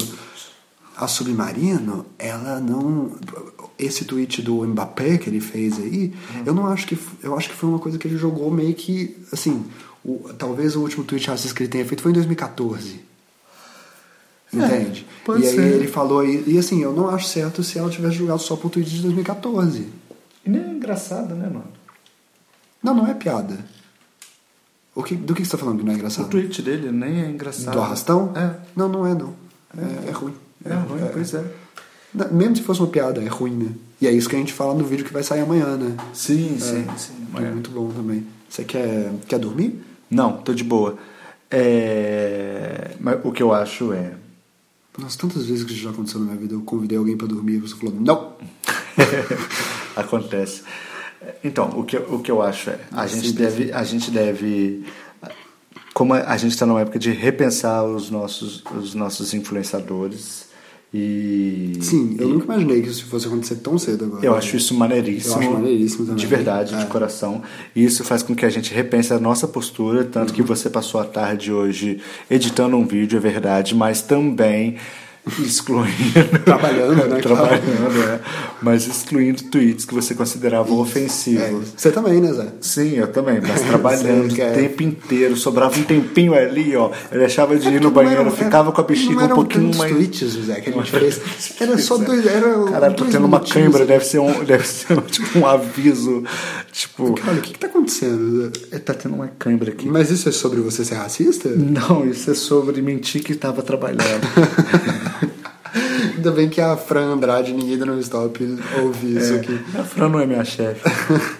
a 0.96 1.08
Submarino, 1.08 2.06
ela 2.18 2.60
não 2.60 3.12
esse 3.78 4.06
tweet 4.06 4.42
do 4.42 4.64
Mbappé 4.66 5.18
que 5.18 5.30
ele 5.30 5.40
fez 5.40 5.78
aí, 5.78 6.14
eu 6.46 6.54
não 6.54 6.66
acho 6.68 6.88
que 6.88 6.98
eu 7.22 7.36
acho 7.38 7.50
que 7.50 7.56
foi 7.56 7.70
uma 7.70 7.78
coisa 7.80 7.98
que 7.98 8.08
ele 8.08 8.18
jogou 8.18 8.50
meio 8.50 8.74
que 8.74 9.16
assim, 9.32 9.66
o- 10.08 10.34
talvez 10.38 10.76
o 10.76 10.82
último 10.82 11.04
tweet 11.04 11.28
racista 11.28 11.54
que 11.56 11.64
ele 11.64 11.70
tenha 11.70 11.86
feito 11.86 12.02
foi 12.02 12.12
em 12.12 12.16
2014. 12.16 13.02
Entende? 14.54 15.06
pode 15.26 15.44
e 15.44 15.48
aí 15.48 15.56
ser. 15.56 15.62
ele 15.74 15.88
falou 15.88 16.26
e, 16.26 16.44
e 16.54 16.58
assim, 16.58 16.82
eu 16.82 16.94
não 16.94 17.10
acho 17.10 17.28
certo 17.28 17.62
se 17.64 17.78
ela 17.78 17.90
tivesse 17.90 18.16
jogado 18.16 18.40
só 18.40 18.56
pro 18.56 18.70
tweet 18.70 18.90
de 18.90 19.02
2014. 19.02 19.88
E 20.46 20.50
nem 20.50 20.62
é 20.64 20.68
engraçado, 20.70 21.36
né, 21.36 21.48
mano? 21.48 21.66
Não, 22.82 22.94
não 22.94 23.06
é 23.08 23.14
piada. 23.14 23.58
O 24.96 25.04
que, 25.04 25.16
do 25.16 25.36
que 25.36 25.44
você 25.44 25.52
tá 25.52 25.58
falando 25.58 25.80
que 25.80 25.84
não 25.84 25.92
é 25.92 25.96
O 25.96 25.98
engraçado? 25.98 26.30
tweet 26.30 26.62
dele 26.62 26.92
nem 26.92 27.24
é 27.24 27.30
engraçado. 27.30 27.74
Do 27.74 27.82
arrastão? 27.82 28.32
É. 28.36 28.56
Não, 28.76 28.88
não 28.88 29.06
é 29.06 29.14
não. 29.14 29.34
É, 29.78 30.08
é 30.10 30.12
ruim. 30.12 30.34
É 30.64 30.74
ruim, 30.74 31.02
pois 31.12 31.34
é. 31.34 31.44
Mesmo 32.32 32.56
se 32.56 32.64
fosse 32.64 32.80
uma 32.80 32.88
piada, 32.88 33.22
é 33.22 33.28
ruim, 33.28 33.52
né? 33.52 33.72
E 34.02 34.08
é 34.08 34.12
isso 34.12 34.30
que 34.30 34.36
a 34.36 34.40
gente 34.40 34.54
fala 34.54 34.74
no 34.74 34.86
vídeo 34.86 35.04
que 35.06 35.12
vai 35.14 35.24
sair 35.24 35.42
amanhã, 35.42 35.76
né? 35.76 35.98
Sim, 36.14 36.58
sim, 36.60 36.86
É, 36.90 36.98
sim. 36.98 37.14
É 37.36 37.52
muito 37.52 37.70
bom 37.70 37.90
também. 37.92 38.26
Você 38.50 38.64
quer, 38.64 39.12
quer 39.28 39.38
dormir? 39.40 39.84
Não, 40.10 40.38
tô 40.38 40.54
de 40.54 40.64
boa. 40.64 40.98
É... 41.50 42.92
Mas 43.00 43.20
o 43.24 43.32
que 43.32 43.42
eu 43.44 43.54
acho 43.54 43.92
é. 43.94 44.14
Nossa, 44.98 45.18
tantas 45.18 45.46
vezes 45.46 45.64
que 45.64 45.72
isso 45.74 45.82
já 45.84 45.90
aconteceu 45.92 46.20
na 46.20 46.26
minha 46.28 46.38
vida, 46.38 46.54
eu 46.56 46.62
convidei 46.62 46.98
alguém 46.98 47.16
pra 47.16 47.28
dormir 47.28 47.54
e 47.56 47.60
você 47.60 47.76
falou, 47.76 47.94
não! 48.00 48.34
Acontece. 49.96 50.64
Então, 51.44 51.70
o 51.78 51.84
que, 51.84 51.98
eu- 51.98 52.14
o 52.16 52.20
que 52.20 52.32
eu 52.32 52.42
acho 52.42 52.70
é, 52.72 52.80
a 52.92 53.06
gente 53.08 53.28
simples. 53.30 53.54
deve, 53.54 53.72
a 53.72 53.84
gente 53.84 54.10
deve, 54.12 54.86
como 55.94 56.14
a 56.14 56.38
gente 56.38 56.52
está 56.54 56.66
numa 56.66 56.82
época 56.82 56.98
de 57.00 57.12
repensar 57.12 57.84
os 57.86 58.10
nossos, 58.10 58.64
os 58.76 58.94
nossos 58.96 59.34
influenciadores 59.34 60.47
e 60.98 61.78
Sim, 61.82 62.16
eu 62.20 62.30
e 62.30 62.34
nunca 62.34 62.46
imaginei 62.46 62.82
que 62.82 62.90
isso 62.90 63.06
fosse 63.06 63.28
acontecer 63.28 63.56
tão 63.58 63.78
cedo 63.78 64.06
agora. 64.06 64.26
eu 64.26 64.36
acho 64.36 64.58
isso 64.58 64.74
maneiríssimo, 64.74 65.36
Eu 65.36 65.40
acho 65.40 65.52
maneiríssimo 65.52 66.06
também. 66.06 66.16
de 66.20 66.26
verdade, 66.28 66.74
É. 66.76 66.78
de 66.80 66.86
coração. 66.88 67.42
E 67.76 67.84
isso 67.86 68.04
faz 68.04 68.24
com 68.24 68.36
que 68.36 68.46
a 68.46 68.50
gente 68.50 68.74
repense 68.74 69.14
a 69.14 69.20
nossa 69.20 69.48
postura, 69.48 70.04
tanto 70.04 70.30
Uhum. 70.30 70.36
que 70.36 70.42
você 70.42 70.70
passou 70.70 71.00
a 71.00 71.04
tarde 71.06 71.52
hoje 71.52 72.00
editando 72.30 72.76
um 72.76 72.86
vídeo, 72.86 73.18
é 73.18 73.20
verdade, 73.20 73.76
mas 73.76 74.02
também 74.02 74.76
excluindo. 75.40 76.40
Trabalhando, 76.46 76.96
né? 77.08 77.20
Trabalhando, 77.22 78.04
é. 78.10 78.20
Mas 78.62 78.88
excluindo 78.88 79.44
tweets 79.44 79.86
que 79.86 79.94
você 79.94 80.14
considerava 80.16 80.70
É, 80.70 80.74
ofensivos. 80.74 81.70
você 81.76 81.92
também, 81.92 82.20
né, 82.22 82.34
Zé? 82.34 82.48
Sim, 82.62 82.94
eu 82.96 83.08
também, 83.08 83.40
mas 83.42 83.62
trabalhando 83.68 84.40
é- 84.40 84.52
o 84.52 84.54
tempo 84.56 84.84
inteiro, 84.84 85.36
sobrava 85.36 85.78
um 85.80 85.84
tempinho 85.84 86.34
ali, 86.34 86.76
ó. 86.76 86.92
Eu 87.12 87.20
deixava 87.20 87.58
de 87.58 87.68
ir 87.68 87.74
no 87.82 87.92
Porque 87.92 87.96
banheiro, 88.06 88.22
eram- 88.22 88.32
ficava 88.32 88.72
com 88.72 88.82
a 88.82 88.84
bexiga 88.84 89.26
um 89.26 89.30
pouquinho 89.30 89.76
mais. 89.78 89.92
tweets, 89.94 90.34
José, 90.34 90.62
que 90.62 90.70
a 90.70 90.74
gente 90.74 90.92
fez. 90.92 91.20
Era 91.60 91.78
só 91.78 91.98
dois. 91.98 92.26
Era 92.26 92.64
Caralho, 92.72 92.96
tô 92.96 93.06
tendo 93.06 93.26
uma 93.26 93.40
cãibra, 93.40 93.86
deve 93.86 94.06
ser 94.06 94.20
um, 94.20 94.44
deve 94.44 94.66
ser 94.68 95.00
tipo 95.04 95.40
um 95.40 95.46
aviso. 95.46 96.24
Tipo, 96.72 97.16
Olha, 97.28 97.40
o 97.40 97.42
que, 97.42 97.54
que 97.54 97.60
tá 97.60 97.68
acontecendo? 97.68 98.52
Zé? 98.72 98.80
tá 98.80 98.94
tendo 98.94 99.16
uma 99.16 99.28
cãibra 99.40 99.72
aqui. 99.72 99.88
Mas 99.90 100.10
isso 100.12 100.30
é 100.30 100.32
sobre 100.32 100.62
você 100.62 100.86
ser 100.86 100.96
racista? 100.96 101.50
Não, 101.50 102.06
isso 102.10 102.30
é 102.32 102.34
sobre 102.34 102.82
mentir 102.82 103.24
que 103.24 103.34
estava 103.34 103.62
trabalhando. 103.62 103.98
Ainda 106.18 106.32
bem 106.32 106.50
que 106.50 106.60
a 106.60 106.76
Fran 106.76 107.14
Andrade, 107.14 107.54
ninguém 107.54 107.78
da 107.78 107.86
Non 107.86 108.00
Stop, 108.00 108.44
ouve 108.82 109.18
isso 109.18 109.36
aqui. 109.36 109.60
A 109.78 109.84
Fran 109.84 110.10
não 110.10 110.20
é 110.20 110.26
minha 110.26 110.44
chefe. 110.44 110.82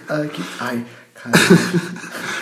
Ai, 0.08 0.28
que. 0.32 0.42
Ai, 0.60 0.86
cara. 1.14 1.36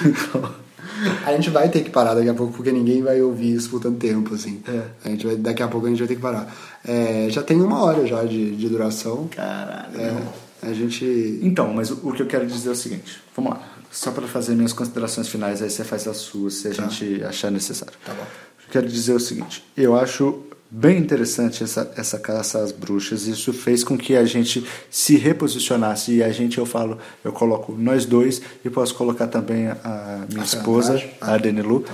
Então, 0.04 0.54
A 1.24 1.32
gente 1.32 1.50
vai 1.50 1.68
ter 1.68 1.82
que 1.82 1.90
parar 1.90 2.14
daqui 2.14 2.28
a 2.28 2.34
pouco, 2.34 2.52
porque 2.54 2.72
ninguém 2.72 3.02
vai 3.02 3.20
ouvir 3.20 3.54
isso 3.54 3.70
por 3.70 3.80
tanto 3.80 3.98
tempo, 3.98 4.34
assim. 4.34 4.62
É. 4.66 4.82
A 5.04 5.08
gente 5.10 5.26
vai, 5.26 5.36
daqui 5.36 5.62
a 5.62 5.68
pouco 5.68 5.86
a 5.86 5.90
gente 5.90 5.98
vai 5.98 6.08
ter 6.08 6.16
que 6.16 6.20
parar. 6.20 6.54
É, 6.84 7.28
já 7.30 7.42
tem 7.42 7.60
uma 7.60 7.82
hora 7.82 8.06
já 8.06 8.24
de, 8.24 8.56
de 8.56 8.68
duração. 8.68 9.28
caralho. 9.28 10.00
É, 10.00 10.22
a 10.62 10.72
gente. 10.72 11.40
Então, 11.42 11.72
mas 11.72 11.90
o, 11.90 12.08
o 12.08 12.12
que 12.12 12.22
eu 12.22 12.26
quero 12.26 12.46
dizer 12.46 12.68
é 12.70 12.72
o 12.72 12.76
seguinte: 12.76 13.20
vamos 13.34 13.52
lá. 13.52 13.62
Só 13.90 14.10
para 14.10 14.26
fazer 14.26 14.54
minhas 14.54 14.72
considerações 14.72 15.28
finais, 15.28 15.62
aí 15.62 15.70
você 15.70 15.84
faz 15.84 16.06
as 16.06 16.18
suas, 16.18 16.54
se 16.54 16.68
a 16.68 16.72
gente 16.72 17.22
achar 17.24 17.50
necessário. 17.50 17.94
Tá 18.04 18.12
bom. 18.12 18.22
Eu 18.22 18.70
quero 18.70 18.88
dizer 18.88 19.14
o 19.14 19.20
seguinte: 19.20 19.64
eu 19.76 19.96
acho 19.96 20.42
bem 20.78 20.98
interessante 20.98 21.64
essa, 21.64 21.90
essa 21.96 22.18
caça 22.18 22.58
às 22.58 22.70
bruxas. 22.70 23.26
Isso 23.26 23.52
fez 23.52 23.82
com 23.82 23.96
que 23.96 24.14
a 24.14 24.24
gente 24.26 24.64
se 24.90 25.16
reposicionasse. 25.16 26.12
E 26.16 26.22
a 26.22 26.30
gente, 26.30 26.58
eu 26.58 26.66
falo, 26.66 26.98
eu 27.24 27.32
coloco 27.32 27.72
nós 27.78 28.04
dois 28.04 28.42
e 28.64 28.68
posso 28.68 28.94
colocar 28.94 29.26
também 29.26 29.68
a 29.68 30.26
minha 30.28 30.42
A 30.42 30.44
esposa, 30.44 31.02
a 31.20 31.36
Denilu. 31.38 31.84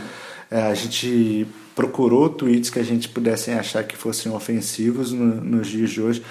É, 0.51 0.63
a 0.63 0.75
gente 0.75 1.47
procurou 1.77 2.29
tweets 2.29 2.69
que 2.71 2.79
a 2.79 2.83
gente 2.83 3.09
pudessem 3.09 3.55
achar 3.55 3.83
que 3.85 3.97
fossem 3.97 4.31
ofensivos 4.33 5.13
no- 5.13 5.41
nos 5.41 5.69
dias 5.69 5.91
de 5.91 6.01
hoje. 6.03 6.23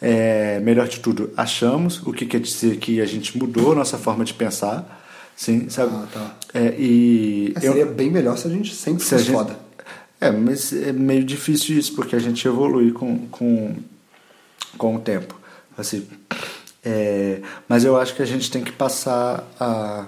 É, 0.00 0.60
melhor 0.60 0.86
de 0.88 1.00
tudo, 1.00 1.30
achamos, 1.36 2.00
o 2.06 2.12
que 2.12 2.26
quer 2.26 2.38
dizer 2.40 2.76
que 2.76 3.00
a 3.00 3.06
gente 3.06 3.36
mudou 3.38 3.72
a 3.72 3.74
nossa 3.74 3.96
forma 3.98 4.24
de 4.24 4.32
pensar. 4.34 5.02
Sim, 5.34 5.68
sabe? 5.68 5.90
Ah, 5.94 6.06
tá. 6.12 6.36
É, 6.54 6.74
e 6.78 7.52
É, 7.56 7.66
eu- 7.66 7.72
seria 7.72 7.86
bem 7.86 8.10
melhor 8.10 8.38
se 8.38 8.46
a 8.46 8.50
gente 8.50 8.74
sempre 8.74 9.02
se 9.02 9.10
fosse 9.10 9.24
gente- 9.24 9.34
foda. 9.34 9.58
É, 10.20 10.30
mas 10.30 10.72
é 10.72 10.92
meio 10.92 11.24
difícil 11.24 11.76
isso, 11.78 11.94
porque 11.94 12.16
a 12.16 12.18
gente 12.18 12.46
evolui 12.48 12.90
com, 12.92 13.26
com, 13.28 13.76
com 14.78 14.96
o 14.96 14.98
tempo. 15.00 15.38
Assim, 15.76 16.06
é, 16.84 17.40
mas 17.68 17.84
eu 17.84 17.96
acho 17.98 18.14
que 18.14 18.22
a 18.22 18.26
gente 18.26 18.50
tem 18.50 18.64
que 18.64 18.72
passar 18.72 19.44
a 19.60 20.06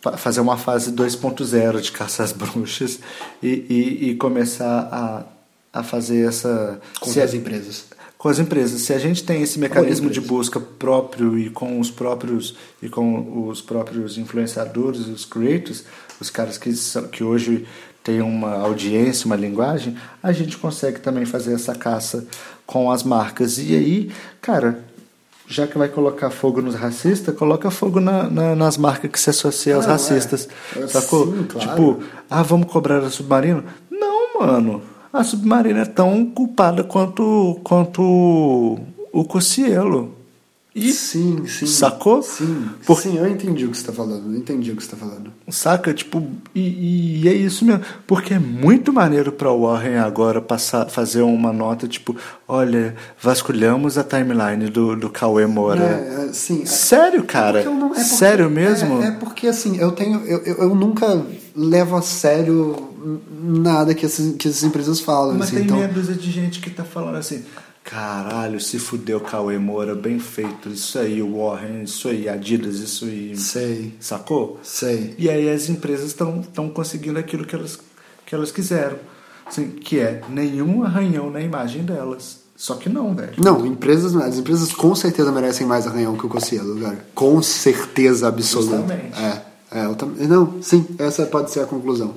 fa- 0.00 0.16
fazer 0.16 0.40
uma 0.40 0.56
fase 0.56 0.92
2.0 0.92 1.80
de 1.80 1.90
caça 1.92 2.22
às 2.22 2.32
bruxas 2.32 3.00
e, 3.42 3.48
e, 3.68 4.10
e 4.10 4.14
começar 4.16 4.88
a, 5.72 5.80
a 5.80 5.82
fazer 5.82 6.28
essa... 6.28 6.80
Com 7.00 7.10
se 7.10 7.20
a- 7.20 7.24
as 7.24 7.34
empresas. 7.34 7.86
com 8.16 8.28
as 8.28 8.38
empresas. 8.38 8.82
Se 8.82 8.92
a 8.92 8.98
gente 8.98 9.24
tem 9.24 9.42
esse 9.42 9.58
mecanismo 9.58 10.08
de 10.08 10.20
busca 10.20 10.60
próprio 10.60 11.36
e 11.36 11.50
com 11.50 11.80
os 11.80 11.90
próprios 11.90 12.54
e 12.80 12.88
com 12.88 13.48
os 13.48 13.60
próprios 13.60 14.16
influenciadores, 14.16 15.08
os 15.08 15.24
creators, 15.24 15.84
os 16.20 16.30
caras 16.30 16.56
que 16.56 16.72
são, 16.74 17.08
que 17.08 17.24
hoje 17.24 17.66
têm 18.04 18.20
uma 18.20 18.58
audiência, 18.58 19.26
uma 19.26 19.34
linguagem, 19.34 19.96
a 20.22 20.30
gente 20.30 20.56
consegue 20.58 21.00
também 21.00 21.24
fazer 21.24 21.54
essa 21.54 21.74
caça 21.74 22.24
com 22.66 22.90
as 22.90 23.02
marcas. 23.02 23.58
E 23.58 23.74
aí, 23.74 24.10
cara, 24.42 24.78
já 25.48 25.66
que 25.66 25.76
vai 25.78 25.88
colocar 25.88 26.30
fogo 26.30 26.60
nos 26.62 26.74
racistas, 26.74 27.34
coloca 27.34 27.70
fogo 27.70 28.00
na- 28.00 28.28
na- 28.30 28.54
nas 28.54 28.76
marcas 28.76 29.10
que 29.10 29.18
se 29.18 29.30
associam 29.30 29.76
aos 29.76 29.86
Não, 29.86 29.92
é. 29.92 29.96
racistas. 29.96 30.48
É, 30.76 30.86
Sacou? 30.86 31.26
sim, 31.34 31.44
claro. 31.44 31.68
Tipo, 31.68 32.02
ah, 32.30 32.42
vamos 32.42 32.70
cobrar 32.70 32.98
a 32.98 33.10
Submarino? 33.10 33.64
Não, 33.90 34.40
mano. 34.40 34.82
A 35.12 35.22
Submarino 35.24 35.78
é 35.80 35.84
tão 35.84 36.26
culpada 36.26 36.82
quanto, 36.84 37.58
quanto 37.64 38.02
o 39.12 39.24
Cocielo. 39.24 40.14
E 40.74 40.92
Sim, 40.92 41.46
sim. 41.46 41.66
Sacou? 41.66 42.20
Sim, 42.20 42.68
Por- 42.84 43.00
sim, 43.00 43.16
eu 43.16 43.28
entendi 43.28 43.64
o 43.64 43.70
que 43.70 43.76
você 43.76 43.82
está 43.82 43.92
falando. 43.92 44.32
Eu 44.32 44.36
entendi 44.38 44.72
o 44.72 44.76
que 44.76 44.82
você 44.82 44.92
está 44.92 44.96
falando. 44.96 45.30
Saca? 45.48 45.94
Tipo, 45.94 46.26
e, 46.52 47.20
e 47.22 47.28
é 47.28 47.32
isso 47.32 47.64
mesmo. 47.64 47.80
Porque 48.08 48.34
é 48.34 48.40
muito 48.40 48.92
maneiro 48.92 49.30
pra 49.30 49.52
Warren 49.52 49.98
agora 49.98 50.40
passar, 50.40 50.88
fazer 50.90 51.22
uma 51.22 51.52
nota, 51.52 51.86
tipo, 51.86 52.16
olha, 52.48 52.96
vasculhamos 53.22 53.96
a 53.96 54.02
timeline 54.02 54.68
do, 54.68 54.96
do 54.96 55.08
Cauê 55.08 55.46
Moura. 55.46 55.80
É, 55.80 56.26
é, 56.30 56.32
sim. 56.32 56.62
é- 56.62 56.66
Sério, 56.66 57.22
cara? 57.22 57.62
eu 57.62 57.72
não- 57.72 57.86
é 57.86 57.90
porque- 57.90 58.02
Sério 58.02 58.50
mesmo? 58.50 59.00
É, 59.00 59.06
é 59.06 59.10
porque 59.12 59.46
assim, 59.46 59.76
eu 59.78 59.92
tenho. 59.92 60.22
Eu, 60.26 60.38
eu, 60.38 60.54
eu 60.56 60.74
nunca 60.74 61.24
levo 61.54 61.94
a 61.94 62.02
sério 62.02 62.74
nada 63.40 63.94
que 63.94 64.04
essas, 64.06 64.34
que 64.36 64.48
essas 64.48 64.64
empresas 64.64 64.98
falam. 64.98 65.34
Mas 65.34 65.48
assim, 65.48 65.56
tem 65.56 65.64
então, 65.66 65.76
meia 65.76 65.88
dúzia 65.88 66.14
de 66.14 66.30
gente 66.32 66.58
que 66.60 66.70
tá 66.70 66.82
falando 66.82 67.16
assim, 67.16 67.44
caralho, 67.84 68.58
se 68.60 68.78
fudeu 68.78 69.20
Cauê 69.20 69.58
Moura, 69.58 69.94
bem 69.94 70.18
feito, 70.18 70.70
isso 70.70 70.98
aí, 70.98 71.20
Warren, 71.22 71.82
isso 71.84 72.08
aí, 72.08 72.28
Adidas, 72.28 72.76
isso 72.76 73.04
aí. 73.04 73.36
Sei, 73.36 73.92
Sacou? 74.00 74.58
sei. 74.62 75.14
E 75.18 75.28
aí 75.28 75.48
as 75.50 75.68
empresas 75.68 76.06
estão 76.06 76.42
conseguindo 76.72 77.18
aquilo 77.18 77.44
que 77.44 77.54
elas, 77.54 77.78
que 78.26 78.34
elas 78.34 78.50
quiseram. 78.50 78.96
Assim, 79.46 79.68
que 79.68 79.98
é 80.00 80.22
nenhum 80.30 80.82
arranhão 80.84 81.30
na 81.30 81.40
imagem 81.40 81.84
delas. 81.84 82.42
Só 82.56 82.76
que 82.76 82.88
não, 82.88 83.14
velho. 83.14 83.34
Não, 83.36 83.66
empresas, 83.66 84.16
as 84.16 84.38
empresas 84.38 84.72
com 84.72 84.94
certeza 84.94 85.30
merecem 85.30 85.66
mais 85.66 85.86
arranhão 85.86 86.16
que 86.16 86.24
o 86.24 86.28
Cossielo, 86.28 86.80
cara. 86.80 87.04
Com 87.14 87.42
certeza 87.42 88.28
absoluta. 88.28 88.76
Justamente. 88.78 89.18
É, 89.20 89.42
é, 89.80 89.84
eu 89.84 89.94
também. 89.96 90.26
Não, 90.26 90.62
sim, 90.62 90.86
essa 90.98 91.26
pode 91.26 91.50
ser 91.50 91.60
a 91.60 91.66
conclusão 91.66 92.14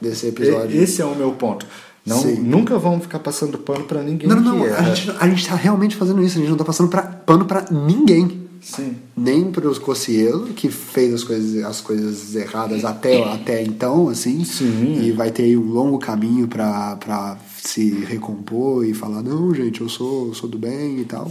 desse 0.00 0.26
episódio. 0.26 0.76
E- 0.76 0.82
Esse 0.82 1.00
é 1.00 1.04
o 1.06 1.14
meu 1.14 1.32
ponto. 1.32 1.64
Não, 2.08 2.22
Sim. 2.22 2.36
nunca 2.36 2.78
vamos 2.78 3.02
ficar 3.02 3.18
passando 3.18 3.58
pano 3.58 3.84
pra 3.84 4.02
ninguém 4.02 4.28
Não, 4.28 4.40
não. 4.40 4.64
A 4.64 4.94
gente, 4.94 5.10
a 5.18 5.28
gente 5.28 5.46
tá 5.46 5.54
realmente 5.54 5.96
fazendo 5.96 6.22
isso. 6.22 6.38
A 6.38 6.40
gente 6.40 6.50
não 6.50 6.56
tá 6.56 6.64
passando 6.64 6.88
pra, 6.88 7.02
pano 7.02 7.44
pra 7.44 7.66
ninguém. 7.70 8.48
Sim. 8.60 8.96
Nem 9.16 9.50
pro 9.50 9.78
Cossielo, 9.80 10.48
que 10.48 10.68
fez 10.68 11.14
as 11.14 11.24
coisas, 11.24 11.64
as 11.64 11.80
coisas 11.80 12.34
erradas 12.34 12.84
até, 12.84 13.22
até 13.22 13.62
então, 13.62 14.08
assim. 14.08 14.44
Sim. 14.44 15.00
E 15.02 15.12
vai 15.12 15.30
ter 15.30 15.44
aí 15.44 15.56
um 15.56 15.70
longo 15.70 15.98
caminho 15.98 16.48
pra, 16.48 16.96
pra 16.96 17.38
se 17.62 18.04
recompor 18.04 18.84
e 18.84 18.94
falar, 18.94 19.22
não, 19.22 19.54
gente, 19.54 19.80
eu 19.80 19.88
sou, 19.88 20.28
eu 20.28 20.34
sou 20.34 20.48
do 20.48 20.58
bem 20.58 21.00
e 21.00 21.04
tal. 21.04 21.30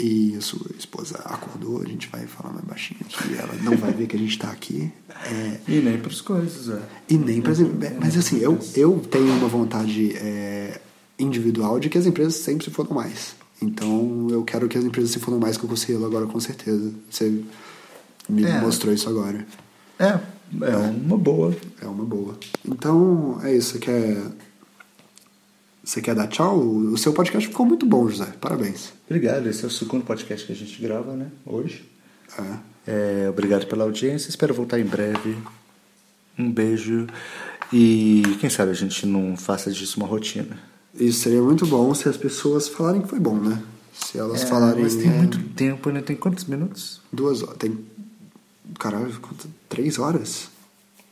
E 0.00 0.34
a 0.36 0.40
sua 0.40 0.66
esposa 0.76 1.16
acordou, 1.24 1.80
a 1.80 1.86
gente 1.86 2.08
vai 2.08 2.26
falar 2.26 2.52
mais 2.52 2.64
baixinho 2.64 2.98
aqui, 3.02 3.36
ela 3.36 3.54
não 3.62 3.76
vai 3.76 3.92
ver 3.92 4.08
que 4.08 4.16
a 4.16 4.18
gente 4.18 4.36
tá 4.36 4.50
aqui. 4.50 4.90
É, 5.26 5.60
E 5.68 5.80
nem 5.80 5.96
pros 5.98 6.20
coisas, 6.20 6.68
é. 6.76 6.82
e 7.08 7.16
nem 7.16 7.40
para 7.40 7.52
Mas 8.00 8.16
assim, 8.16 8.38
eu, 8.38 8.58
eu 8.74 8.98
tenho 9.10 9.32
uma 9.32 9.46
vontade 9.48 10.12
é, 10.16 10.80
individual 11.18 11.78
de 11.78 11.88
que 11.88 11.96
as 11.98 12.06
empresas 12.06 12.34
sempre 12.34 12.64
se 12.64 12.70
fodam 12.70 12.94
mais. 12.94 13.36
Então 13.60 14.26
eu 14.30 14.42
quero 14.42 14.66
que 14.68 14.76
as 14.76 14.84
empresas 14.84 15.10
se 15.12 15.20
fodam 15.20 15.38
mais 15.38 15.56
que 15.56 15.64
o 15.64 15.68
Conselho 15.68 16.04
agora, 16.04 16.26
com 16.26 16.40
certeza. 16.40 16.92
Você 17.08 17.40
me 18.28 18.44
É. 18.44 18.60
mostrou 18.60 18.92
isso 18.92 19.08
agora. 19.08 19.46
É, 20.00 20.18
é 20.62 20.76
uma 20.76 21.16
boa. 21.16 21.54
É 21.80 21.86
uma 21.86 22.04
boa. 22.04 22.36
Então 22.66 23.38
é 23.44 23.54
isso. 23.54 23.72
Você 23.74 23.78
quer. 23.78 24.16
Você 25.84 26.00
quer 26.00 26.14
dar 26.14 26.28
tchau? 26.28 26.58
O 26.60 26.96
seu 26.96 27.12
podcast 27.12 27.48
ficou 27.48 27.66
muito 27.66 27.84
bom, 27.84 28.08
José. 28.08 28.26
Parabéns. 28.40 28.92
Obrigado, 29.06 29.48
esse 29.48 29.64
é 29.64 29.66
o 29.66 29.70
segundo 29.70 30.04
podcast 30.04 30.46
que 30.46 30.52
a 30.52 30.56
gente 30.56 30.80
grava, 30.80 31.14
né? 31.14 31.30
Hoje. 31.44 31.84
É. 32.38 32.72
É, 33.24 33.28
obrigado 33.30 33.66
pela 33.66 33.84
audiência, 33.84 34.28
espero 34.28 34.54
voltar 34.54 34.78
em 34.78 34.84
breve. 34.84 35.36
Um 36.38 36.50
beijo. 36.50 37.06
E 37.72 38.22
quem 38.40 38.48
sabe 38.50 38.70
a 38.70 38.74
gente 38.74 39.06
não 39.06 39.36
faça 39.36 39.70
disso 39.70 39.98
uma 39.98 40.06
rotina. 40.06 40.58
Isso 40.94 41.20
seria 41.20 41.42
muito 41.42 41.66
bom 41.66 41.92
se 41.94 42.08
as 42.08 42.16
pessoas 42.16 42.68
falarem 42.68 43.00
que 43.02 43.08
foi 43.08 43.18
bom, 43.18 43.34
né? 43.36 43.62
Se 43.92 44.18
elas 44.18 44.42
É, 44.42 44.46
falarem. 44.46 44.82
Mas 44.82 44.94
tem 44.96 45.08
muito 45.10 45.38
tempo, 45.54 45.90
né? 45.90 46.00
Tem 46.00 46.16
quantos 46.16 46.44
minutos? 46.44 47.00
Duas 47.12 47.42
horas. 47.42 47.56
Tem. 47.58 47.78
Caralho, 48.78 49.18
quanto? 49.20 49.48
Três 49.68 49.98
horas? 49.98 50.48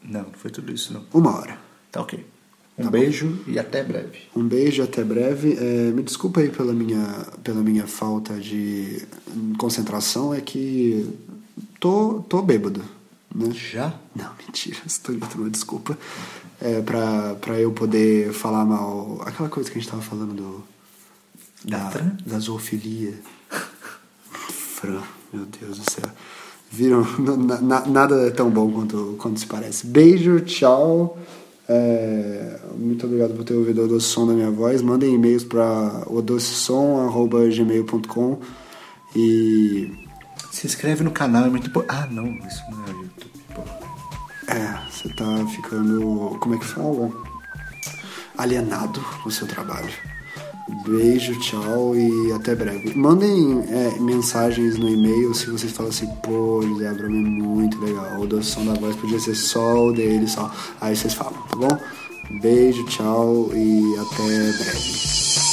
Não, 0.03 0.23
não 0.23 0.33
foi 0.33 0.51
tudo 0.51 0.73
isso, 0.73 0.93
não. 0.93 1.05
Uma 1.13 1.37
hora. 1.39 1.59
Tá 1.91 2.01
ok. 2.01 2.25
Um 2.87 2.91
beijo 2.91 3.39
e 3.47 3.59
até 3.59 3.83
breve. 3.83 4.19
Um 4.35 4.43
beijo, 4.47 4.83
até 4.83 5.03
breve. 5.05 5.57
É, 5.59 5.91
me 5.91 6.03
desculpa 6.03 6.41
aí 6.41 6.49
pela 6.49 6.73
minha, 6.73 7.27
pela 7.45 7.63
minha 7.63 7.87
falta 7.87 8.35
de 8.35 9.03
concentração, 9.59 10.33
é 10.35 10.41
que 10.41 11.09
tô, 11.79 12.25
tô 12.29 12.43
bêbado. 12.43 12.83
Né? 13.35 13.51
Já? 13.53 13.95
Não, 14.15 14.31
mentira, 14.45 14.79
estou 14.87 15.15
uma 15.15 15.51
desculpa. 15.51 15.97
É, 16.61 16.81
pra, 16.83 17.35
pra 17.37 17.59
eu 17.59 17.73
poder 17.73 18.33
falar 18.33 18.65
mal. 18.65 19.23
Aquela 19.25 19.49
coisa 19.49 19.71
que 19.71 19.79
a 19.79 19.81
gente 19.81 19.91
tava 19.91 20.03
falando 20.03 20.35
do. 20.35 20.65
Da, 21.65 21.91
Fran? 21.91 22.17
da 22.27 22.39
zoofilia. 22.39 23.15
Fran, 24.31 25.03
meu 25.33 25.47
Deus 25.47 25.79
do 25.79 25.91
céu. 25.91 26.11
Viram? 26.71 27.03
Na- 27.19 27.61
na- 27.61 27.87
nada 27.87 28.27
é 28.27 28.31
tão 28.31 28.51
bom 28.51 28.71
quanto, 28.71 29.17
quanto 29.19 29.41
se 29.41 29.47
parece. 29.47 29.87
Beijo, 29.87 30.41
tchau. 30.41 31.19
É, 31.73 32.59
muito 32.77 33.07
obrigado 33.07 33.33
por 33.35 33.45
ter 33.45 33.55
ouvido 33.55 33.85
o 33.85 33.89
Doce 33.89 34.07
Som 34.07 34.27
da 34.27 34.33
minha 34.33 34.51
voz. 34.51 34.83
Mandem 34.83 35.15
e-mails 35.15 35.45
para 35.45 36.03
odocesom.gmail.com 36.09 38.41
e 39.15 39.89
Se 40.51 40.67
inscreve 40.67 41.05
no 41.05 41.13
canal, 41.13 41.45
é 41.45 41.49
muito 41.49 41.69
importante. 41.69 41.97
Ah, 41.97 42.09
não, 42.11 42.27
isso 42.39 42.61
não 42.73 42.85
é 42.87 42.91
o 42.91 43.03
YouTube. 43.03 43.31
é, 44.49 44.77
você 44.91 45.09
tá 45.11 45.47
ficando, 45.55 46.37
como 46.41 46.57
é 46.57 46.59
que 46.59 46.67
fala? 46.67 47.09
Alienado 48.37 49.01
no 49.25 49.31
seu 49.31 49.47
trabalho. 49.47 50.10
Beijo, 50.85 51.39
tchau 51.41 51.95
e 51.97 52.33
até 52.33 52.55
breve. 52.55 52.95
Mandem 52.95 53.63
é, 53.69 53.99
mensagens 54.01 54.79
no 54.79 54.89
e-mail 54.89 55.35
se 55.35 55.51
vocês 55.51 55.73
falam 55.73 55.91
assim, 55.91 56.07
pô, 56.23 56.63
José 56.63 56.89
Abramo 56.89 57.17
é 57.17 57.31
muito 57.31 57.79
legal. 57.81 58.21
O 58.21 58.43
som 58.43 58.65
da 58.65 58.75
voz 58.75 58.97
podia 58.97 59.19
ser 59.19 59.35
só 59.35 59.87
o 59.87 59.93
dele, 59.93 60.29
só. 60.29 60.51
Aí 60.81 60.95
vocês 60.95 61.15
falam, 61.15 61.35
tá 61.49 61.57
bom? 61.57 62.41
Beijo, 62.41 62.85
tchau 62.85 63.51
e 63.55 63.97
até 63.99 64.53
breve. 64.53 65.50